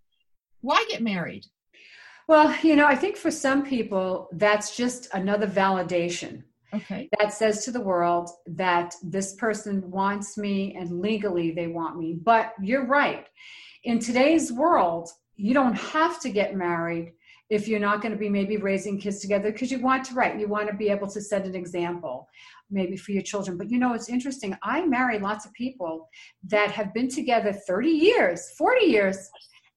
why 0.62 0.86
get 0.88 1.02
married? 1.02 1.47
Well, 2.28 2.56
you 2.62 2.76
know, 2.76 2.86
I 2.86 2.95
think 2.95 3.17
for 3.17 3.32
some 3.32 3.65
people, 3.65 4.30
that's 4.34 4.78
just 4.78 5.08
another 5.15 5.47
validation. 5.47 6.43
Okay. 6.76 7.10
That 7.17 7.34
says 7.34 7.65
to 7.65 7.71
the 7.71 7.82
world 7.82 8.30
that 8.45 8.93
this 9.02 9.34
person 9.34 9.89
wants 9.89 10.38
me 10.38 10.76
and 10.76 11.02
legally 11.02 11.49
they 11.49 11.67
want 11.67 11.97
me. 11.97 12.13
But 12.13 12.54
you're 12.62 12.86
right. 12.86 13.26
In 13.84 13.97
today's 13.97 14.52
world, 14.52 15.10
you 15.38 15.56
don't 15.56 15.76
have 15.76 16.19
to 16.21 16.30
get 16.30 16.56
married 16.56 17.13
if 17.53 17.67
you're 17.67 17.79
not 17.79 18.01
going 18.01 18.11
to 18.11 18.17
be 18.17 18.29
maybe 18.29 18.57
raising 18.57 18.99
kids 18.99 19.19
together 19.19 19.51
because 19.51 19.71
you 19.71 19.79
want 19.79 20.03
to 20.03 20.15
write 20.15 20.39
you 20.39 20.47
want 20.47 20.67
to 20.67 20.75
be 20.75 20.89
able 20.89 21.07
to 21.07 21.21
set 21.21 21.45
an 21.45 21.55
example 21.55 22.27
maybe 22.71 22.97
for 22.97 23.11
your 23.11 23.21
children. 23.21 23.57
But 23.57 23.69
you 23.69 23.77
know 23.77 23.93
it's 23.93 24.09
interesting 24.09 24.57
i 24.63 24.85
marry 24.85 25.19
lots 25.19 25.45
of 25.45 25.53
people 25.53 26.09
that 26.47 26.71
have 26.71 26.93
been 26.93 27.07
together 27.07 27.53
30 27.53 27.89
years 27.89 28.51
40 28.57 28.85
years 28.85 29.29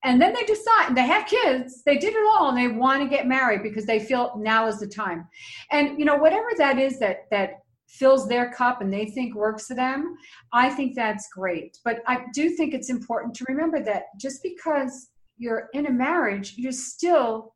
and 0.04 0.20
then 0.20 0.32
they 0.32 0.44
decide 0.44 0.94
they 0.94 1.06
have 1.06 1.26
kids 1.26 1.82
they 1.84 1.98
did 1.98 2.14
it 2.14 2.26
all 2.30 2.48
and 2.48 2.58
they 2.58 2.68
want 2.68 3.02
to 3.02 3.08
get 3.08 3.26
married 3.26 3.62
because 3.62 3.84
they 3.84 4.00
feel 4.00 4.34
now 4.38 4.66
is 4.66 4.80
the 4.80 4.86
time. 4.86 5.28
And 5.70 5.98
you 5.98 6.04
know 6.04 6.16
whatever 6.16 6.48
that 6.56 6.78
is 6.78 6.98
that 7.00 7.24
that 7.30 7.50
fills 7.88 8.26
their 8.26 8.52
cup 8.52 8.80
and 8.80 8.92
they 8.92 9.06
think 9.06 9.34
works 9.34 9.66
for 9.66 9.74
them 9.74 10.16
i 10.52 10.68
think 10.70 10.94
that's 10.94 11.28
great. 11.34 11.76
But 11.84 11.98
i 12.06 12.24
do 12.32 12.48
think 12.50 12.72
it's 12.72 12.90
important 12.90 13.34
to 13.34 13.44
remember 13.48 13.82
that 13.84 14.04
just 14.18 14.42
because 14.42 15.10
you're 15.36 15.68
in 15.74 15.86
a 15.86 15.92
marriage 15.92 16.54
you're 16.56 16.72
still 16.72 17.52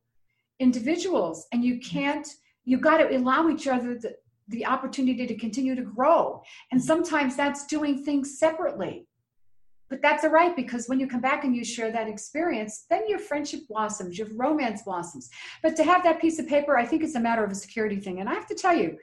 individuals 0.60 1.46
and 1.52 1.64
you 1.64 1.80
can't 1.80 2.26
you 2.64 2.78
got 2.78 2.98
to 2.98 3.16
allow 3.16 3.48
each 3.48 3.66
other 3.66 3.98
the, 3.98 4.14
the 4.48 4.66
opportunity 4.66 5.26
to 5.26 5.34
continue 5.34 5.74
to 5.74 5.82
grow. 5.82 6.42
And 6.70 6.82
sometimes 6.82 7.34
that's 7.34 7.66
doing 7.66 8.04
things 8.04 8.38
separately. 8.38 9.06
But 9.88 10.02
that's 10.02 10.22
all 10.22 10.30
right 10.30 10.54
because 10.54 10.86
when 10.86 11.00
you 11.00 11.08
come 11.08 11.22
back 11.22 11.42
and 11.42 11.56
you 11.56 11.64
share 11.64 11.90
that 11.90 12.06
experience 12.06 12.84
then 12.88 13.08
your 13.08 13.18
friendship 13.18 13.62
blossoms 13.68 14.16
your 14.16 14.28
romance 14.36 14.82
blossoms. 14.82 15.30
But 15.62 15.74
to 15.76 15.84
have 15.84 16.04
that 16.04 16.20
piece 16.20 16.38
of 16.38 16.46
paper 16.46 16.78
i 16.78 16.86
think 16.86 17.02
it's 17.02 17.16
a 17.16 17.20
matter 17.20 17.42
of 17.42 17.50
a 17.50 17.56
security 17.56 17.96
thing. 17.96 18.20
And 18.20 18.28
i 18.28 18.34
have 18.34 18.46
to 18.46 18.54
tell 18.54 18.76
you 18.76 18.96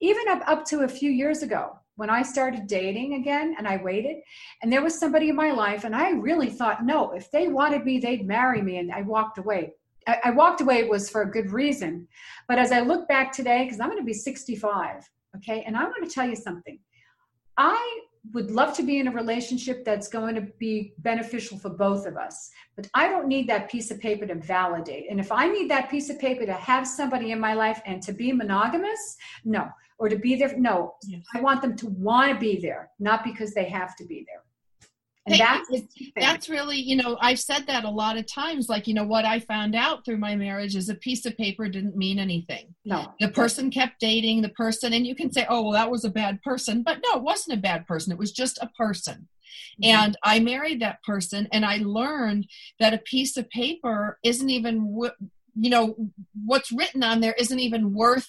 even 0.00 0.28
up, 0.28 0.42
up 0.46 0.64
to 0.66 0.80
a 0.80 0.88
few 0.88 1.10
years 1.10 1.42
ago 1.42 1.78
when 1.96 2.10
i 2.10 2.20
started 2.20 2.66
dating 2.66 3.14
again 3.14 3.54
and 3.56 3.66
i 3.66 3.76
waited 3.76 4.16
and 4.62 4.72
there 4.72 4.82
was 4.82 4.98
somebody 4.98 5.28
in 5.28 5.36
my 5.36 5.50
life 5.52 5.84
and 5.84 5.94
i 5.94 6.10
really 6.10 6.50
thought 6.50 6.84
no 6.84 7.12
if 7.12 7.30
they 7.30 7.48
wanted 7.48 7.84
me 7.84 7.98
they'd 7.98 8.26
marry 8.26 8.60
me 8.60 8.78
and 8.78 8.92
i 8.92 9.00
walked 9.02 9.38
away 9.38 9.72
I, 10.06 10.18
I 10.24 10.30
walked 10.30 10.60
away 10.60 10.78
it 10.78 10.88
was 10.88 11.10
for 11.10 11.22
a 11.22 11.30
good 11.30 11.50
reason 11.50 12.06
but 12.48 12.58
as 12.58 12.72
i 12.72 12.80
look 12.80 13.08
back 13.08 13.32
today 13.32 13.64
because 13.64 13.80
i'm 13.80 13.88
going 13.88 13.98
to 13.98 14.04
be 14.04 14.14
65 14.14 15.08
okay 15.36 15.62
and 15.66 15.76
i 15.76 15.84
want 15.84 16.04
to 16.04 16.10
tell 16.10 16.28
you 16.28 16.36
something 16.36 16.78
i 17.56 18.00
would 18.32 18.50
love 18.50 18.74
to 18.76 18.82
be 18.82 18.98
in 18.98 19.08
a 19.08 19.12
relationship 19.12 19.84
that's 19.84 20.08
going 20.08 20.34
to 20.34 20.42
be 20.58 20.94
beneficial 20.98 21.58
for 21.58 21.68
both 21.68 22.06
of 22.06 22.16
us. 22.16 22.50
But 22.74 22.88
I 22.94 23.08
don't 23.08 23.28
need 23.28 23.48
that 23.48 23.70
piece 23.70 23.90
of 23.90 24.00
paper 24.00 24.26
to 24.26 24.34
validate. 24.34 25.10
And 25.10 25.20
if 25.20 25.30
I 25.30 25.48
need 25.48 25.70
that 25.70 25.90
piece 25.90 26.08
of 26.08 26.18
paper 26.18 26.46
to 26.46 26.54
have 26.54 26.86
somebody 26.86 27.32
in 27.32 27.40
my 27.40 27.52
life 27.52 27.82
and 27.84 28.02
to 28.02 28.12
be 28.12 28.32
monogamous, 28.32 29.16
no. 29.44 29.68
Or 29.98 30.08
to 30.08 30.16
be 30.16 30.36
there, 30.36 30.56
no. 30.56 30.94
Yes. 31.06 31.22
I 31.34 31.40
want 31.40 31.60
them 31.60 31.76
to 31.76 31.86
want 31.86 32.32
to 32.32 32.38
be 32.38 32.58
there, 32.58 32.90
not 32.98 33.24
because 33.24 33.52
they 33.52 33.64
have 33.64 33.94
to 33.96 34.04
be 34.06 34.24
there. 34.26 34.42
And 35.26 35.40
that's, 35.40 35.70
that's 36.16 36.48
really, 36.50 36.76
you 36.76 36.96
know, 36.96 37.16
I've 37.18 37.40
said 37.40 37.66
that 37.66 37.84
a 37.84 37.90
lot 37.90 38.18
of 38.18 38.26
times. 38.26 38.68
Like, 38.68 38.86
you 38.86 38.92
know, 38.92 39.04
what 39.04 39.24
I 39.24 39.40
found 39.40 39.74
out 39.74 40.04
through 40.04 40.18
my 40.18 40.36
marriage 40.36 40.76
is 40.76 40.90
a 40.90 40.94
piece 40.94 41.24
of 41.24 41.34
paper 41.38 41.66
didn't 41.66 41.96
mean 41.96 42.18
anything. 42.18 42.74
No. 42.84 43.14
The 43.20 43.30
person 43.30 43.70
kept 43.70 44.00
dating 44.00 44.42
the 44.42 44.50
person, 44.50 44.92
and 44.92 45.06
you 45.06 45.14
can 45.14 45.32
say, 45.32 45.46
oh, 45.48 45.62
well, 45.62 45.72
that 45.72 45.90
was 45.90 46.04
a 46.04 46.10
bad 46.10 46.42
person. 46.42 46.82
But 46.82 46.98
no, 47.02 47.16
it 47.18 47.22
wasn't 47.22 47.58
a 47.58 47.62
bad 47.62 47.86
person. 47.86 48.12
It 48.12 48.18
was 48.18 48.32
just 48.32 48.58
a 48.60 48.70
person. 48.76 49.28
Mm-hmm. 49.82 49.96
And 49.96 50.18
I 50.22 50.40
married 50.40 50.82
that 50.82 51.02
person, 51.04 51.48
and 51.52 51.64
I 51.64 51.78
learned 51.78 52.46
that 52.78 52.92
a 52.92 52.98
piece 52.98 53.38
of 53.38 53.48
paper 53.48 54.18
isn't 54.22 54.50
even, 54.50 55.00
you 55.56 55.70
know, 55.70 55.96
what's 56.44 56.70
written 56.70 57.02
on 57.02 57.20
there 57.20 57.34
isn't 57.38 57.60
even 57.60 57.94
worth 57.94 58.28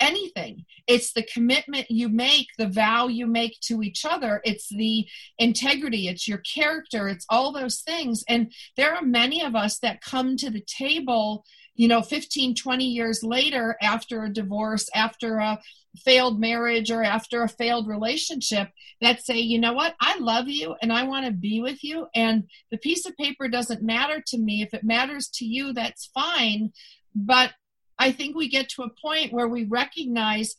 anything. 0.00 0.64
It's 0.86 1.12
the 1.12 1.22
commitment 1.22 1.90
you 1.90 2.08
make, 2.08 2.48
the 2.56 2.68
vow 2.68 3.08
you 3.08 3.26
make 3.26 3.58
to 3.62 3.82
each 3.82 4.04
other. 4.04 4.40
It's 4.44 4.68
the 4.68 5.06
integrity, 5.38 6.08
it's 6.08 6.28
your 6.28 6.38
character, 6.38 7.08
it's 7.08 7.26
all 7.28 7.52
those 7.52 7.80
things. 7.80 8.24
And 8.28 8.52
there 8.76 8.94
are 8.94 9.02
many 9.02 9.42
of 9.42 9.54
us 9.54 9.78
that 9.80 10.00
come 10.00 10.36
to 10.36 10.50
the 10.50 10.64
table, 10.66 11.44
you 11.74 11.88
know, 11.88 12.02
15, 12.02 12.54
20 12.54 12.84
years 12.84 13.22
later 13.22 13.76
after 13.82 14.24
a 14.24 14.32
divorce, 14.32 14.88
after 14.94 15.38
a 15.38 15.58
failed 16.04 16.38
marriage, 16.40 16.90
or 16.90 17.02
after 17.02 17.42
a 17.42 17.48
failed 17.48 17.88
relationship 17.88 18.68
that 19.00 19.22
say, 19.22 19.38
you 19.38 19.58
know 19.58 19.72
what, 19.72 19.94
I 20.00 20.18
love 20.18 20.48
you 20.48 20.74
and 20.80 20.92
I 20.92 21.04
want 21.04 21.26
to 21.26 21.32
be 21.32 21.60
with 21.60 21.82
you. 21.82 22.06
And 22.14 22.44
the 22.70 22.78
piece 22.78 23.06
of 23.06 23.16
paper 23.16 23.48
doesn't 23.48 23.82
matter 23.82 24.22
to 24.28 24.38
me. 24.38 24.62
If 24.62 24.74
it 24.74 24.84
matters 24.84 25.28
to 25.34 25.44
you, 25.44 25.72
that's 25.72 26.06
fine. 26.14 26.72
But 27.14 27.52
I 27.98 28.12
think 28.12 28.36
we 28.36 28.48
get 28.48 28.68
to 28.70 28.82
a 28.82 28.90
point 28.90 29.32
where 29.32 29.48
we 29.48 29.64
recognize 29.64 30.56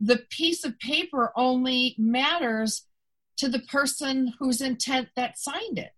the 0.00 0.20
piece 0.30 0.64
of 0.64 0.78
paper 0.78 1.32
only 1.36 1.94
matters 1.98 2.86
to 3.36 3.48
the 3.48 3.60
person 3.60 4.34
whose 4.38 4.60
intent 4.60 5.08
that 5.16 5.38
signed 5.38 5.78
it. 5.78 5.92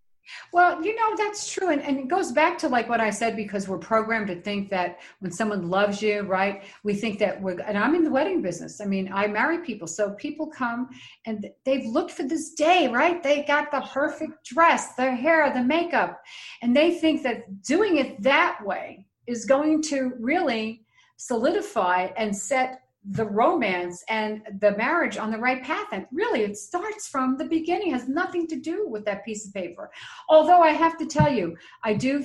Well, 0.53 0.85
you 0.85 0.95
know, 0.97 1.17
that's 1.17 1.53
true. 1.53 1.71
And, 1.71 1.81
and 1.83 1.99
it 1.99 2.09
goes 2.09 2.33
back 2.33 2.59
to 2.59 2.69
like 2.69 2.89
what 2.89 3.01
I 3.01 3.11
said, 3.11 3.37
because 3.37 3.69
we're 3.69 3.79
programmed 3.79 4.27
to 4.29 4.41
think 4.41 4.71
that 4.71 4.99
when 5.21 5.31
someone 5.31 5.71
loves 5.71 6.03
you, 6.03 6.23
right, 6.23 6.65
we 6.83 6.95
think 6.95 7.19
that 7.21 7.41
we're, 7.41 7.61
and 7.61 7.79
I'm 7.79 7.95
in 7.95 8.03
the 8.03 8.11
wedding 8.11 8.43
business. 8.43 8.81
I 8.81 8.87
mean, 8.87 9.11
I 9.13 9.29
marry 9.29 9.59
people. 9.59 9.87
So 9.87 10.11
people 10.13 10.49
come 10.49 10.89
and 11.27 11.49
they've 11.65 11.87
looked 11.87 12.11
for 12.11 12.25
this 12.25 12.55
day, 12.55 12.89
right? 12.89 13.23
They 13.23 13.45
got 13.45 13.71
the 13.71 13.83
perfect 13.83 14.45
dress, 14.45 14.95
their 14.95 15.15
hair, 15.15 15.53
the 15.53 15.63
makeup, 15.63 16.21
and 16.63 16.75
they 16.75 16.95
think 16.95 17.23
that 17.23 17.63
doing 17.63 17.99
it 17.99 18.23
that 18.23 18.59
way 18.65 19.07
is 19.27 19.45
going 19.45 19.83
to 19.83 20.13
really 20.19 20.83
solidify 21.17 22.09
and 22.17 22.37
set 22.37 22.83
the 23.11 23.25
romance 23.25 24.05
and 24.09 24.43
the 24.61 24.77
marriage 24.77 25.17
on 25.17 25.31
the 25.31 25.39
right 25.39 25.63
path. 25.63 25.87
And 25.93 26.07
really 26.13 26.43
it 26.43 26.57
starts 26.57 27.07
from 27.07 27.37
the 27.37 27.45
beginning 27.45 27.93
has 27.93 28.09
nothing 28.09 28.49
to 28.49 28.57
do 28.57 28.89
with 28.89 29.05
that 29.05 29.25
piece 29.25 29.47
of 29.47 29.55
paper. 29.55 29.91
Although 30.29 30.61
i 30.61 30.71
have 30.71 30.99
to 30.99 31.07
tell 31.07 31.33
you 31.33 31.57
i 31.85 31.95
do 31.95 32.25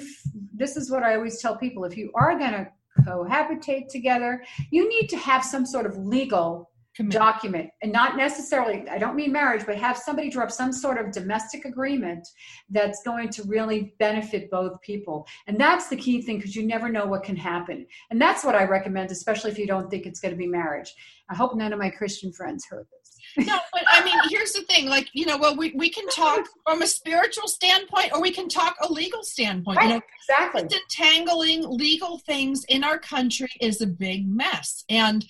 this 0.53 0.77
is 0.77 0.89
what 0.89 1.03
i 1.03 1.15
always 1.15 1.39
tell 1.39 1.55
people. 1.55 1.83
If 1.83 1.97
you 1.97 2.11
are 2.15 2.37
going 2.37 2.51
to 2.51 2.67
cohabitate 3.03 3.87
together 3.87 4.43
you 4.69 4.89
need 4.89 5.07
to 5.09 5.17
have 5.17 5.45
some 5.45 5.65
sort 5.65 5.85
of 5.85 5.97
legal 5.97 6.70
document 7.10 7.69
and 7.82 7.91
not 7.91 8.17
necessarily 8.17 8.88
i 8.89 8.97
don't 8.97 9.15
mean 9.15 9.32
marriage 9.32 9.65
but 9.65 9.77
have 9.77 9.97
somebody 9.97 10.30
draw 10.30 10.43
up 10.43 10.51
some 10.51 10.73
sort 10.73 10.97
of 10.97 11.12
domestic 11.12 11.65
agreement 11.65 12.27
that's 12.69 13.01
going 13.04 13.30
to 13.30 13.43
really 13.43 13.93
benefit 13.99 14.49
both 14.49 14.80
people. 14.82 15.27
And 15.47 15.60
that's 15.60 15.88
the 15.88 15.95
key 15.95 16.21
thing 16.21 16.38
because 16.38 16.56
you 16.56 16.65
never 16.65 16.89
know 16.89 17.06
what 17.06 17.23
can 17.23 17.36
happen. 17.36 17.86
And 18.10 18.21
that's 18.21 18.43
what 18.43 18.56
i 18.56 18.65
recommend 18.65 19.12
especially 19.12 19.51
if 19.51 19.58
you 19.58 19.67
don't 19.67 19.89
think 19.89 20.06
it's 20.06 20.19
going 20.19 20.34
to 20.34 20.38
be 20.38 20.47
marriage. 20.47 20.93
I 21.30 21.36
hope 21.36 21.56
none 21.56 21.73
of 21.73 21.80
my 21.80 21.89
christian 21.89 22.32
friends 22.34 22.65
heard 22.69 22.86
this. 22.91 22.97
No 23.47 23.58
but 23.71 23.84
i 23.89 24.04
mean 24.04 24.17
here's 24.30 24.51
the 24.51 24.63
thing 24.63 24.88
like 24.88 25.08
you 25.13 25.25
know 25.25 25.38
well 25.38 25.56
we, 25.56 25.71
we 25.75 25.89
can 25.89 26.08
talk 26.10 26.45
from 26.65 26.82
a 26.82 26.88
spiritual 26.88 27.47
standpoint 27.47 28.12
or 28.13 28.21
we 28.21 28.32
can 28.32 28.49
talk 28.49 28.75
a 28.82 28.91
legal 28.91 29.23
standpoint 29.23 29.77
right, 29.77 29.88
you 29.88 29.93
know. 29.95 30.01
exactly. 30.21 30.63
Entangling 30.63 31.69
legal 31.69 32.17
things 32.19 32.65
in 32.67 32.84
our 32.84 32.97
country 32.97 33.49
is 33.62 33.80
a 33.82 33.88
big 33.88 34.27
mess 34.27 34.84
and 34.89 35.25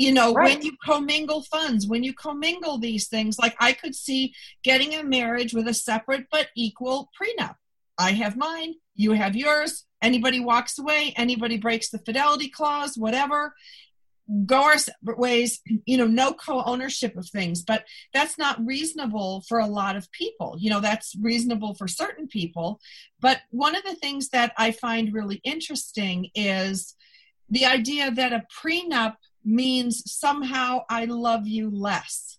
you 0.00 0.14
know 0.14 0.32
right. 0.32 0.56
when 0.56 0.64
you 0.64 0.72
commingle 0.82 1.42
funds 1.42 1.86
when 1.86 2.02
you 2.02 2.14
commingle 2.14 2.78
these 2.78 3.06
things 3.08 3.38
like 3.38 3.54
i 3.60 3.72
could 3.72 3.94
see 3.94 4.34
getting 4.64 4.94
a 4.94 5.04
marriage 5.04 5.52
with 5.52 5.68
a 5.68 5.74
separate 5.74 6.26
but 6.30 6.48
equal 6.56 7.10
prenup. 7.20 7.56
I 7.98 8.12
have 8.12 8.36
mine 8.36 8.74
you 8.94 9.12
have 9.12 9.36
yours. 9.36 9.86
Anybody 10.02 10.40
walks 10.40 10.78
away 10.78 11.12
anybody 11.16 11.58
breaks 11.58 11.90
the 11.90 11.98
fidelity 11.98 12.48
clause 12.48 12.96
whatever. 12.96 13.54
Go 14.46 14.62
our 14.62 14.78
separate 14.78 15.18
ways 15.18 15.60
you 15.84 15.98
know 15.98 16.06
no 16.06 16.32
co-ownership 16.32 17.16
of 17.16 17.28
things. 17.28 17.62
But 17.62 17.84
that's 18.14 18.38
not 18.38 18.64
reasonable 18.64 19.44
for 19.48 19.58
a 19.58 19.66
lot 19.66 19.96
of 19.96 20.10
people. 20.12 20.56
You 20.58 20.70
know 20.70 20.80
that's 20.80 21.14
reasonable 21.20 21.74
for 21.74 21.88
certain 21.88 22.26
people. 22.26 22.80
But 23.20 23.40
one 23.50 23.76
of 23.76 23.82
the 23.84 23.96
things 23.96 24.30
that 24.30 24.52
i 24.56 24.70
find 24.70 25.12
really 25.12 25.40
interesting 25.44 26.30
is 26.34 26.94
the 27.50 27.66
idea 27.66 28.10
that 28.12 28.32
a 28.32 28.46
prenup 28.62 29.16
means 29.44 30.10
somehow 30.10 30.84
I 30.88 31.06
love 31.06 31.46
you 31.46 31.70
less. 31.70 32.30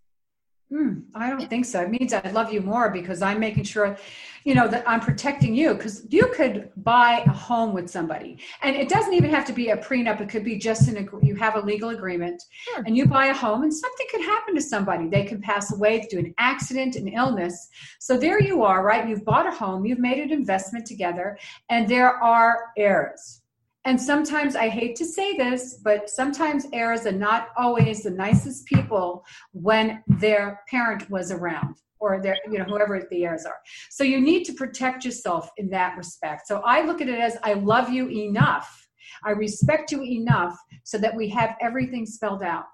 Hmm, 0.72 1.00
I 1.14 1.30
don't 1.30 1.50
think 1.50 1.66
so. 1.66 1.82
It 1.82 1.90
means 1.90 2.14
I 2.14 2.32
love 2.32 2.54
you 2.54 2.62
more 2.62 2.90
because 2.92 3.22
I'm 3.22 3.42
making 3.42 3.66
sure, 3.66 3.98
you 4.46 4.56
know, 4.56 4.70
that 4.70 4.88
I'm 4.88 5.02
protecting 5.02 5.54
you. 5.54 5.74
Because 5.74 6.06
you 6.10 6.28
could 6.28 6.70
buy 6.78 7.24
a 7.26 7.30
home 7.30 7.74
with 7.74 7.90
somebody, 7.90 8.40
and 8.62 8.78
it 8.78 8.88
doesn't 8.88 9.14
even 9.14 9.30
have 9.32 9.44
to 9.48 9.54
be 9.54 9.72
a 9.72 9.78
prenup. 9.78 10.22
It 10.22 10.30
could 10.30 10.46
be 10.46 10.58
just 10.58 10.88
an 10.88 11.10
you 11.22 11.36
have 11.36 11.58
a 11.58 11.60
legal 11.60 11.90
agreement, 11.90 12.42
sure. 12.70 12.84
and 12.86 12.96
you 12.96 13.06
buy 13.06 13.26
a 13.28 13.34
home, 13.34 13.64
and 13.64 13.74
something 13.74 14.08
could 14.10 14.22
happen 14.22 14.56
to 14.56 14.62
somebody. 14.62 15.10
They 15.10 15.26
could 15.26 15.42
pass 15.42 15.74
away 15.74 16.08
to 16.10 16.18
an 16.18 16.34
accident, 16.38 16.96
an 16.96 17.10
illness. 17.10 17.68
So 18.00 18.18
there 18.18 18.42
you 18.42 18.64
are, 18.64 18.82
right? 18.82 19.10
You've 19.10 19.26
bought 19.26 19.48
a 19.48 19.52
home, 19.52 19.86
you've 19.86 20.00
made 20.00 20.20
an 20.20 20.32
investment 20.32 20.86
together, 20.86 21.38
and 21.70 21.86
there 21.86 22.16
are 22.24 22.68
heirs 22.78 23.41
And 23.84 24.00
sometimes 24.00 24.56
I 24.56 24.70
hate 24.70 24.96
to 24.98 25.06
say 25.06 25.36
this, 25.36 25.80
but 25.84 26.10
sometimes 26.10 26.68
heirs 26.72 27.06
are 27.08 27.12
not 27.12 27.50
always 27.58 28.04
the 28.04 28.12
nicest 28.12 28.66
people 28.66 29.26
when 29.54 30.04
their 30.08 30.62
parent 30.70 31.10
was 31.10 31.32
around 31.32 31.78
or 32.00 32.22
their, 32.22 32.38
you 32.52 32.60
know, 32.60 32.66
whoever 32.66 33.08
the 33.10 33.26
heirs 33.26 33.46
are. 33.46 33.58
So 33.90 34.04
you 34.04 34.22
need 34.22 34.44
to 34.46 34.54
protect 34.54 35.04
yourself 35.04 35.50
in 35.58 35.70
that 35.70 35.98
respect. 35.98 36.48
So 36.48 36.62
I 36.64 36.82
look 36.82 37.02
at 37.02 37.10
it 37.10 37.20
as 37.20 37.38
I 37.44 37.54
love 37.54 37.90
you 37.90 38.08
enough. 38.10 38.88
I 39.26 39.32
respect 39.32 39.92
you 39.92 40.04
enough 40.04 40.58
so 40.84 40.98
that 41.00 41.16
we 41.16 41.30
have 41.30 41.56
everything 41.60 42.06
spelled 42.06 42.44
out. 42.44 42.66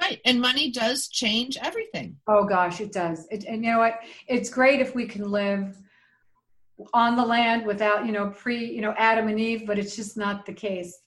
Right. 0.00 0.20
And 0.24 0.40
money 0.40 0.70
does 0.70 1.08
change 1.08 1.58
everything. 1.60 2.16
Oh 2.26 2.44
gosh, 2.44 2.80
it 2.80 2.92
does. 2.92 3.26
It, 3.30 3.44
and 3.44 3.64
you 3.64 3.72
know 3.72 3.78
what? 3.78 4.00
It's 4.26 4.48
great 4.48 4.80
if 4.80 4.94
we 4.94 5.06
can 5.06 5.30
live 5.30 5.76
on 6.92 7.16
the 7.16 7.24
land 7.24 7.66
without, 7.66 8.06
you 8.06 8.12
know, 8.12 8.30
pre, 8.30 8.64
you 8.64 8.80
know, 8.80 8.94
Adam 8.96 9.28
and 9.28 9.38
Eve, 9.38 9.64
but 9.66 9.78
it's 9.78 9.96
just 9.96 10.16
not 10.16 10.46
the 10.46 10.52
case. 10.52 10.98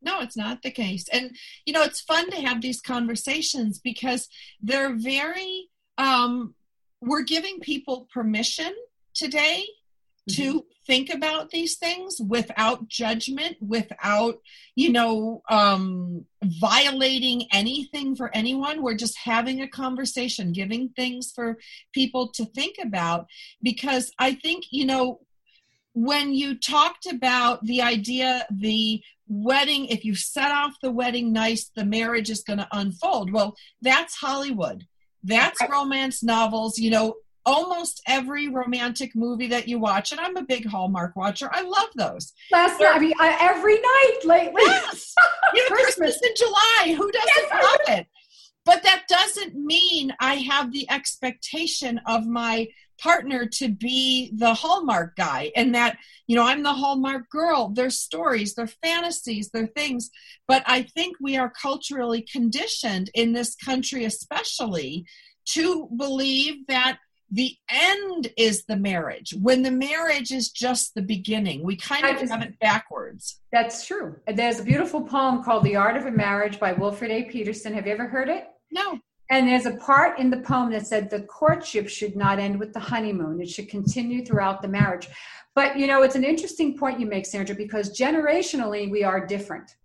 No, 0.00 0.20
it's 0.20 0.36
not 0.36 0.62
the 0.62 0.70
case. 0.70 1.06
And 1.12 1.36
you 1.66 1.72
know, 1.72 1.82
it's 1.82 2.00
fun 2.00 2.30
to 2.30 2.40
have 2.40 2.60
these 2.60 2.80
conversations 2.80 3.78
because 3.78 4.28
they're 4.60 4.94
very 4.94 5.68
um 5.96 6.54
we're 7.00 7.22
giving 7.22 7.60
people 7.60 8.08
permission 8.12 8.72
today 9.14 9.64
to 10.30 10.42
mm-hmm. 10.42 10.58
Think 10.88 11.12
about 11.12 11.50
these 11.50 11.76
things 11.76 12.18
without 12.18 12.88
judgment 12.88 13.56
without 13.60 14.40
you 14.74 14.90
know 14.90 15.42
um, 15.48 16.24
violating 16.42 17.46
anything 17.52 18.16
for 18.16 18.34
anyone. 18.34 18.82
We're 18.82 18.96
just 18.96 19.18
having 19.18 19.60
a 19.60 19.68
conversation 19.68 20.52
giving 20.52 20.88
things 20.88 21.30
for 21.32 21.58
people 21.92 22.32
to 22.32 22.44
think 22.46 22.76
about. 22.82 23.26
Because 23.62 24.10
i 24.18 24.32
think 24.32 24.64
you 24.70 24.86
know 24.86 25.20
when 25.92 26.32
you 26.32 26.58
talked 26.58 27.06
about 27.06 27.64
the 27.64 27.82
idea 27.82 28.46
the 28.50 29.02
wedding 29.28 29.86
if 29.86 30.04
you 30.04 30.14
set 30.14 30.50
off 30.50 30.72
the 30.82 30.90
wedding 30.90 31.32
nice 31.32 31.70
the 31.76 31.84
marriage 31.84 32.30
is 32.30 32.42
going 32.42 32.58
to 32.58 32.68
unfold. 32.72 33.30
Well 33.30 33.54
that's 33.82 34.16
hollywood. 34.16 34.86
That's 35.22 35.60
romance 35.68 36.22
novels 36.22 36.78
you 36.78 36.90
know 36.90 37.14
almost 37.46 38.02
every 38.06 38.48
romantic 38.48 39.14
movie 39.14 39.48
that 39.48 39.68
you 39.68 39.78
watch, 39.78 40.12
and 40.12 40.20
I'm 40.20 40.36
a 40.36 40.42
big 40.42 40.66
Hallmark 40.66 41.16
watcher. 41.16 41.48
I 41.52 41.62
love 41.62 41.88
those. 41.96 42.32
Last 42.50 42.80
night, 42.80 42.94
I 42.94 42.98
mean, 42.98 43.14
I, 43.18 43.36
every 43.40 43.74
night 43.74 44.18
lately. 44.24 44.62
Yes, 44.64 45.14
you 45.54 45.62
know, 45.62 45.76
Christmas 45.76 46.20
in 46.22 46.30
July. 46.36 46.94
Who 46.96 47.10
doesn't 47.10 47.48
yes. 47.50 47.64
love 47.64 47.98
it? 47.98 48.06
But 48.64 48.82
that 48.82 49.04
doesn't 49.08 49.54
mean 49.54 50.14
I 50.20 50.34
have 50.34 50.72
the 50.72 50.90
expectation 50.90 52.00
of 52.06 52.26
my 52.26 52.68
partner 53.00 53.46
to 53.46 53.68
be 53.68 54.30
the 54.36 54.52
Hallmark 54.52 55.16
guy 55.16 55.50
and 55.56 55.74
that, 55.74 55.96
you 56.26 56.36
know, 56.36 56.44
I'm 56.44 56.62
the 56.62 56.74
Hallmark 56.74 57.30
girl. 57.30 57.68
Their 57.68 57.90
stories, 57.90 58.54
their 58.54 58.66
fantasies, 58.66 59.50
their 59.50 59.68
things. 59.68 60.10
But 60.46 60.64
I 60.66 60.82
think 60.82 61.16
we 61.20 61.36
are 61.36 61.50
culturally 61.50 62.26
conditioned 62.30 63.10
in 63.14 63.32
this 63.32 63.54
country, 63.54 64.04
especially, 64.04 65.06
to 65.52 65.88
believe 65.96 66.66
that 66.66 66.98
the 67.30 67.54
end 67.70 68.32
is 68.36 68.64
the 68.64 68.76
marriage. 68.76 69.34
When 69.40 69.62
the 69.62 69.70
marriage 69.70 70.32
is 70.32 70.50
just 70.50 70.94
the 70.94 71.02
beginning 71.02 71.62
we 71.62 71.76
kind 71.76 72.04
of 72.04 72.28
have 72.28 72.42
it 72.42 72.58
backwards. 72.60 73.40
That's 73.52 73.86
true. 73.86 74.16
There's 74.26 74.60
a 74.60 74.64
beautiful 74.64 75.02
poem 75.02 75.42
called 75.42 75.64
the 75.64 75.76
art 75.76 75.96
of 75.96 76.06
a 76.06 76.10
marriage 76.10 76.58
by 76.58 76.74
Wilferd 76.74 77.10
a. 77.10 77.24
Peterson. 77.24 77.74
Have 77.74 77.86
you 77.86 77.92
ever 77.92 78.06
heard 78.06 78.28
it? 78.28 78.48
No. 78.70 78.98
And 79.30 79.46
there's 79.46 79.66
a 79.66 79.76
part 79.76 80.18
in 80.18 80.30
the 80.30 80.38
poem 80.38 80.70
that 80.72 80.86
said 80.86 81.10
the 81.10 81.22
courtship 81.22 81.88
should 81.88 82.16
not 82.16 82.38
end 82.38 82.58
with 82.58 82.72
the 82.72 82.80
honeymoon. 82.80 83.40
It 83.40 83.50
should 83.50 83.68
continue 83.68 84.24
throughout 84.24 84.62
the 84.62 84.68
marriage. 84.68 85.08
But 85.54 85.78
you 85.78 85.86
know 85.86 86.02
it's 86.02 86.14
an 86.14 86.24
interesting 86.24 86.78
point 86.78 87.00
you 87.00 87.06
make 87.06 87.26
sandra 87.26 87.54
because 87.54 87.98
generationally 87.98 88.90
we 88.90 89.04
are 89.04 89.26
different. 89.26 89.76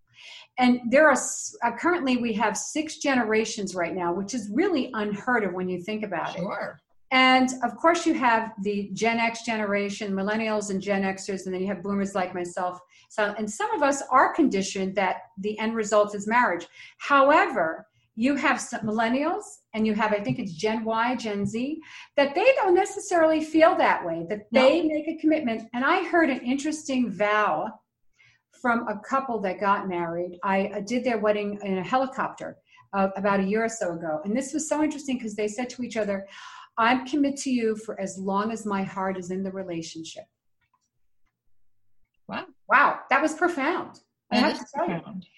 And 0.60 0.80
there 0.92 1.10
are 1.10 1.18
uh, 1.64 1.72
currently 1.78 2.18
we 2.18 2.32
have 2.34 2.56
six 2.56 2.98
generations 2.98 3.74
right 3.74 3.96
now 3.96 4.14
which 4.14 4.34
is 4.34 4.50
really 4.54 4.92
unheard 4.94 5.44
of 5.44 5.54
when 5.54 5.68
you 5.68 5.82
think 5.82 6.04
about 6.04 6.36
it. 6.36 6.42
sure. 6.42 6.80
it 6.80 6.83
and 7.14 7.52
of 7.64 7.76
course, 7.78 8.08
you 8.08 8.16
have 8.16 8.54
the 8.64 8.90
Gen 8.94 9.20
X 9.20 9.46
generation, 9.46 10.14
millennials 10.14 10.72
and 10.72 10.82
Gen 10.82 11.04
Xers, 11.04 11.46
and 11.46 11.54
then 11.54 11.62
you 11.62 11.68
have 11.68 11.84
boomers 11.84 12.16
like 12.16 12.34
myself. 12.34 12.80
So, 13.10 13.36
and 13.38 13.50
some 13.50 13.72
of 13.76 13.84
us 13.84 14.02
are 14.10 14.34
conditioned 14.34 14.96
that 14.96 15.18
the 15.38 15.58
end 15.60 15.76
result 15.76 16.16
is 16.16 16.28
marriage. 16.28 16.66
However, 16.98 17.86
you 18.16 18.36
have 18.36 18.60
some 18.60 18.82
millennials 18.82 19.44
and 19.76 19.86
you 19.86 19.94
have, 19.94 20.12
I 20.12 20.22
think 20.22 20.40
it's 20.40 20.54
Gen 20.54 20.84
Y, 20.84 21.16
Gen 21.16 21.46
Z, 21.46 21.80
that 22.18 22.34
they 22.34 22.52
don't 22.56 22.74
necessarily 22.74 23.44
feel 23.44 23.76
that 23.76 24.04
way, 24.04 24.26
that 24.30 24.48
they 24.52 24.82
no. 24.82 24.88
make 24.88 25.08
a 25.08 25.22
commitment. 25.22 25.70
And 25.76 25.86
I 25.86 26.04
heard 26.06 26.32
an 26.32 26.42
interesting 26.42 27.12
vow 27.12 27.80
from 28.60 28.88
a 28.88 28.98
couple 29.08 29.40
that 29.42 29.60
got 29.60 29.88
married. 29.88 30.40
I 30.44 30.82
did 30.88 31.04
their 31.04 31.20
wedding 31.20 31.60
in 31.62 31.78
a 31.78 31.84
helicopter 31.84 32.58
uh, 32.94 33.10
about 33.16 33.40
a 33.40 33.44
year 33.44 33.66
or 33.66 33.70
so 33.70 33.94
ago. 33.94 34.22
And 34.26 34.36
this 34.36 34.52
was 34.52 34.68
so 34.68 34.82
interesting 34.82 35.18
because 35.18 35.36
they 35.36 35.48
said 35.48 35.70
to 35.72 35.84
each 35.84 35.98
other, 35.98 36.26
I'm 36.78 37.06
committed 37.06 37.38
to 37.40 37.52
you 37.52 37.76
for 37.76 38.00
as 38.00 38.18
long 38.18 38.52
as 38.52 38.66
my 38.66 38.84
heart 38.84 39.18
is 39.18 39.32
in 39.32 39.44
the 39.44 39.52
relationship. 39.52 40.26
Wow. 42.28 42.46
Wow. 42.70 43.00
That 43.10 43.22
was 43.22 43.34
profound. 43.34 44.00
I 44.32 44.38
have 44.38 44.58
to 44.58 44.66
tell 44.74 44.86
profound. 44.86 45.24
you. 45.24 45.30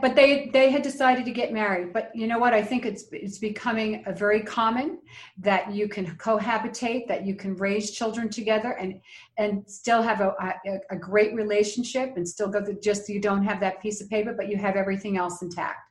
But 0.00 0.16
they 0.16 0.48
they 0.52 0.70
had 0.70 0.82
decided 0.82 1.26
to 1.26 1.30
get 1.30 1.52
married. 1.52 1.92
But 1.92 2.10
you 2.14 2.26
know 2.26 2.38
what? 2.38 2.54
I 2.54 2.62
think 2.62 2.86
it's 2.86 3.04
it's 3.12 3.38
becoming 3.38 4.02
a 4.06 4.14
very 4.14 4.40
common 4.40 4.98
that 5.38 5.72
you 5.72 5.88
can 5.88 6.06
cohabitate, 6.16 7.06
that 7.08 7.26
you 7.26 7.34
can 7.34 7.54
raise 7.56 7.90
children 7.90 8.30
together, 8.30 8.72
and 8.72 9.00
and 9.36 9.68
still 9.68 10.00
have 10.00 10.20
a 10.22 10.34
a, 10.40 10.78
a 10.90 10.96
great 10.96 11.34
relationship, 11.34 12.16
and 12.16 12.26
still 12.26 12.48
go 12.48 12.64
through, 12.64 12.80
just 12.80 13.08
you 13.10 13.20
don't 13.20 13.44
have 13.44 13.60
that 13.60 13.82
piece 13.82 14.00
of 14.00 14.08
paper, 14.08 14.32
but 14.32 14.48
you 14.48 14.56
have 14.56 14.74
everything 14.76 15.18
else 15.18 15.42
intact. 15.42 15.90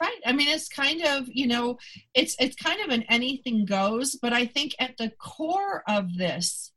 Right. 0.00 0.20
I 0.26 0.32
mean, 0.32 0.48
it's 0.48 0.68
kind 0.68 1.02
of, 1.04 1.28
you 1.28 1.46
know, 1.46 1.78
it's 2.12 2.36
it's 2.40 2.56
kind 2.56 2.80
of 2.80 2.90
an 2.90 3.04
anything 3.08 3.64
goes, 3.64 4.16
but 4.16 4.32
I 4.32 4.46
think 4.46 4.74
at 4.78 4.96
the 4.96 5.10
core 5.10 5.82
of 5.88 6.16
this 6.16 6.72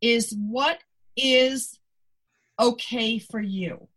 is 0.00 0.34
what 0.36 0.78
is 1.16 1.78
okay 2.58 3.18
for 3.18 3.40
you. 3.40 3.88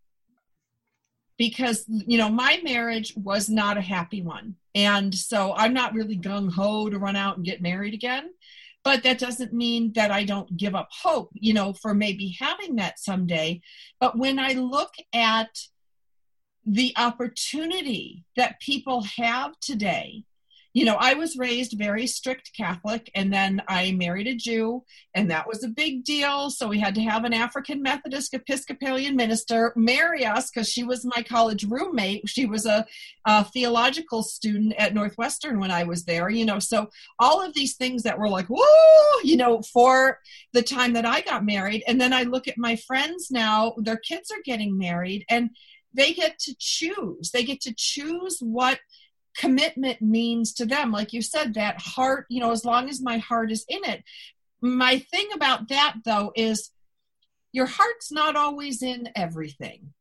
Because, 1.37 1.85
you 1.87 2.19
know, 2.19 2.29
my 2.29 2.59
marriage 2.63 3.13
was 3.15 3.49
not 3.49 3.77
a 3.77 3.81
happy 3.81 4.21
one. 4.21 4.55
And 4.75 5.13
so 5.13 5.53
I'm 5.55 5.73
not 5.73 5.93
really 5.93 6.17
gung 6.17 6.51
ho 6.51 6.89
to 6.89 6.99
run 6.99 7.15
out 7.15 7.37
and 7.37 7.45
get 7.45 7.63
married 7.63 7.95
again. 7.95 8.29
But 8.83 9.03
that 9.03 9.19
doesn't 9.19 9.53
mean 9.53 9.93
that 9.93 10.11
I 10.11 10.23
don't 10.23 10.55
give 10.55 10.75
up 10.75 10.89
hope, 10.91 11.31
you 11.33 11.53
know, 11.53 11.73
for 11.73 11.93
maybe 11.93 12.35
having 12.39 12.75
that 12.75 12.99
someday. 12.99 13.61
But 13.99 14.17
when 14.17 14.39
I 14.39 14.53
look 14.53 14.93
at 15.13 15.49
the 16.65 16.93
opportunity 16.97 18.23
that 18.35 18.59
people 18.59 19.03
have 19.17 19.59
today 19.59 20.23
you 20.73 20.85
know, 20.85 20.95
I 20.97 21.15
was 21.15 21.37
raised 21.37 21.77
very 21.77 22.07
strict 22.07 22.51
Catholic, 22.55 23.11
and 23.13 23.31
then 23.31 23.61
I 23.67 23.91
married 23.91 24.27
a 24.27 24.35
Jew, 24.35 24.83
and 25.13 25.29
that 25.29 25.45
was 25.45 25.63
a 25.63 25.69
big 25.69 26.05
deal. 26.05 26.49
So 26.49 26.67
we 26.67 26.79
had 26.79 26.95
to 26.95 27.01
have 27.01 27.25
an 27.25 27.33
African 27.33 27.81
Methodist 27.81 28.33
Episcopalian 28.33 29.17
minister 29.17 29.73
marry 29.75 30.25
us 30.25 30.49
because 30.49 30.69
she 30.69 30.83
was 30.83 31.03
my 31.03 31.23
college 31.23 31.65
roommate. 31.65 32.29
She 32.29 32.45
was 32.45 32.65
a, 32.65 32.85
a, 33.25 33.43
theological 33.43 34.23
student 34.23 34.73
at 34.77 34.93
Northwestern 34.93 35.59
when 35.59 35.71
I 35.71 35.83
was 35.83 36.05
there, 36.05 36.29
you 36.29 36.45
know. 36.45 36.59
So 36.59 36.89
all 37.19 37.45
of 37.45 37.53
these 37.53 37.75
things 37.75 38.03
that 38.03 38.17
were 38.17 38.29
like, 38.29 38.47
whoa, 38.47 39.19
you 39.23 39.35
know, 39.35 39.61
for 39.73 40.19
the 40.53 40.61
time 40.61 40.93
that 40.93 41.05
I 41.05 41.19
got 41.19 41.43
married. 41.43 41.83
And 41.85 41.99
then 41.99 42.13
I 42.13 42.23
look 42.23 42.47
at 42.47 42.57
my 42.57 42.77
friends 42.77 43.29
now, 43.29 43.73
their 43.77 43.97
kids 43.97 44.31
are 44.31 44.41
getting 44.45 44.77
married, 44.77 45.25
and 45.29 45.49
they 45.93 46.13
get 46.13 46.39
to 46.39 46.55
choose. 46.57 47.31
They 47.31 47.43
get 47.43 47.61
to 47.61 47.73
choose 47.75 48.39
what 48.39 48.79
commitment 49.37 50.01
means 50.01 50.53
to 50.53 50.65
them. 50.65 50.91
Like 50.91 51.13
you 51.13 51.21
said, 51.21 51.53
that 51.53 51.81
heart, 51.81 52.25
you 52.29 52.39
know, 52.39 52.51
as 52.51 52.65
long 52.65 52.89
as 52.89 53.01
my 53.01 53.17
heart 53.17 53.51
is 53.51 53.65
in 53.67 53.83
it. 53.85 54.03
My 54.61 54.99
thing 54.99 55.29
about 55.33 55.69
that, 55.69 55.95
though, 56.05 56.31
is 56.35 56.71
your 57.51 57.65
heart's 57.65 58.11
not 58.11 58.35
always 58.35 58.81
in 58.81 59.09
everything. 59.15 59.93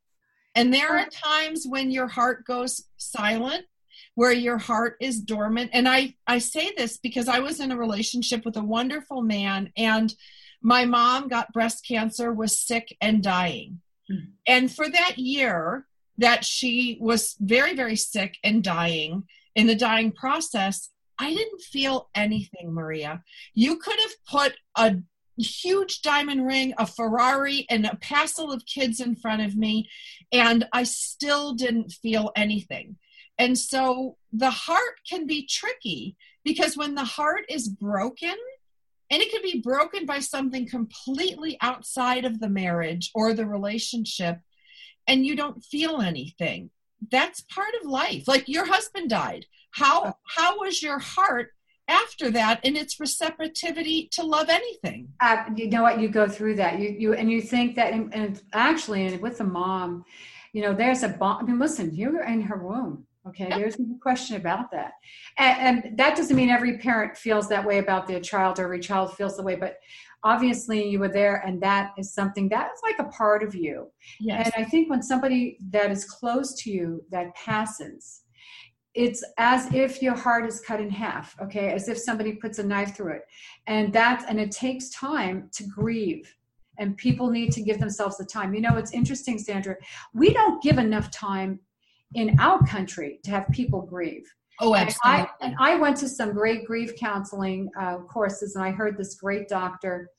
And 0.55 0.75
there 0.75 0.97
are 0.99 1.07
times 1.07 1.65
when 1.69 1.91
your 1.91 2.09
heart 2.09 2.45
goes 2.45 2.85
silent, 2.97 3.67
where 4.15 4.33
your 4.33 4.59
heart 4.59 4.97
is 5.01 5.21
dormant. 5.21 5.71
And 5.73 5.89
I, 5.89 6.17
I 6.27 6.39
say 6.39 6.73
this 6.77 6.99
because 6.99 7.29
I 7.29 7.39
was 7.39 7.61
in 7.61 7.73
a 7.73 7.77
relationship 7.77 8.45
with 8.45 8.57
a 8.57 8.65
wonderful 8.65 9.23
man, 9.23 9.73
and 9.77 10.15
my 10.61 10.85
mom 10.85 11.29
got 11.29 11.53
breast 11.53 11.87
cancer, 11.87 12.33
was 12.33 12.59
sick, 12.59 12.97
and 13.01 13.23
dying. 13.23 13.81
And 14.47 14.73
for 14.73 14.89
that 14.89 15.19
year 15.19 15.87
that 16.19 16.45
she 16.45 16.99
was 17.01 17.37
very, 17.41 17.75
very 17.75 17.97
sick 17.97 18.37
and 18.45 18.63
dying, 18.63 19.25
in 19.55 19.67
the 19.67 19.75
dying 19.75 20.13
process, 20.13 20.91
I 21.19 21.35
didn't 21.35 21.61
feel 21.61 22.09
anything, 22.15 22.73
Maria. 22.73 23.23
You 23.55 23.77
could 23.77 23.99
have 24.01 24.13
put 24.27 24.55
a 24.77 24.97
huge 25.37 26.03
diamond 26.03 26.47
ring, 26.47 26.75
a 26.79 26.87
Ferrari, 26.87 27.67
and 27.69 27.87
a 27.87 27.97
passel 27.97 28.53
of 28.53 28.67
kids 28.67 29.01
in 29.01 29.17
front 29.17 29.43
of 29.43 29.57
me, 29.57 29.89
and 30.33 30.67
I 30.73 30.85
still 30.85 31.55
didn't 31.55 31.93
feel 31.93 32.31
anything. 32.37 32.97
And 33.39 33.59
so 33.59 34.17
the 34.33 34.51
heart 34.51 35.01
can 35.09 35.27
be 35.27 35.47
tricky 35.47 36.17
because 36.45 36.77
when 36.77 36.95
the 36.95 37.05
heart 37.05 37.45
is 37.49 37.69
broken, 37.69 38.37
and 39.11 39.21
it 39.21 39.31
can 39.31 39.43
be 39.43 39.61
broken 39.61 40.07
by 40.07 40.21
something 40.21 40.69
completely 40.69 41.59
outside 41.61 42.25
of 42.25 42.41
the 42.41 42.49
marriage 42.49 43.11
or 43.15 43.35
the 43.35 43.47
relationship 43.47 44.39
and 45.07 45.27
you 45.27 45.37
don't 45.37 45.63
feel 45.65 46.01
anything. 46.01 46.71
That's 47.11 47.41
part 47.43 47.75
of 47.81 47.89
life. 47.89 48.29
Like 48.29 48.49
your 48.49 48.67
husband 48.67 49.11
died. 49.11 49.47
How 49.73 50.15
how 50.25 50.61
was 50.61 50.83
your 50.83 50.99
heart 50.99 51.49
after 51.89 52.31
that 52.31 52.65
in 52.65 52.77
its 52.77 53.01
receptivity 53.01 54.09
to 54.13 54.23
love 54.23 54.49
anything? 54.49 55.09
Uh, 55.21 55.45
you 55.57 55.69
know 55.69 55.83
what? 55.83 56.01
You 56.01 56.09
go 56.09 56.29
through 56.29 56.57
that. 56.57 56.79
You 56.79 56.91
you 56.91 57.15
and 57.15 57.31
you 57.31 57.41
think 57.41 57.77
that, 57.77 57.93
and, 57.93 58.15
and 58.15 58.41
actually, 58.53 59.07
and 59.07 59.21
with 59.21 59.39
the 59.39 59.45
mom, 59.45 60.05
you 60.53 60.63
know, 60.63 60.75
there's 60.75 61.03
a 61.03 61.09
bond. 61.09 61.43
I 61.43 61.51
mean, 61.51 61.59
listen, 61.59 61.95
you're 61.95 62.23
in 62.25 62.43
her 62.43 62.57
womb. 62.57 63.07
Okay, 63.29 63.49
yep. 63.49 63.59
there's 63.59 63.79
no 63.79 63.97
question 64.01 64.37
about 64.37 64.71
that. 64.71 64.93
And, 65.37 65.85
and, 65.85 65.99
that 65.99 66.17
doesn't 66.17 66.35
mean 66.35 66.49
every 66.49 66.79
parent 66.79 67.19
feels 67.19 67.49
that 67.51 67.67
way 67.67 67.79
about 67.79 68.07
their 68.07 68.21
child 68.21 68.59
or 68.59 68.65
every 68.65 68.81
child 68.81 69.15
feels 69.15 69.37
the 69.37 69.43
way, 69.43 69.57
but 69.57 69.77
obviously 70.25 70.89
you 70.89 70.99
were 70.99 71.09
there 71.09 71.37
and 71.47 71.61
that 71.63 71.93
is 71.99 72.15
something 72.15 72.49
that 72.49 72.71
is 72.75 72.81
like 72.83 72.99
a 72.99 73.11
part 73.11 73.43
of 73.43 73.55
you. 73.55 73.91
Yes. 74.21 74.51
And 74.55 74.65
I 74.65 74.69
think 74.69 74.89
when 74.89 75.03
somebody 75.03 75.59
that 75.71 75.91
is 75.91 76.07
close 76.07 76.55
to 76.63 76.71
you 76.71 77.05
that 77.11 77.35
passes, 77.35 78.23
it's 78.95 79.23
as 79.39 79.73
if 79.73 80.03
your 80.03 80.17
heart 80.17 80.47
is 80.47 80.61
cut 80.61 80.81
in 80.81 80.91
half 80.91 81.37
okay 81.41 81.73
as 81.73 81.89
if 81.89 81.97
somebody 81.97 82.33
puts 82.33 82.59
a 82.59 82.63
knife 82.63 82.97
through 82.97 83.13
it 83.13 83.23
and 83.69 83.93
that 83.93 84.25
and 84.29 84.41
it 84.41 84.51
takes 84.51 84.91
time 84.91 85.49
to 85.53 85.63
grieve 85.65 86.35
and 86.79 86.97
people 86.97 87.31
need 87.31 87.53
to 87.53 87.63
give 87.63 87.79
themselves 87.79 88.17
the 88.17 88.25
time 88.25 88.53
you 88.53 88.61
know 88.61 88.77
it's 88.77 88.93
interesting 88.93 89.39
sandra 89.39 89.77
we 90.13 90.33
don't 90.33 90.61
give 90.61 90.77
enough 90.77 91.09
time 91.13 91.61
in 92.15 92.39
our 92.39 92.65
country 92.67 93.21
to 93.25 93.31
have 93.31 93.47
people 93.53 93.83
grieve 93.83 94.25
oh 94.61 94.75
absolutely 94.75 95.21
and 95.21 95.29
i, 95.41 95.47
and 95.47 95.57
I 95.59 95.77
went 95.77 95.97
to 95.99 96.09
some 96.09 96.33
great 96.33 96.67
grief 96.67 96.97
counseling 96.97 97.71
uh, 97.79 97.99
courses 97.99 98.57
and 98.57 98.65
i 98.65 98.71
heard 98.71 98.97
this 98.97 99.15
great 99.15 99.49
doctor 99.49 100.11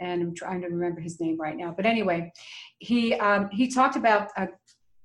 and 0.00 0.22
i'm 0.22 0.34
trying 0.34 0.60
to 0.62 0.68
remember 0.68 1.00
his 1.00 1.20
name 1.20 1.38
right 1.38 1.56
now 1.56 1.72
but 1.76 1.86
anyway 1.86 2.32
he 2.78 3.14
um, 3.14 3.48
he 3.50 3.68
talked 3.68 3.96
about 3.96 4.28
a, 4.36 4.48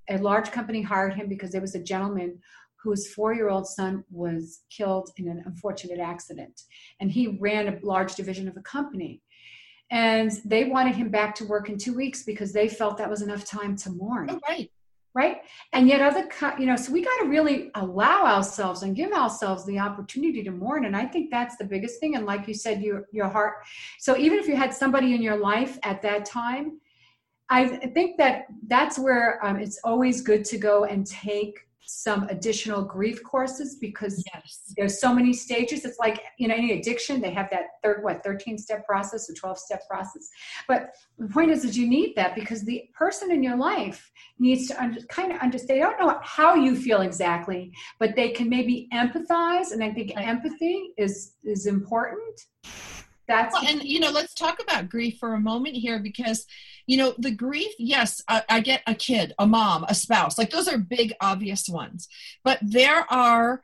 a 0.10 0.18
large 0.18 0.52
company 0.52 0.82
hired 0.82 1.14
him 1.14 1.28
because 1.28 1.52
there 1.52 1.62
was 1.62 1.76
a 1.76 1.84
gentleman 1.84 2.40
whose 2.84 3.08
four 3.14 3.34
year 3.34 3.50
old 3.50 3.66
son 3.66 4.04
was 4.12 4.62
killed 4.70 5.10
in 5.18 5.30
an 5.30 5.42
unfortunate 5.46 6.00
accident. 6.00 6.64
And 7.00 7.10
he 7.10 7.38
ran 7.40 7.68
a 7.68 7.80
large 7.82 8.16
division 8.16 8.48
of 8.48 8.58
a 8.58 8.62
company. 8.62 9.22
And 9.90 10.32
they 10.44 10.66
wanted 10.66 10.96
him 10.96 11.10
back 11.10 11.34
to 11.36 11.46
work 11.46 11.70
in 11.70 11.78
two 11.78 11.94
weeks 11.94 12.24
because 12.24 12.52
they 12.52 12.68
felt 12.68 12.98
that 12.98 13.10
was 13.10 13.22
enough 13.22 13.46
time 13.46 13.76
to 13.78 13.92
mourn. 13.92 14.28
Oh, 14.32 14.40
right. 14.50 14.70
Right. 15.16 15.38
And 15.74 15.88
yet, 15.88 16.02
other, 16.02 16.28
you 16.58 16.66
know, 16.66 16.76
so 16.76 16.92
we 16.92 17.04
got 17.04 17.16
to 17.22 17.28
really 17.28 17.70
allow 17.76 18.26
ourselves 18.26 18.82
and 18.82 18.96
give 18.96 19.12
ourselves 19.12 19.64
the 19.64 19.78
opportunity 19.78 20.42
to 20.44 20.50
mourn. 20.50 20.86
And 20.86 20.96
I 20.96 21.06
think 21.06 21.30
that's 21.30 21.56
the 21.58 21.66
biggest 21.66 22.00
thing. 22.00 22.16
And 22.16 22.26
like 22.26 22.48
you 22.48 22.56
said, 22.56 22.82
your, 22.82 23.06
your 23.12 23.28
heart. 23.28 23.58
So 24.00 24.18
even 24.18 24.40
if 24.40 24.48
you 24.48 24.56
had 24.56 24.74
somebody 24.74 25.14
in 25.14 25.22
your 25.22 25.38
life 25.38 25.78
at 25.84 26.02
that 26.02 26.26
time, 26.26 26.80
I 27.50 27.68
think 27.68 28.18
that 28.18 28.46
that's 28.66 28.98
where 28.98 29.44
um, 29.46 29.58
it's 29.58 29.80
always 29.84 30.22
good 30.22 30.46
to 30.46 30.58
go 30.58 30.86
and 30.86 31.06
take 31.06 31.60
some 31.86 32.24
additional 32.30 32.82
grief 32.84 33.24
courses 33.24 33.78
because 33.80 34.24
yes. 34.34 34.74
there's 34.78 35.00
so 35.00 35.14
many 35.14 35.34
stages. 35.34 35.86
It's 35.86 36.00
like 36.00 36.24
you 36.38 36.48
know 36.48 36.56
any 36.56 36.80
addiction, 36.80 37.22
they 37.22 37.32
have 37.32 37.50
that 37.52 37.82
third 37.84 38.04
what 38.04 38.24
13 38.24 38.58
step 38.58 38.86
process 38.86 39.30
or 39.30 39.34
12 39.34 39.58
step 39.58 39.88
process. 39.88 40.30
But 40.68 40.92
the 41.18 41.28
point 41.28 41.52
is, 41.52 41.64
that 41.64 41.76
you 41.76 41.88
need 41.88 42.16
that 42.16 42.36
because 42.36 42.64
the 42.64 42.90
person 42.94 43.32
in 43.32 43.44
your 43.44 43.58
life 43.58 44.12
needs 44.40 44.68
to 44.68 44.82
under, 44.82 45.02
kind 45.04 45.32
of 45.32 45.40
understand. 45.40 45.80
They 45.80 45.84
don't 45.84 46.00
know 46.00 46.20
how 46.24 46.56
you 46.56 46.76
feel 46.76 47.02
exactly, 47.02 47.72
but 48.00 48.16
they 48.16 48.30
can 48.30 48.50
maybe 48.50 48.88
empathize, 48.94 49.72
and 49.72 49.84
I 49.84 49.92
think 49.92 50.14
right. 50.16 50.28
empathy 50.28 50.94
is 50.98 51.34
is 51.44 51.66
important. 51.66 52.42
That's 53.28 53.54
well, 53.54 53.66
and 53.68 53.84
you 53.84 54.00
know, 54.00 54.12
let's 54.12 54.34
talk 54.34 54.62
about 54.62 54.90
grief 54.90 55.18
for 55.18 55.34
a 55.34 55.40
moment 55.40 55.76
here 55.76 56.00
because 56.00 56.46
you 56.86 56.98
know 56.98 57.14
the 57.18 57.32
grief 57.32 57.72
yes 57.80 58.22
I, 58.28 58.44
I, 58.50 58.60
get 58.60 58.82
a 58.88 58.96
kid 58.96 59.34
a 59.40 59.48
mom 59.48 59.86
a 59.88 59.96
spouse 59.96 60.38
like 60.38 60.50
those 60.50 60.68
are 60.68 60.78
big 60.78 61.14
obvious 61.22 61.68
ones. 61.70 62.08
But 62.44 62.60
there 62.62 63.06
are 63.12 63.62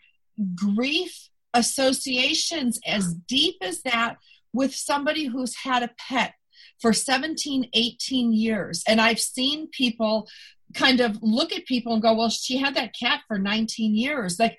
grief 0.55 1.29
associations 1.53 2.79
as 2.85 3.13
deep 3.13 3.55
as 3.61 3.81
that 3.81 4.17
with 4.53 4.73
somebody 4.73 5.25
who's 5.25 5.55
had 5.55 5.83
a 5.83 5.89
pet 5.97 6.33
for 6.79 6.93
17 6.93 7.69
18 7.73 8.33
years. 8.33 8.83
And 8.87 9.01
i've 9.01 9.19
seen 9.19 9.67
people 9.67 10.27
kind 10.73 11.01
of 11.01 11.17
look 11.21 11.51
at 11.51 11.65
people 11.65 11.93
and 11.93 12.01
go 12.01 12.13
well 12.13 12.29
she 12.29 12.57
had 12.57 12.75
that 12.75 12.95
cat 12.97 13.21
for 13.27 13.37
19 13.37 13.95
years. 13.95 14.39
Like 14.39 14.57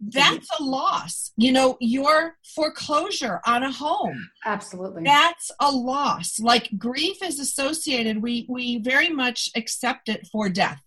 that's 0.00 0.48
a 0.58 0.62
loss. 0.62 1.32
You 1.36 1.52
know 1.52 1.76
your 1.80 2.36
foreclosure 2.54 3.40
on 3.46 3.62
a 3.62 3.70
home. 3.70 4.30
Absolutely. 4.46 5.02
That's 5.04 5.50
a 5.60 5.70
loss. 5.70 6.40
Like 6.40 6.70
grief 6.78 7.22
is 7.22 7.38
associated. 7.38 8.22
We 8.22 8.46
we 8.48 8.78
very 8.78 9.10
much 9.10 9.50
accept 9.54 10.08
it 10.08 10.26
for 10.26 10.48
death. 10.48 10.82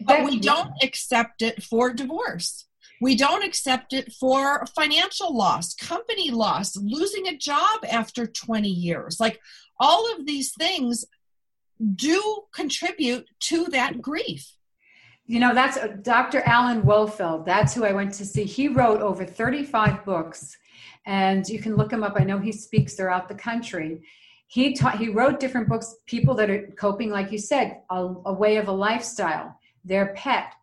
But 0.00 0.24
we 0.24 0.38
don't 0.38 0.72
accept 0.82 1.42
it 1.42 1.62
for 1.62 1.92
divorce. 1.92 2.66
We 3.00 3.14
don't 3.14 3.44
accept 3.44 3.92
it 3.92 4.12
for 4.12 4.64
financial 4.74 5.36
loss 5.36 5.74
company 5.74 6.30
loss 6.30 6.76
losing 6.76 7.28
a 7.28 7.36
job 7.36 7.84
after 7.88 8.26
20 8.26 8.68
years. 8.68 9.18
Like 9.20 9.38
all 9.78 10.12
of 10.14 10.24
these 10.26 10.52
things 10.52 11.04
do 11.94 12.44
contribute 12.54 13.26
to 13.40 13.66
that 13.66 14.00
grief 14.00 14.55
you 15.26 15.40
know, 15.40 15.54
that's 15.54 15.76
uh, 15.76 15.96
Dr. 16.02 16.40
Alan 16.42 16.82
Wolfelt. 16.82 17.44
That's 17.44 17.74
who 17.74 17.84
I 17.84 17.92
went 17.92 18.14
to 18.14 18.24
see. 18.24 18.44
He 18.44 18.68
wrote 18.68 19.00
over 19.00 19.24
35 19.24 20.04
books, 20.04 20.56
and 21.04 21.46
you 21.48 21.58
can 21.58 21.76
look 21.76 21.92
him 21.92 22.04
up. 22.04 22.14
I 22.16 22.24
know 22.24 22.38
he 22.38 22.52
speaks 22.52 22.94
throughout 22.94 23.28
the 23.28 23.34
country. 23.34 24.02
He 24.46 24.74
taught, 24.74 24.98
he 24.98 25.08
wrote 25.08 25.40
different 25.40 25.68
books. 25.68 25.96
People 26.06 26.34
that 26.36 26.50
are 26.50 26.68
coping, 26.78 27.10
like 27.10 27.32
you 27.32 27.38
said, 27.38 27.80
a, 27.90 28.14
a 28.26 28.32
way 28.32 28.56
of 28.56 28.68
a 28.68 28.72
lifestyle, 28.72 29.58
their 29.84 30.14
pet, 30.14 30.54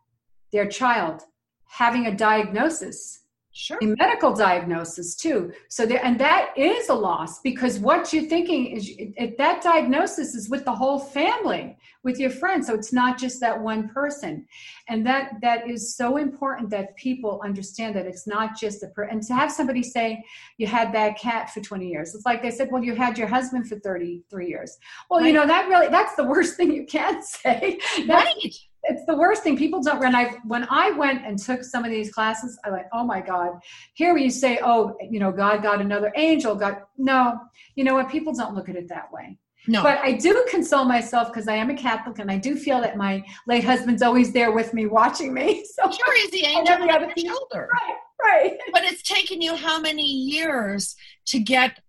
their 0.50 0.66
child, 0.66 1.22
having 1.66 2.06
a 2.06 2.16
diagnosis, 2.16 3.23
Sure. 3.56 3.78
A 3.80 3.86
medical 3.86 4.34
diagnosis 4.34 5.14
too. 5.14 5.52
So 5.68 5.86
there, 5.86 6.04
and 6.04 6.18
that 6.18 6.52
is 6.56 6.88
a 6.88 6.94
loss 6.94 7.40
because 7.40 7.78
what 7.78 8.12
you're 8.12 8.24
thinking 8.24 8.76
is 8.76 8.90
that 9.38 9.62
diagnosis 9.62 10.34
is 10.34 10.50
with 10.50 10.64
the 10.64 10.74
whole 10.74 10.98
family, 10.98 11.78
with 12.02 12.18
your 12.18 12.30
friends. 12.30 12.66
So 12.66 12.74
it's 12.74 12.92
not 12.92 13.16
just 13.16 13.40
that 13.42 13.60
one 13.60 13.88
person, 13.90 14.44
and 14.88 15.06
that 15.06 15.34
that 15.40 15.70
is 15.70 15.94
so 15.94 16.16
important 16.16 16.68
that 16.70 16.96
people 16.96 17.40
understand 17.44 17.94
that 17.94 18.06
it's 18.06 18.26
not 18.26 18.58
just 18.58 18.80
the 18.80 18.88
per. 18.88 19.04
And 19.04 19.22
to 19.22 19.34
have 19.34 19.52
somebody 19.52 19.84
say 19.84 20.24
you 20.58 20.66
had 20.66 20.92
that 20.94 21.16
cat 21.16 21.48
for 21.50 21.60
20 21.60 21.86
years, 21.86 22.12
it's 22.12 22.26
like 22.26 22.42
they 22.42 22.50
said, 22.50 22.70
well, 22.72 22.82
you 22.82 22.96
had 22.96 23.16
your 23.16 23.28
husband 23.28 23.68
for 23.68 23.78
33 23.78 24.48
years. 24.48 24.76
Well, 25.08 25.20
right. 25.20 25.28
you 25.28 25.32
know 25.32 25.46
that 25.46 25.68
really 25.68 25.86
that's 25.88 26.16
the 26.16 26.24
worst 26.24 26.56
thing 26.56 26.72
you 26.72 26.86
can 26.86 27.22
say. 27.22 27.78
That's, 28.04 28.34
right 28.34 28.54
it's 28.84 29.04
the 29.06 29.16
worst 29.16 29.42
thing 29.42 29.56
people 29.56 29.82
don't 29.82 30.00
when 30.00 30.14
i 30.14 30.32
when 30.44 30.66
i 30.70 30.90
went 30.92 31.24
and 31.24 31.38
took 31.38 31.62
some 31.64 31.84
of 31.84 31.90
these 31.90 32.12
classes 32.12 32.58
i 32.64 32.70
went 32.70 32.86
oh 32.92 33.04
my 33.04 33.20
god 33.20 33.52
here 33.94 34.16
you 34.16 34.30
say 34.30 34.58
oh 34.62 34.96
you 35.10 35.18
know 35.18 35.32
god 35.32 35.62
got 35.62 35.80
another 35.80 36.12
angel 36.16 36.54
god 36.54 36.78
no 36.98 37.38
you 37.74 37.84
know 37.84 37.94
what 37.94 38.08
people 38.08 38.32
don't 38.32 38.54
look 38.54 38.68
at 38.68 38.76
it 38.76 38.88
that 38.88 39.10
way 39.12 39.36
no. 39.66 39.82
But 39.82 39.98
I 39.98 40.12
do 40.12 40.46
console 40.50 40.84
myself 40.84 41.28
because 41.28 41.48
I 41.48 41.54
am 41.54 41.70
a 41.70 41.74
Catholic 41.74 42.18
and 42.18 42.30
I 42.30 42.36
do 42.36 42.54
feel 42.56 42.80
that 42.82 42.96
my 42.96 43.24
late 43.46 43.64
husband's 43.64 44.02
always 44.02 44.32
there 44.32 44.52
with 44.52 44.74
me, 44.74 44.86
watching 44.86 45.32
me. 45.32 45.64
So 45.74 45.90
sure, 45.90 46.16
he's 46.16 46.30
the 46.30 46.44
angel 46.44 46.74
on 46.74 47.12
shoulder. 47.16 47.68
Right, 47.72 47.96
right. 48.22 48.58
But 48.72 48.84
it's 48.84 49.02
taken 49.02 49.40
you 49.40 49.56
how 49.56 49.80
many 49.80 50.04
years 50.04 50.94
to 51.26 51.40
get 51.40 51.80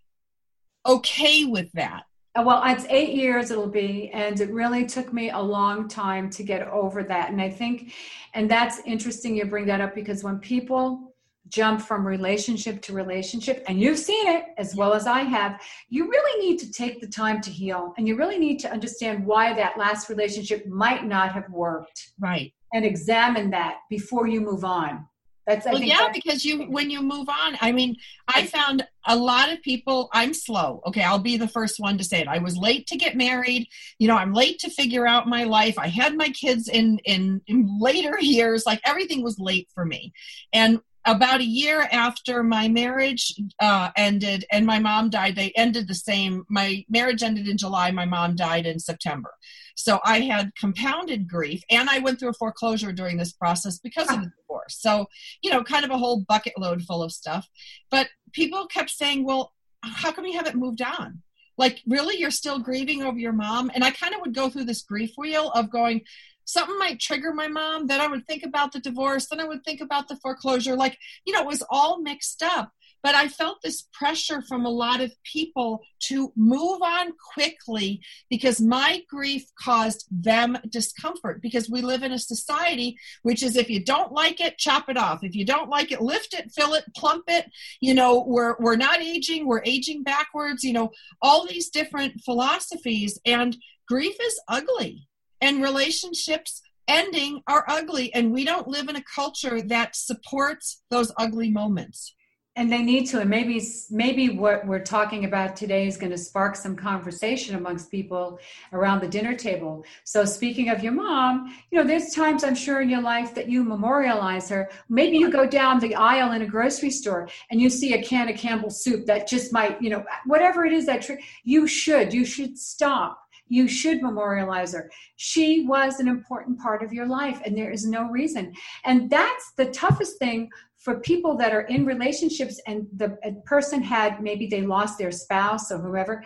okay 0.86 1.46
with 1.46 1.72
that? 1.74 2.04
Uh, 2.38 2.44
well 2.44 2.62
it's 2.66 2.86
eight 2.90 3.14
years 3.14 3.50
it'll 3.52 3.68
be 3.68 4.10
and 4.12 4.42
it 4.42 4.50
really 4.52 4.86
took 4.86 5.14
me 5.14 5.30
a 5.30 5.40
long 5.40 5.88
time 5.88 6.30
to 6.30 6.44
get 6.44 6.68
over 6.68 7.04
that. 7.04 7.30
And 7.32 7.42
i 7.42 7.50
think 7.50 7.94
and 8.34 8.50
that's 8.50 8.80
interesting 8.86 9.36
you 9.36 9.46
bring 9.46 9.66
that 9.68 9.82
up 9.82 9.96
because 9.96 10.24
when 10.24 10.40
people 10.40 11.14
jump 11.48 11.80
from 11.80 12.06
relationship 12.06 12.82
to 12.82 12.92
relationship 12.92 13.64
and 13.68 13.80
you've 13.80 14.00
seen 14.00 14.28
it 14.28 14.46
as 14.58 14.76
well 14.76 14.94
as 14.94 15.06
i 15.06 15.20
have 15.20 15.62
you 15.90 16.10
really 16.10 16.50
need 16.50 16.58
to 16.58 16.72
take 16.72 17.00
the 17.00 17.08
time 17.08 17.40
to 17.40 17.52
heal 17.52 17.94
and 17.98 18.08
you 18.08 18.16
really 18.16 18.40
need 18.40 18.60
to 18.60 18.72
understand 18.72 19.24
why 19.26 19.54
that 19.54 19.78
last 19.78 20.10
relationship 20.10 20.66
might 20.68 21.06
not 21.06 21.32
have 21.32 21.48
worked. 21.50 22.12
Right. 22.20 22.52
And 22.74 22.84
examine 22.84 23.50
that 23.52 23.78
before 23.90 24.28
you 24.28 24.42
move 24.42 24.66
on 24.66 25.06
that's, 25.46 25.66
well, 25.66 25.82
yeah, 25.82 26.10
because 26.12 26.44
you 26.44 26.64
when 26.64 26.90
you 26.90 27.04
move 27.04 27.30
on, 27.30 27.58
I 27.62 27.72
mean, 27.72 27.98
I 28.28 28.48
found 28.48 28.88
a 29.06 29.16
lot 29.16 29.52
of 29.52 29.62
people. 29.62 30.10
I'm 30.12 30.34
slow. 30.34 30.82
Okay, 30.88 31.04
I'll 31.04 31.20
be 31.20 31.38
the 31.38 31.48
first 31.48 31.80
one 31.80 32.00
to 32.00 32.04
say 32.04 32.22
it. 32.22 32.28
I 32.28 32.40
was 32.40 32.58
late 32.58 32.88
to 32.88 32.98
get 32.98 33.16
married. 33.16 33.68
You 34.00 34.08
know, 34.08 34.18
I'm 34.18 34.34
late 34.34 34.58
to 34.60 34.72
figure 34.72 35.06
out 35.06 35.28
my 35.28 35.44
life. 35.44 35.78
I 35.78 35.88
had 35.88 36.18
my 36.18 36.30
kids 36.30 36.68
in 36.68 37.00
in, 37.06 37.42
in 37.46 37.80
later 37.80 38.18
years. 38.20 38.66
Like 38.66 38.82
everything 38.86 39.24
was 39.24 39.38
late 39.38 39.70
for 39.76 39.86
me, 39.86 40.14
and 40.52 40.82
about 41.06 41.40
a 41.40 41.46
year 41.46 41.88
after 41.92 42.44
my 42.44 42.68
marriage 42.68 43.34
uh, 43.60 43.92
ended 43.96 44.46
and 44.52 44.66
my 44.66 44.80
mom 44.80 45.10
died, 45.10 45.36
they 45.36 45.52
ended 45.56 45.88
the 45.88 45.96
same. 45.96 46.46
My 46.50 46.84
marriage 46.90 47.24
ended 47.24 47.48
in 47.48 47.58
July. 47.58 47.92
My 47.92 48.06
mom 48.06 48.36
died 48.36 48.66
in 48.66 48.80
September. 48.80 49.32
So 49.76 50.00
I 50.04 50.22
had 50.22 50.52
compounded 50.56 51.28
grief 51.28 51.62
and 51.70 51.90
I 51.90 52.00
went 52.00 52.20
through 52.20 52.30
a 52.30 52.34
foreclosure 52.34 52.92
during 52.92 53.18
this 53.18 53.34
process 53.34 53.78
because 53.78 54.10
of 54.10 54.22
the 54.22 54.32
divorce. 54.40 54.78
So, 54.80 55.06
you 55.42 55.52
know, 55.52 55.64
kind 55.64 55.86
of 55.86 55.92
a 55.92 55.98
whole 55.98 56.22
bucket 56.28 56.54
load 56.58 56.82
full 56.84 57.04
of 57.04 57.12
stuff. 57.12 57.48
But 57.92 58.08
people 58.34 58.66
kept 58.68 58.90
saying, 58.90 59.26
well, 59.26 59.54
how 59.84 60.12
come 60.12 60.26
you 60.26 60.38
haven't 60.38 60.56
moved 60.56 60.82
on? 60.82 61.22
like 61.58 61.82
really 61.88 62.18
you're 62.18 62.32
still 62.32 62.60
grieving 62.60 63.02
over 63.02 63.18
your 63.18 63.32
mom 63.32 63.72
and 63.74 63.84
i 63.84 63.92
kind 63.92 64.14
of 64.14 64.22
would 64.22 64.36
go 64.36 64.50
through 64.50 64.66
this 64.66 64.82
grief 64.82 65.14
wheel 65.18 65.52
of 65.52 65.70
going 65.70 66.02
something 66.46 66.78
might 66.78 67.00
trigger 67.00 67.34
my 67.34 67.48
mom 67.48 67.88
then 67.88 68.02
i 68.02 68.08
would 68.08 68.26
think 68.28 68.44
about 68.44 68.72
the 68.72 68.80
divorce 68.80 69.28
then 69.28 69.40
i 69.40 69.48
would 69.48 69.64
think 69.64 69.82
about 69.82 70.08
the 70.08 70.18
foreclosure 70.18 70.76
like 70.76 70.98
you 71.26 71.34
know 71.34 71.42
it 71.42 71.48
was 71.48 71.64
all 71.70 72.02
mixed 72.02 72.42
up 72.42 72.72
but 73.06 73.14
I 73.14 73.28
felt 73.28 73.62
this 73.62 73.84
pressure 73.94 74.42
from 74.42 74.66
a 74.66 74.70
lot 74.72 75.00
of 75.00 75.14
people 75.24 75.84
to 76.08 76.34
move 76.36 76.82
on 76.82 77.14
quickly 77.36 78.02
because 78.32 78.60
my 78.60 79.04
grief 79.08 79.44
caused 79.62 80.08
them 80.10 80.58
discomfort 80.70 81.40
because 81.40 81.70
we 81.70 81.84
live 81.84 82.02
in 82.02 82.14
a 82.14 82.18
society 82.18 82.98
which 83.22 83.44
is 83.44 83.58
if 83.58 83.70
you 83.70 83.80
don't 83.80 84.12
like 84.12 84.42
it, 84.42 84.58
chop 84.58 84.90
it 84.90 84.98
off. 84.98 85.24
If 85.24 85.36
you 85.36 85.46
don't 85.46 85.70
like 85.70 85.92
it, 85.92 86.02
lift 86.02 86.34
it, 86.34 86.52
fill 86.52 86.74
it, 86.74 86.84
plump 86.98 87.26
it. 87.28 87.46
You 87.80 87.94
know, 87.94 88.26
we're, 88.26 88.56
we're 88.58 88.76
not 88.76 89.00
aging, 89.00 89.46
we're 89.46 89.62
aging 89.66 90.02
backwards, 90.02 90.64
you 90.64 90.74
know, 90.74 90.90
all 91.22 91.46
these 91.46 91.70
different 91.70 92.22
philosophies. 92.22 93.20
And 93.24 93.56
grief 93.88 94.16
is 94.20 94.42
ugly. 94.48 95.08
And 95.42 95.62
relationships 95.62 96.62
ending 96.88 97.42
are 97.48 97.66
ugly 97.68 98.14
and 98.14 98.32
we 98.32 98.46
don't 98.46 98.68
live 98.68 98.90
in 98.90 98.96
a 98.96 99.04
culture 99.04 99.62
that 99.62 99.96
supports 99.96 100.84
those 100.90 101.12
ugly 101.18 101.50
moments. 101.50 102.14
And 102.58 102.72
they 102.72 102.82
need 102.84 103.08
to 103.08 103.20
and 103.20 103.30
maybe 103.30 103.62
maybe 103.90 104.30
what 104.30 104.66
we're 104.66 104.80
talking 104.80 105.26
about 105.26 105.58
today 105.58 105.88
is 105.88 105.98
going 105.98 106.14
to 106.14 106.18
spark 106.18 106.56
some 106.56 106.74
conversation 106.74 107.56
amongst 107.56 107.92
people 107.92 108.40
around 108.72 109.02
the 109.02 109.10
dinner 109.10 109.36
table. 109.36 109.84
So 110.06 110.24
speaking 110.24 110.70
of 110.70 110.82
your 110.82 110.94
mom 110.94 111.54
you 111.70 111.78
know 111.78 111.86
there's 111.86 112.14
times 112.14 112.46
i'm 112.46 112.56
sure 112.56 112.80
in 112.80 112.90
your 112.90 113.02
life 113.02 113.36
that 113.36 113.50
you 113.50 113.66
memorialize 113.66 114.48
her. 114.48 114.70
Maybe 114.88 115.18
you 115.18 115.30
go 115.30 115.46
down 115.46 115.82
the 115.82 115.96
aisle 115.96 116.32
in 116.32 116.44
a 116.44 116.48
grocery 116.48 116.92
store 116.92 117.28
and 117.52 117.60
you 117.60 117.70
see 117.70 117.94
a 117.94 118.02
can 118.02 118.30
of 118.30 118.38
campbell's 118.38 118.82
soup 118.82 119.06
that 119.08 119.28
just 119.28 119.52
might 119.52 119.82
you 119.82 119.90
know 119.90 120.06
whatever 120.26 120.64
it 120.64 120.72
is 120.72 120.86
that 120.86 121.02
tr- 121.02 121.20
you 121.44 121.68
should 121.68 122.14
you 122.14 122.24
should 122.24 122.58
stop 122.58 123.25
you 123.48 123.68
should 123.68 124.02
memorialize 124.02 124.74
her. 124.74 124.90
She 125.18 125.66
was 125.68 126.00
an 126.00 126.08
important 126.08 126.60
part 126.60 126.84
of 126.84 126.94
your 126.94 127.06
life, 127.06 127.42
and 127.46 127.58
there 127.58 127.72
is 127.72 127.86
no 127.86 128.10
reason. 128.10 128.54
And 128.84 129.10
that's 129.10 129.52
the 129.58 129.68
toughest 129.68 130.18
thing 130.20 130.50
for 130.86 131.00
people 131.00 131.36
that 131.36 131.52
are 131.52 131.62
in 131.62 131.84
relationships 131.84 132.62
and 132.68 132.86
the 132.98 133.18
person 133.44 133.82
had 133.82 134.22
maybe 134.22 134.46
they 134.46 134.62
lost 134.62 135.00
their 135.00 135.12
spouse 135.12 135.72
or 135.72 135.80
whoever 135.80 136.24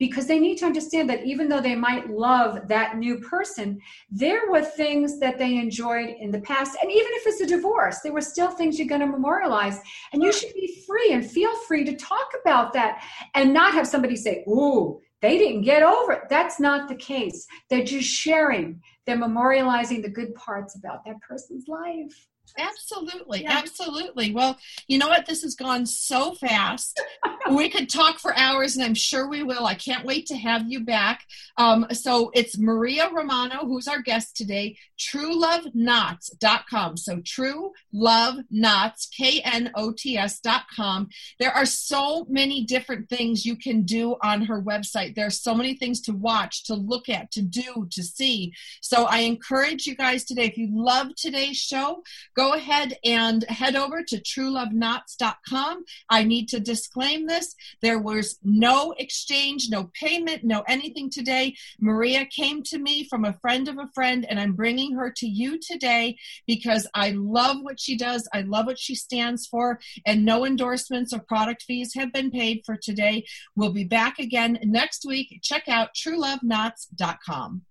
because 0.00 0.26
they 0.26 0.40
need 0.40 0.56
to 0.56 0.66
understand 0.66 1.08
that 1.08 1.24
even 1.24 1.48
though 1.48 1.60
they 1.60 1.76
might 1.76 2.10
love 2.10 2.66
that 2.66 2.96
new 2.96 3.20
person 3.20 3.78
there 4.10 4.50
were 4.50 4.62
things 4.62 5.20
that 5.20 5.38
they 5.38 5.56
enjoyed 5.58 6.08
in 6.18 6.32
the 6.32 6.40
past 6.40 6.76
and 6.82 6.90
even 6.90 7.12
if 7.12 7.26
it's 7.26 7.40
a 7.40 7.46
divorce 7.46 8.00
there 8.00 8.12
were 8.12 8.20
still 8.20 8.50
things 8.50 8.80
you're 8.80 8.88
going 8.88 9.00
to 9.00 9.06
memorialize 9.06 9.78
and 10.12 10.24
you 10.24 10.32
should 10.32 10.52
be 10.54 10.82
free 10.88 11.12
and 11.12 11.30
feel 11.30 11.54
free 11.68 11.84
to 11.84 11.94
talk 11.94 12.32
about 12.42 12.72
that 12.72 13.04
and 13.36 13.52
not 13.52 13.72
have 13.72 13.86
somebody 13.86 14.16
say 14.16 14.42
ooh 14.48 15.00
they 15.22 15.38
didn't 15.38 15.62
get 15.62 15.82
over 15.82 16.12
it. 16.12 16.22
That's 16.30 16.58
not 16.58 16.88
the 16.88 16.94
case. 16.94 17.46
They're 17.68 17.84
just 17.84 18.08
sharing. 18.08 18.82
They're 19.06 19.16
memorializing 19.16 20.02
the 20.02 20.08
good 20.08 20.34
parts 20.34 20.76
about 20.76 21.04
that 21.04 21.20
person's 21.20 21.68
life 21.68 22.28
Absolutely, 22.58 23.42
yeah. 23.42 23.58
absolutely. 23.58 24.32
Well, 24.32 24.58
you 24.88 24.98
know 24.98 25.08
what? 25.08 25.26
This 25.26 25.42
has 25.42 25.54
gone 25.54 25.86
so 25.86 26.34
fast. 26.34 27.00
we 27.50 27.68
could 27.68 27.88
talk 27.88 28.18
for 28.18 28.36
hours, 28.36 28.76
and 28.76 28.84
I'm 28.84 28.94
sure 28.94 29.28
we 29.28 29.42
will. 29.42 29.66
I 29.66 29.74
can't 29.74 30.04
wait 30.04 30.26
to 30.26 30.36
have 30.36 30.70
you 30.70 30.80
back. 30.80 31.26
Um, 31.56 31.86
so 31.92 32.30
it's 32.34 32.58
Maria 32.58 33.10
Romano, 33.12 33.66
who's 33.66 33.88
our 33.88 34.02
guest 34.02 34.36
today, 34.36 34.76
trueloveknots.com. 34.98 36.96
So 36.96 37.20
true 37.24 37.72
love 37.92 38.36
knots, 38.50 39.06
K 39.06 39.40
N 39.44 39.70
O 39.74 39.92
T 39.92 40.16
S.com. 40.16 41.08
There 41.38 41.52
are 41.52 41.66
so 41.66 42.26
many 42.28 42.64
different 42.64 43.08
things 43.08 43.46
you 43.46 43.56
can 43.56 43.82
do 43.82 44.16
on 44.22 44.42
her 44.42 44.62
website. 44.62 45.14
There's 45.14 45.40
so 45.40 45.54
many 45.54 45.74
things 45.74 46.00
to 46.02 46.12
watch, 46.12 46.64
to 46.64 46.74
look 46.74 47.08
at, 47.08 47.30
to 47.32 47.42
do, 47.42 47.88
to 47.90 48.02
see. 48.02 48.52
So 48.80 49.04
I 49.04 49.20
encourage 49.20 49.86
you 49.86 49.94
guys 49.94 50.24
today, 50.24 50.44
if 50.44 50.56
you 50.56 50.68
love 50.72 51.14
today's 51.16 51.56
show, 51.56 52.02
go 52.40 52.54
ahead 52.54 52.96
and 53.04 53.44
head 53.50 53.76
over 53.76 54.02
to 54.02 54.16
trueloveknots.com. 54.16 55.84
I 56.08 56.24
need 56.24 56.48
to 56.48 56.58
disclaim 56.58 57.26
this. 57.26 57.54
There 57.82 57.98
was 57.98 58.38
no 58.42 58.94
exchange, 58.96 59.68
no 59.68 59.90
payment, 59.92 60.42
no 60.42 60.64
anything 60.66 61.10
today. 61.10 61.54
Maria 61.78 62.24
came 62.24 62.62
to 62.62 62.78
me 62.78 63.06
from 63.06 63.26
a 63.26 63.36
friend 63.42 63.68
of 63.68 63.76
a 63.76 63.90
friend, 63.94 64.24
and 64.26 64.40
I'm 64.40 64.54
bringing 64.54 64.94
her 64.94 65.12
to 65.18 65.26
you 65.26 65.58
today 65.60 66.16
because 66.46 66.86
I 66.94 67.10
love 67.10 67.58
what 67.60 67.78
she 67.78 67.94
does. 67.94 68.26
I 68.32 68.40
love 68.40 68.64
what 68.64 68.78
she 68.78 68.94
stands 68.94 69.46
for, 69.46 69.78
and 70.06 70.24
no 70.24 70.46
endorsements 70.46 71.12
or 71.12 71.18
product 71.18 71.64
fees 71.64 71.92
have 71.94 72.10
been 72.10 72.30
paid 72.30 72.62
for 72.64 72.74
today. 72.74 73.26
We'll 73.54 73.74
be 73.74 73.84
back 73.84 74.18
again 74.18 74.58
next 74.62 75.04
week. 75.04 75.40
Check 75.42 75.68
out 75.68 75.90
trueloveknots.com. 75.94 77.66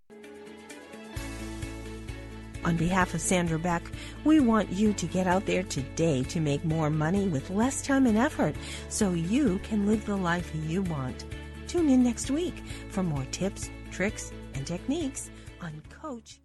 On 2.66 2.76
behalf 2.76 3.14
of 3.14 3.22
Sandra 3.22 3.58
Beck, 3.58 3.84
we 4.26 4.40
want 4.40 4.72
you 4.72 4.94
to 4.94 5.06
get 5.06 5.28
out 5.28 5.46
there 5.46 5.64
today 5.64 6.24
to 6.24 6.40
make 6.40 6.64
more 6.66 6.90
money 6.90 7.28
with 7.28 7.50
less 7.50 7.82
time 7.82 8.06
and 8.06 8.18
effort 8.18 8.56
so 8.90 9.14
you 9.14 9.60
can 9.64 9.88
live 9.88 10.06
the 10.06 10.16
life 10.16 10.52
you 10.68 10.82
want. 10.84 11.26
Tune 11.68 11.90
in 11.90 12.04
next 12.04 12.32
week 12.32 12.56
for 12.90 13.04
more 13.04 13.26
tips, 13.32 13.70
tricks, 13.92 14.32
and 14.56 14.68
techniques 14.68 15.30
on 15.62 15.82
Coach 15.90 16.40